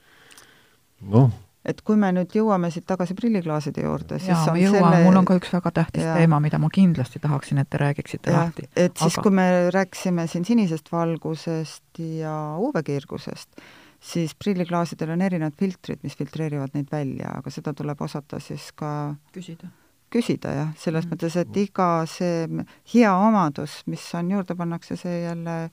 noh, 1.02 1.32
et 1.64 1.80
kui 1.86 1.96
me 1.96 2.08
nüüd 2.12 2.32
jõuame 2.34 2.70
siit 2.74 2.86
tagasi 2.86 3.14
prilliklaaside 3.14 3.84
juurde, 3.84 4.18
siis 4.18 4.32
jaa, 4.32 4.46
on 4.50 4.56
me 4.58 4.62
jõuame 4.64 4.96
selle... 4.96 5.04
mul 5.04 5.16
on 5.20 5.24
ka 5.28 5.36
üks 5.38 5.52
väga 5.54 5.70
tähtis 5.70 6.02
Jaa. 6.04 6.16
teema, 6.18 6.40
mida 6.42 6.58
ma 6.58 6.68
kindlasti 6.74 7.20
tahaksin, 7.22 7.58
et 7.62 7.70
te 7.70 7.78
räägiksite 7.78 8.30
jah, 8.34 8.48
lahti. 8.48 8.66
et 8.76 8.96
siis 8.98 9.14
Aga- 9.18 9.22
kui 9.22 9.30
me 9.38 9.46
rääkisime 9.70 10.26
siin 10.26 10.44
sinisest 10.44 10.90
valgusest 10.92 12.02
ja 12.18 12.34
UV-kiirgusest, 12.58 13.62
siis 14.02 14.34
prilliklaasidel 14.34 15.12
on 15.14 15.22
erinevad 15.22 15.54
filtrid, 15.58 16.00
mis 16.02 16.16
filtreerivad 16.18 16.74
neid 16.74 16.90
välja, 16.90 17.30
aga 17.38 17.50
seda 17.54 17.72
tuleb 17.78 18.00
osata 18.02 18.40
siis 18.42 18.72
ka 18.74 19.14
küsida. 19.32 19.70
küsida 20.12 20.50
jah, 20.52 20.72
selles 20.76 21.06
Mhm. 21.06 21.14
mõttes, 21.14 21.36
et 21.40 21.56
iga 21.56 22.04
see 22.06 22.48
hea 22.94 23.12
omadus, 23.16 23.82
mis 23.86 24.02
on 24.14 24.30
juurde 24.30 24.54
pannakse, 24.58 24.96
see 24.96 25.22
jälle 25.22 25.70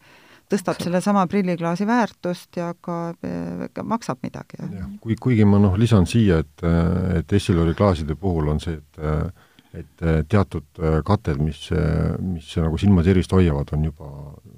tõstab 0.49 0.79
sellesama 0.81 1.25
prilliklaasi 1.29 1.85
väärtust 1.87 2.57
ja 2.57 2.71
ka, 2.81 3.13
ka 3.73 3.83
maksab 3.83 4.17
midagi, 4.25 4.57
kui, 5.01 5.15
kuigi 5.15 5.45
ma 5.45 5.59
noh, 5.61 5.75
lisan 5.77 6.07
siia, 6.09 6.39
et, 6.43 6.63
et 7.19 7.33
Essilori 7.37 7.75
klaaside 7.77 8.15
puhul 8.19 8.49
on 8.55 8.59
see, 8.63 8.79
et 8.79 9.35
et 9.69 10.01
teatud 10.25 10.79
kated, 11.05 11.37
mis, 11.45 11.59
mis 12.25 12.47
nagu 12.57 12.77
silma 12.81 13.03
tervist 13.05 13.29
hoiavad, 13.37 13.69
on 13.77 13.83
juba 13.85 14.07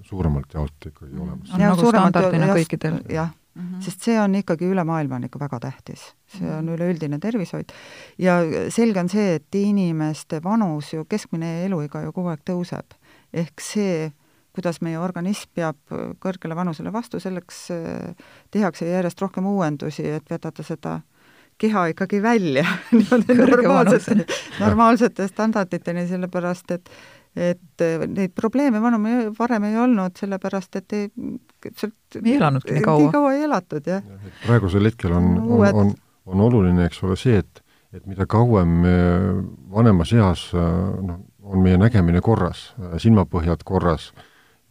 suuremalt 0.08 0.54
jaolt 0.56 0.88
ikkagi 0.88 1.18
olemas. 1.20 1.52
on 1.52 1.60
Ja 1.60 1.74
nagu 1.74 1.90
standardina 1.92 2.48
jah, 2.48 2.56
kõikidel 2.56 2.96
jah, 3.12 3.34
Mhm. 3.54 3.82
sest 3.84 4.06
see 4.08 4.16
on 4.16 4.32
ikkagi 4.40 4.64
üle 4.72 4.86
maailma 4.88 5.18
on 5.20 5.26
ikka 5.28 5.40
väga 5.40 5.60
tähtis. 5.60 6.14
see 6.32 6.48
on 6.48 6.66
Mhm. 6.66 6.76
üleüldine 6.78 7.20
tervishoid. 7.20 7.74
ja 8.18 8.40
selge 8.70 9.00
on 9.02 9.10
see, 9.10 9.36
et 9.36 9.52
inimeste 9.56 10.40
vanus 10.44 10.94
ju, 10.94 11.04
keskmine 11.04 11.66
eluiga 11.66 12.02
ju 12.06 12.12
kogu 12.14 12.30
aeg 12.30 12.40
tõuseb. 12.48 12.96
ehk 13.34 13.60
see, 13.60 14.14
kuidas 14.56 14.82
meie 14.84 15.00
organism 15.00 15.52
peab 15.56 15.78
kõrgele 16.24 16.56
vanusele 16.58 16.92
vastu, 16.94 17.20
selleks 17.24 17.64
äh, 17.76 18.28
tehakse 18.52 18.90
järjest 18.90 19.22
rohkem 19.22 19.48
uuendusi, 19.48 20.06
et 20.18 20.30
vedada 20.32 20.66
seda 20.66 21.00
keha 21.62 21.88
ikkagi 21.94 22.22
välja 22.24 22.66
normaalsete, 23.54 24.26
normaalsete 24.66 25.28
standarditeni, 25.32 26.08
sellepärast 26.10 26.78
et 26.78 26.94
et 27.32 27.82
äh, 27.82 28.02
neid 28.12 28.34
probleeme 28.36 28.82
varem, 28.84 29.06
varem 29.38 29.64
ei 29.70 29.78
olnud, 29.80 30.18
sellepärast 30.20 30.76
et 30.82 30.96
ei, 30.98 31.06
sealt 31.70 32.18
ei 32.20 32.36
elanudki 32.36 32.76
nii 32.76 32.84
kaua. 32.84 33.06
nii 33.06 33.14
kaua 33.14 33.34
ei 33.38 33.46
elatud, 33.48 33.88
jah. 33.88 34.04
praegusel 34.44 34.90
hetkel 34.90 35.16
on, 35.16 35.30
on, 35.40 35.64
on, 35.84 35.94
on 36.28 36.44
oluline, 36.50 36.90
eks 36.90 37.00
ole, 37.08 37.16
see, 37.20 37.40
et 37.40 37.64
et 37.92 38.06
mida 38.08 38.24
kauem 38.24 38.76
me 38.86 38.92
vanemas 39.72 40.12
eas 40.16 40.46
äh, 40.56 40.68
noh, 41.08 41.24
on 41.42 41.64
meie 41.64 41.80
nägemine 41.80 42.22
korras, 42.24 42.70
silmapõhjad 43.04 43.64
korras, 43.68 44.12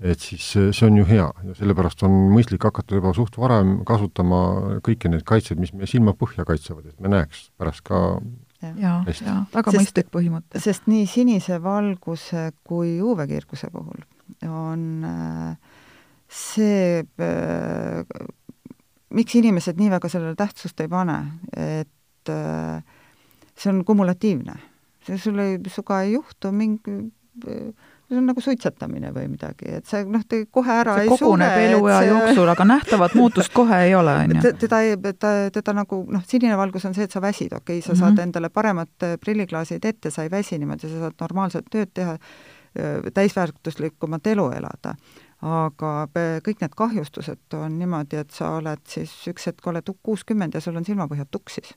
et 0.01 0.21
siis 0.21 0.45
see, 0.55 0.71
see 0.77 0.87
on 0.89 1.01
ju 1.01 1.07
hea 1.09 1.27
ja 1.47 1.57
sellepärast 1.59 2.05
on 2.09 2.15
mõistlik 2.33 2.65
hakata 2.65 2.97
juba 2.97 3.13
suht 3.17 3.37
varem 3.41 3.81
kasutama 3.89 4.43
kõiki 4.87 5.11
neid 5.13 5.27
kaitseid, 5.29 5.61
mis 5.61 5.75
meie 5.77 5.89
silmapõhja 5.91 6.47
kaitsevad, 6.49 6.87
et 6.89 7.01
me 7.01 7.13
näeks 7.13 7.51
pärast 7.61 7.85
ka 7.87 8.21
jaa, 8.61 9.03
jaa, 9.05 9.43
väga 9.53 9.75
Sest- 9.75 9.81
mõistlik 9.81 10.09
põhimõte. 10.15 10.63
sest 10.63 10.89
nii 10.91 11.05
sinise 11.11 11.61
valguse 11.63 12.51
kui 12.65 12.97
UV-kiirguse 13.05 13.71
puhul 13.75 14.01
on 14.49 15.05
äh, 15.05 15.77
see, 16.31 17.03
miks 19.11 19.37
inimesed 19.41 19.81
nii 19.81 19.91
väga 19.93 20.11
sellele 20.13 20.39
tähtsust 20.39 20.81
ei 20.81 20.91
pane, 20.91 21.19
et 21.57 22.31
äh, 22.31 22.83
see 23.57 23.73
on 23.73 23.85
kumulatiivne. 23.85 24.57
see 25.07 25.19
sul 25.19 25.39
ei, 25.43 25.59
sinuga 25.67 26.03
ei 26.05 26.15
juhtu 26.15 26.53
mingi, 26.53 27.01
see 28.11 28.19
on 28.19 28.27
nagu 28.27 28.41
suitsetamine 28.43 29.13
või 29.15 29.29
midagi, 29.31 29.69
et 29.79 29.87
see 29.87 30.03
noh, 30.05 30.25
te 30.29 30.43
kohe 30.51 30.73
ära 30.83 30.97
see 30.99 31.07
ei 31.07 31.17
sure, 31.21 31.49
eluea 31.71 32.01
see- 32.03 32.09
jooksul, 32.11 32.49
aga 32.53 32.65
nähtavat 32.67 33.15
muutust 33.21 33.53
kohe 33.55 33.79
ei 33.87 33.95
ole, 33.95 34.15
on 34.25 34.35
ju. 34.37 34.41
Te- 34.43 34.53
teda 34.67 34.81
ei, 34.83 34.97
ta, 35.19 35.31
teda 35.55 35.73
nagu 35.79 36.03
noh, 36.11 36.23
sinine 36.27 36.57
valgus 36.59 36.85
on 36.91 36.95
see, 36.99 37.05
et 37.07 37.13
sa 37.15 37.23
väsid, 37.23 37.53
okei 37.55 37.79
okay,, 37.79 37.83
sa 37.83 37.93
mm 37.93 37.99
Mhm. 37.99 38.05
-hmm. 38.05 38.17
saad 38.17 38.19
endale 38.27 38.49
paremad 38.51 38.89
äh, 39.07 39.17
prilliklaasid 39.25 39.85
ette, 39.85 40.11
sa 40.11 40.23
ei 40.23 40.31
väsi 40.31 40.59
niimoodi, 40.59 40.89
sa 40.91 40.99
saad 41.07 41.15
normaalset 41.21 41.65
tööd 41.71 41.91
teha, 41.95 42.19
täisväärtuslikumat 43.15 44.27
elu 44.27 44.51
elada. 44.51 44.95
Aga 45.41 45.91
kõik 46.45 46.61
need 46.61 46.75
kahjustused 46.77 47.57
on 47.57 47.79
niimoodi, 47.81 48.19
et 48.21 48.35
sa 48.35 48.51
oled 48.59 48.83
siis, 48.89 49.13
üks 49.31 49.49
hetk 49.49 49.67
oled 49.73 49.89
kuuskümmend 50.03 50.55
ja 50.55 50.61
sul 50.61 50.77
on 50.77 50.85
silmapõhjad 50.85 51.31
tuksis. 51.33 51.73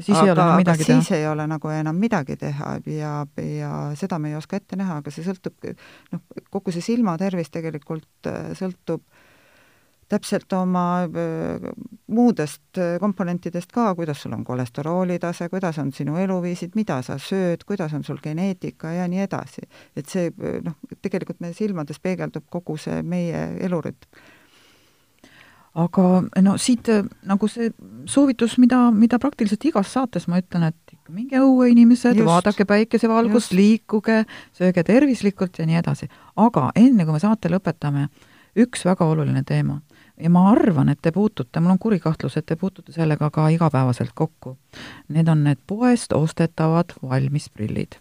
siis 0.00 0.18
ei 0.18 0.30
ole 0.30 0.36
enam 0.36 0.60
midagi 0.60 0.84
teha. 0.84 1.00
siis 1.00 1.16
ei 1.16 1.26
ole 1.26 1.46
nagu 1.48 1.72
enam 1.72 1.96
midagi 1.96 2.36
teha 2.36 2.76
ja, 2.86 3.14
ja 3.40 3.72
seda 3.96 4.18
me 4.18 4.30
ei 4.32 4.36
oska 4.36 4.60
ette 4.60 4.76
näha, 4.76 5.00
aga 5.00 5.10
see 5.10 5.24
sõltub, 5.24 5.72
noh, 6.12 6.20
kogu 6.50 6.72
see 6.76 6.84
silmatervis 6.84 7.50
tegelikult 7.50 8.28
äh, 8.28 8.52
sõltub 8.58 9.02
täpselt 10.10 10.52
oma 10.52 11.02
öö, 11.16 11.72
muudest 12.06 12.78
öö, 12.78 12.98
komponentidest 12.98 13.72
ka, 13.72 13.94
kuidas 13.94 14.22
sul 14.22 14.32
on 14.34 14.44
kolesterooli 14.44 15.18
tase, 15.22 15.48
kuidas 15.48 15.78
on 15.78 15.92
sinu 15.94 16.16
eluviisid, 16.18 16.74
mida 16.74 16.98
sa 17.06 17.18
sööd, 17.18 17.62
kuidas 17.66 17.94
on 17.94 18.04
sul 18.04 18.18
geneetika 18.22 18.90
ja 18.96 19.06
nii 19.08 19.22
edasi. 19.26 19.68
et 19.96 20.10
see 20.10 20.32
öö, 20.32 20.58
noh, 20.66 20.74
tegelikult 21.02 21.40
meie 21.40 21.54
silmades 21.54 22.02
peegeldub 22.02 22.48
kogu 22.50 22.76
see 22.76 23.02
meie 23.02 23.44
elurütm. 23.62 24.08
aga 25.74 26.06
no 26.42 26.56
siit 26.58 26.88
äh, 26.90 27.06
nagu 27.22 27.48
see 27.48 27.70
soovitus, 28.10 28.58
mida, 28.58 28.88
mida 28.90 29.18
praktiliselt 29.22 29.64
igas 29.64 29.92
saates 29.92 30.26
ma 30.26 30.40
ütlen, 30.42 30.66
et 30.72 30.96
ikka 30.96 31.14
minge 31.14 31.38
õue, 31.38 31.68
inimesed, 31.70 32.18
vaadake 32.26 32.66
päikesevalgust, 32.66 33.54
liikuge, 33.54 34.24
sööge 34.58 34.82
tervislikult 34.82 35.62
ja 35.62 35.68
nii 35.70 35.78
edasi. 35.78 36.10
aga 36.36 36.72
enne, 36.74 37.04
kui 37.04 37.14
me 37.14 37.22
saate 37.22 37.54
lõpetame, 37.54 38.08
üks 38.58 38.82
väga 38.84 39.06
oluline 39.06 39.44
teema 39.46 39.78
ja 40.20 40.30
ma 40.30 40.44
arvan, 40.50 40.88
et 40.92 41.00
te 41.02 41.12
puutute, 41.12 41.60
mul 41.60 41.74
on 41.74 41.78
kuri 41.78 42.00
kahtlus, 42.00 42.36
et 42.36 42.46
te 42.46 42.56
puutute 42.56 42.92
sellega 42.92 43.30
ka 43.30 43.48
igapäevaselt 43.48 44.12
kokku. 44.14 44.56
Need 45.08 45.28
on 45.28 45.44
need 45.44 45.60
poest 45.66 46.12
ostetavad 46.12 46.94
valmisprillid. 47.02 47.98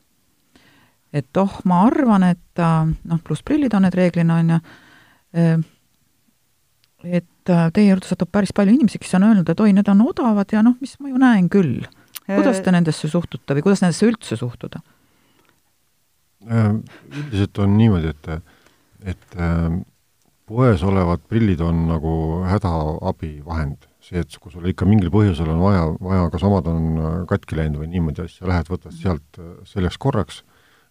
et 1.14 1.38
oh, 1.38 1.62
ma 1.66 1.82
arvan, 1.88 2.24
et 2.24 2.62
äh, 2.62 2.86
noh, 2.86 3.20
pluss 3.26 3.42
prillid 3.44 3.74
on 3.74 3.82
need 3.82 3.96
reeglina, 3.98 4.36
on 4.44 4.50
ju, 4.54 4.60
et 7.04 7.50
äh, 7.50 7.72
teie 7.74 7.90
juurde 7.90 8.06
satub 8.10 8.30
päris 8.32 8.54
palju 8.56 8.76
inimesi, 8.76 9.00
kes 9.02 9.16
on 9.18 9.26
öelnud, 9.30 9.50
et 9.50 9.64
oi, 9.64 9.72
need 9.74 9.90
on 9.90 10.04
odavad 10.06 10.54
ja 10.54 10.62
noh, 10.66 10.76
mis 10.84 10.98
ma 11.00 11.10
ju 11.10 11.22
näen 11.22 11.50
küll. 11.50 11.88
kuidas 12.30 12.60
te 12.62 12.72
nendesse 12.72 13.10
suhtute 13.10 13.56
või 13.58 13.66
kuidas 13.66 13.82
nendesse 13.82 14.06
üldse 14.06 14.38
suhtuda? 14.38 14.84
Äh, 16.46 16.76
üldiselt 17.10 17.58
on 17.60 17.74
niimoodi, 17.78 18.14
et, 18.14 18.30
et 19.16 19.40
äh, 19.40 19.80
poes 20.50 20.84
olevad 20.86 21.24
prillid 21.30 21.62
on 21.62 21.86
nagu 21.92 22.14
hädaabivahend. 22.50 23.88
see, 24.10 24.22
et 24.24 24.38
kui 24.42 24.50
sul 24.50 24.66
ikka 24.66 24.88
mingil 24.90 25.12
põhjusel 25.14 25.52
on 25.54 25.60
vaja, 25.62 25.82
vaja, 26.02 26.30
kas 26.34 26.44
omad 26.48 26.66
on 26.72 26.86
äh, 26.98 27.18
katki 27.30 27.58
läinud 27.60 27.82
või 27.84 27.90
niimoodi 27.92 28.24
asja, 28.24 28.48
lähed, 28.50 28.72
võtad 28.72 28.96
sealt 28.96 29.38
äh, 29.38 29.52
selleks 29.70 30.00
korraks, 30.02 30.40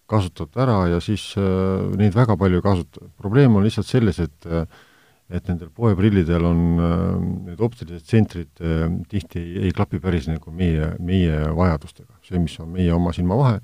kasutad 0.07 0.55
ära 0.61 0.77
ja 0.93 1.01
siis 1.03 1.25
äh, 1.41 1.89
neid 1.99 2.15
väga 2.15 2.37
palju 2.39 2.61
ei 2.61 2.67
kasuta. 2.69 3.09
probleem 3.19 3.57
on 3.59 3.67
lihtsalt 3.67 3.89
selles, 3.89 4.21
et 4.23 4.47
äh, 4.47 4.69
et 5.29 5.49
nendel 5.51 5.69
poeprillidel 5.77 6.45
on 6.49 6.61
äh, 6.81 6.93
need 7.51 7.61
optilised 7.65 8.07
tsentrid 8.09 8.63
äh, 8.65 8.87
tihti 9.13 9.43
ei, 9.43 9.67
ei 9.69 9.75
klapi 9.77 10.01
päris 10.01 10.29
nagu 10.31 10.53
meie, 10.55 10.95
meie 11.05 11.43
vajadustega. 11.57 12.17
see, 12.25 12.41
mis 12.41 12.57
on 12.63 12.71
meie 12.73 12.93
oma 12.95 13.13
silmavahe, 13.17 13.61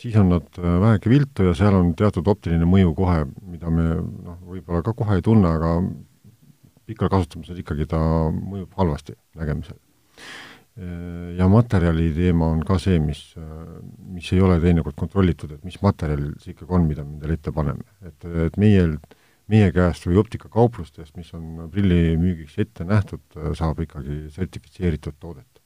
siis 0.00 0.16
on 0.16 0.30
nad 0.32 0.58
äh, 0.58 0.76
väheke 0.82 1.10
viltu 1.12 1.50
ja 1.50 1.56
seal 1.56 1.76
on 1.76 1.92
teatud 1.98 2.28
optiline 2.30 2.68
mõju 2.68 2.94
kohe, 2.96 3.24
mida 3.50 3.72
me 3.72 3.88
noh, 4.00 4.38
võib-olla 4.48 4.82
ka 4.86 4.94
kohe 4.96 5.18
ei 5.18 5.24
tunne, 5.24 5.50
aga 5.50 5.74
pikal 6.88 7.10
kasutamisel 7.12 7.60
ikkagi 7.60 7.86
ta 7.90 8.00
mõjub 8.32 8.72
halvasti 8.78 9.14
nägemisel. 9.38 9.78
Ja 11.36 11.44
materjali 11.50 12.06
teema 12.14 12.46
on 12.54 12.62
ka 12.64 12.78
see, 12.80 12.96
mis, 13.02 13.18
mis 14.14 14.30
ei 14.32 14.40
ole 14.40 14.56
teinekord 14.62 14.96
kontrollitud, 14.96 15.50
et 15.52 15.64
mis 15.66 15.76
materjal 15.84 16.22
see 16.40 16.54
ikkagi 16.54 16.72
on, 16.72 16.86
mida 16.88 17.04
me 17.04 17.18
endale 17.18 17.36
ette 17.36 17.52
paneme. 17.52 17.84
et, 18.06 18.24
et 18.46 18.56
meie, 18.58 18.86
meie 19.50 19.68
käest 19.76 20.06
või 20.08 20.18
optikakauplustest, 20.22 21.12
mis 21.20 21.30
on 21.36 21.68
prillimüügiks 21.74 22.56
ette 22.64 22.86
nähtud, 22.88 23.22
saab 23.58 23.82
ikkagi 23.84 24.22
sertifitseeritud 24.34 25.18
toodet 25.20 25.60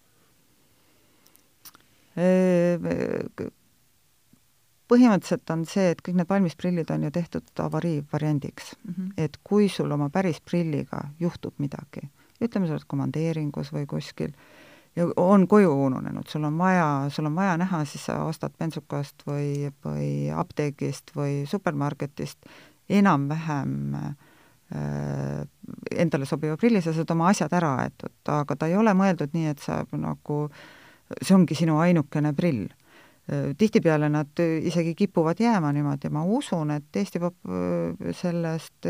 põhimõtteliselt 4.91 5.51
on 5.55 5.64
see, 5.68 5.91
et 5.95 6.03
kõik 6.05 6.18
need 6.20 6.28
valmisprillid 6.28 6.91
on 6.91 7.07
ju 7.07 7.11
tehtud 7.14 7.62
avariivariandiks 7.64 8.74
mm. 8.76 8.95
-hmm. 8.95 9.12
et 9.16 9.39
kui 9.45 9.68
sul 9.68 9.91
oma 9.91 10.11
päris 10.11 10.41
prilliga 10.41 11.09
juhtub 11.20 11.55
midagi, 11.59 12.09
ütleme, 12.41 12.66
sa 12.66 12.76
oled 12.76 12.89
komandeeringus 12.89 13.72
või 13.72 13.87
kuskil 13.87 14.35
ja 14.97 15.07
on 15.16 15.49
koju 15.49 15.72
ununenud, 15.87 16.28
sul 16.28 16.45
on 16.45 16.59
vaja, 16.59 17.07
sul 17.09 17.26
on 17.26 17.35
vaja 17.35 17.57
näha, 17.57 17.85
siis 17.85 18.05
sa 18.07 18.20
ostad 18.24 18.53
bensukast 18.59 19.26
või, 19.26 19.72
või 19.85 20.30
apteegist 20.35 21.11
või 21.16 21.47
supermarketist 21.47 22.47
enam-vähem 22.89 23.95
äh, 23.95 24.14
endale 25.97 26.26
sobiva 26.26 26.57
prilli, 26.57 26.82
sa 26.82 26.93
saad 26.93 27.11
oma 27.11 27.28
asjad 27.32 27.53
ära 27.53 27.74
aetud, 27.82 28.14
aga 28.28 28.57
ta 28.57 28.66
ei 28.66 28.76
ole 28.76 28.95
mõeldud 28.95 29.35
nii, 29.35 29.47
et 29.55 29.59
sa 29.62 29.82
nagu, 29.93 30.49
see 31.20 31.35
ongi 31.37 31.57
sinu 31.59 31.78
ainukene 31.82 32.32
prill 32.37 32.68
tihtipeale 33.58 34.08
nad 34.12 34.40
isegi 34.40 34.94
kipuvad 34.94 35.38
jääma 35.40 35.70
niimoodi 35.72 36.10
ma 36.12 36.24
usun, 36.28 36.74
et 36.74 36.96
Eesti 36.96 37.22
peab 37.22 37.54
sellest 38.12 38.88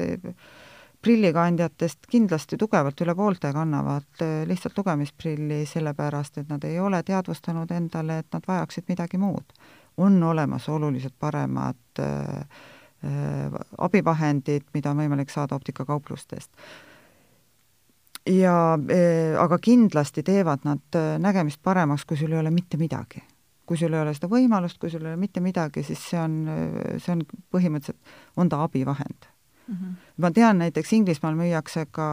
prillikandjatest 1.05 2.07
kindlasti 2.11 2.57
tugevalt 2.57 3.01
üle 3.05 3.15
poolte 3.17 3.51
kannavad 3.53 4.23
äh, 4.25 4.43
lihtsalt 4.49 4.79
lugemisprilli, 4.79 5.65
sellepärast 5.69 6.41
et 6.41 6.49
nad 6.53 6.65
ei 6.65 6.79
ole 6.81 7.03
teadvustanud 7.05 7.71
endale, 7.77 8.23
et 8.23 8.31
nad 8.33 8.47
vajaksid 8.49 8.89
midagi 8.89 9.21
muud. 9.21 9.53
on 9.97 10.23
olemas 10.23 10.69
oluliselt 10.69 11.15
paremad 11.19 12.01
äh, 12.01 12.09
äh, 13.05 13.61
abivahendid, 13.79 14.65
mida 14.75 14.91
on 14.91 15.05
võimalik 15.05 15.31
saada 15.31 15.55
optikakauplustest. 15.55 16.51
ja 18.27 18.57
äh, 18.75 19.43
aga 19.43 19.59
kindlasti 19.59 20.23
teevad 20.23 20.65
nad 20.65 20.97
äh, 20.97 21.19
nägemist 21.19 21.63
paremaks, 21.63 22.05
kui 22.05 22.17
sul 22.17 22.33
ei 22.33 22.39
ole 22.39 22.51
mitte 22.51 22.77
midagi 22.77 23.23
kui 23.67 23.79
sul 23.81 23.95
ei 23.95 24.01
ole 24.01 24.15
seda 24.15 24.29
võimalust, 24.29 24.79
kui 24.79 24.91
sul 24.93 25.05
ei 25.05 25.13
ole 25.13 25.21
mitte 25.21 25.41
midagi, 25.41 25.83
siis 25.87 26.03
see 26.11 26.21
on, 26.21 26.41
see 26.99 27.15
on 27.15 27.25
põhimõtteliselt, 27.55 28.17
on 28.37 28.53
ta 28.53 28.63
abivahend. 28.65 29.31
Mm 29.69 29.75
-hmm. 29.75 29.95
ma 30.17 30.31
tean, 30.31 30.59
näiteks 30.59 30.93
Inglismaal 30.93 31.35
müüakse 31.35 31.87
ka 31.91 32.07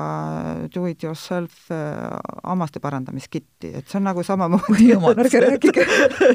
do-it-yourself 0.76 1.72
äh, 1.72 1.78
hammaste 2.44 2.80
parandamiskitti, 2.80 3.72
et 3.76 3.88
see 3.88 3.98
on 3.98 4.04
nagu 4.04 4.24
samamoodi 4.24 4.92
ärge 5.18 5.40
rääkige. 5.40 5.86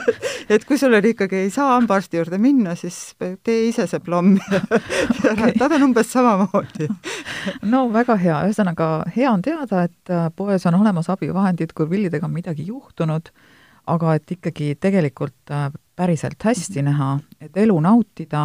Et 0.55 0.64
kui 0.64 0.79
sul 0.79 0.95
on 0.95 1.05
ikkagi, 1.05 1.37
ei 1.37 1.51
saa 1.51 1.73
hambaarsti 1.73 2.17
juurde 2.17 2.39
minna, 2.39 2.75
siis 2.75 3.17
tee 3.43 3.69
ise 3.69 3.87
see 3.87 4.01
plomm 4.01 4.37
okay. 5.33 5.53
ta 5.59 5.64
on 5.64 5.83
umbes 5.83 6.12
samamoodi. 6.12 6.89
No 7.73 7.93
väga 7.93 8.17
hea, 8.17 8.43
ühesõnaga 8.45 9.05
hea 9.17 9.33
on 9.33 9.43
teada, 9.43 9.83
et 9.83 10.11
äh, 10.11 10.29
poes 10.37 10.67
on 10.67 10.75
olemas 10.75 11.09
abivahendid, 11.11 11.73
kui 11.73 11.87
prillidega 11.87 12.27
on 12.27 12.33
midagi 12.33 12.67
juhtunud, 12.67 13.33
aga 13.87 14.14
et 14.18 14.37
ikkagi 14.37 14.74
tegelikult 14.80 15.55
äh, 15.55 15.70
päriselt 15.97 16.43
hästi 16.43 16.82
mhm. 16.82 16.91
näha, 16.91 17.11
et 17.41 17.57
elu 17.57 17.76
nautida, 17.80 18.43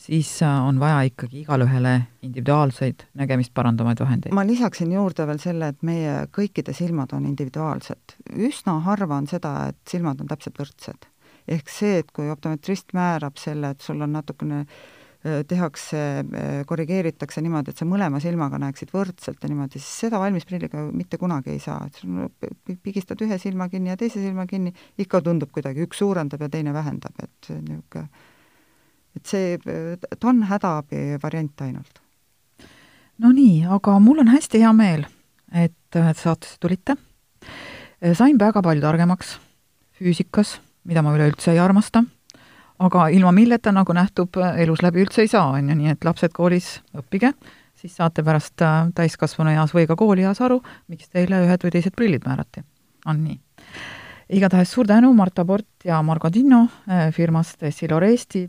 siis 0.00 0.32
äh, 0.42 0.66
on 0.66 0.80
vaja 0.80 1.02
ikkagi 1.08 1.44
igalühele 1.44 1.94
individuaalseid 2.26 3.06
nägemist 3.20 3.54
parandavaid 3.54 4.00
vahendeid. 4.00 4.34
ma 4.34 4.44
lisaksin 4.46 4.92
juurde 4.92 5.26
veel 5.26 5.40
selle, 5.42 5.72
et 5.72 5.82
meie 5.86 6.26
kõikide 6.36 6.74
silmad 6.76 7.14
on 7.16 7.26
individuaalsed. 7.30 8.16
üsna 8.36 8.80
harva 8.86 9.20
on 9.22 9.28
seda, 9.30 9.54
et 9.72 9.80
silmad 9.88 10.20
on 10.20 10.30
täpselt 10.30 10.60
võrdsed. 10.60 11.10
ehk 11.48 11.68
see, 11.68 11.98
et 12.04 12.12
kui 12.12 12.30
optometrist 12.30 12.94
määrab 12.96 13.38
selle, 13.38 13.74
et 13.74 13.80
sul 13.80 14.00
on 14.02 14.18
natukene 14.18 14.64
äh, 14.64 14.99
tehakse, 15.20 15.98
korrigeeritakse 16.66 17.42
niimoodi, 17.44 17.74
et 17.74 17.80
sa 17.80 17.84
mõlema 17.84 18.22
silmaga 18.24 18.56
näeksid 18.62 18.88
võrdselt 18.94 19.42
ja 19.42 19.50
niimoodi, 19.52 19.76
siis 19.76 20.06
seda 20.06 20.20
valmisprilliga 20.22 20.86
mitte 20.96 21.18
kunagi 21.20 21.52
ei 21.52 21.60
saa, 21.60 21.82
et 21.86 22.00
sul 22.00 22.78
pigistad 22.80 23.20
ühe 23.20 23.36
silma 23.42 23.68
kinni 23.68 23.92
ja 23.92 23.98
teise 24.00 24.22
silma 24.22 24.46
kinni, 24.48 24.72
ikka 25.04 25.20
tundub 25.26 25.52
kuidagi, 25.52 25.84
üks 25.84 26.00
suurendab 26.00 26.40
ja 26.40 26.48
teine 26.52 26.72
vähendab, 26.72 27.20
et 27.20 27.52
niisugune 27.52 28.08
et 29.16 29.26
see, 29.26 29.58
ta 29.58 30.30
on 30.30 30.44
hädaabi 30.46 31.18
variant 31.22 31.64
ainult. 31.66 32.00
no 33.18 33.32
nii, 33.34 33.64
aga 33.68 33.98
mul 34.02 34.22
on 34.22 34.30
hästi 34.32 34.62
hea 34.62 34.72
meel, 34.76 35.06
et 35.52 35.98
saatesse 35.98 36.58
tulite. 36.60 36.96
sain 38.14 38.38
väga 38.38 38.62
palju 38.62 38.82
targemaks 38.84 39.36
füüsikas, 39.98 40.58
mida 40.84 41.02
ma 41.02 41.14
üleüldse 41.16 41.52
ei 41.52 41.60
armasta, 41.60 42.04
aga 42.80 43.08
ilma 43.12 43.32
milleta, 43.36 43.72
nagu 43.76 43.92
nähtub, 43.96 44.38
elus 44.56 44.82
läbi 44.82 45.04
üldse 45.04 45.24
ei 45.24 45.30
saa, 45.30 45.50
on 45.56 45.68
ju, 45.68 45.76
nii 45.76 45.94
et 45.94 46.04
lapsed 46.04 46.32
koolis, 46.36 46.78
õppige, 46.96 47.32
siis 47.76 47.96
saate 47.96 48.24
pärast 48.24 48.62
äh, 48.64 48.82
täiskasvanueas 48.96 49.74
või 49.76 49.86
ka 49.88 49.96
koolieas 50.00 50.40
aru, 50.44 50.60
miks 50.88 51.12
teile 51.12 51.44
ühed 51.46 51.66
või 51.66 51.74
teised 51.76 51.96
prillid 51.96 52.26
määrati. 52.28 52.64
on 53.06 53.24
nii 53.24 53.40
igatahes 54.30 54.70
suur 54.70 54.86
tänu, 54.86 55.12
Marta 55.14 55.44
Port 55.44 55.84
ja 55.84 56.02
Margo 56.02 56.30
Tinno 56.30 56.66
äh, 56.88 57.10
firmast 57.12 57.62
Essilor 57.62 58.04
Eesti 58.04 58.46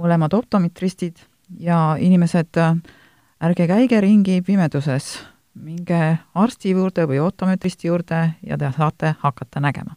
mõlemad 0.00 0.34
optometristid 0.34 1.20
ja 1.60 1.96
inimesed, 2.00 2.58
ärge 3.42 3.66
käige 3.68 4.00
ringi 4.00 4.40
pimeduses, 4.46 5.18
minge 5.54 6.18
arsti 6.34 6.72
juurde 6.72 7.06
või 7.08 7.20
optometristi 7.22 7.90
juurde 7.90 8.22
ja 8.42 8.58
te 8.58 8.72
saate 8.76 9.14
hakata 9.20 9.60
nägema. 9.60 9.96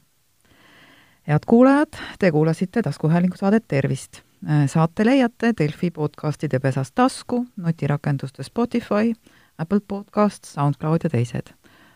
Head 1.28 1.40
kuulajad, 1.48 1.88
te 2.20 2.32
kuulasite 2.32 2.82
taskuhäälingu 2.82 3.36
saadet 3.38 3.64
Tervist. 3.68 4.22
saate 4.66 5.06
leiate 5.06 5.54
Delfi 5.58 5.92
podcastide 5.92 6.60
pesast 6.60 6.96
tasku, 6.96 7.46
nutirakenduste 7.58 8.44
Spotify, 8.44 9.14
Apple 9.58 9.80
Podcast, 9.88 10.44
SoundCloud 10.44 11.00
ja 11.04 11.10
teised. 11.10 11.54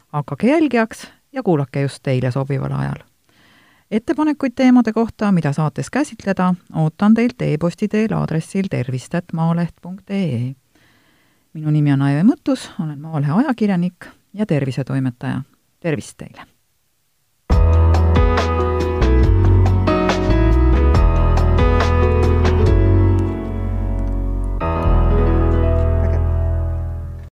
hakake 0.08 0.48
jälgijaks 0.48 1.08
ja 1.32 1.44
kuulake 1.44 1.82
just 1.82 2.00
teile 2.04 2.32
sobival 2.32 2.72
ajal 2.72 3.10
ettepanekuid 3.92 4.52
teemade 4.56 4.94
kohta, 4.94 5.32
mida 5.32 5.54
saates 5.54 5.90
käsitleda, 5.90 6.54
ootan 6.76 7.14
teilt 7.14 7.42
e-posti 7.42 7.88
teel 7.88 8.14
aadressil 8.14 8.70
tervist.maaleht.ee. 8.70 10.54
minu 11.54 11.72
nimi 11.72 11.94
on 11.94 12.02
Aive 12.02 12.24
Mõttus, 12.24 12.70
olen 12.84 13.02
Maalehe 13.02 13.32
ajakirjanik 13.32 14.06
ja 14.34 14.46
tervisetoimetaja. 14.46 15.42
tervist 15.80 16.18
teile! 16.18 16.49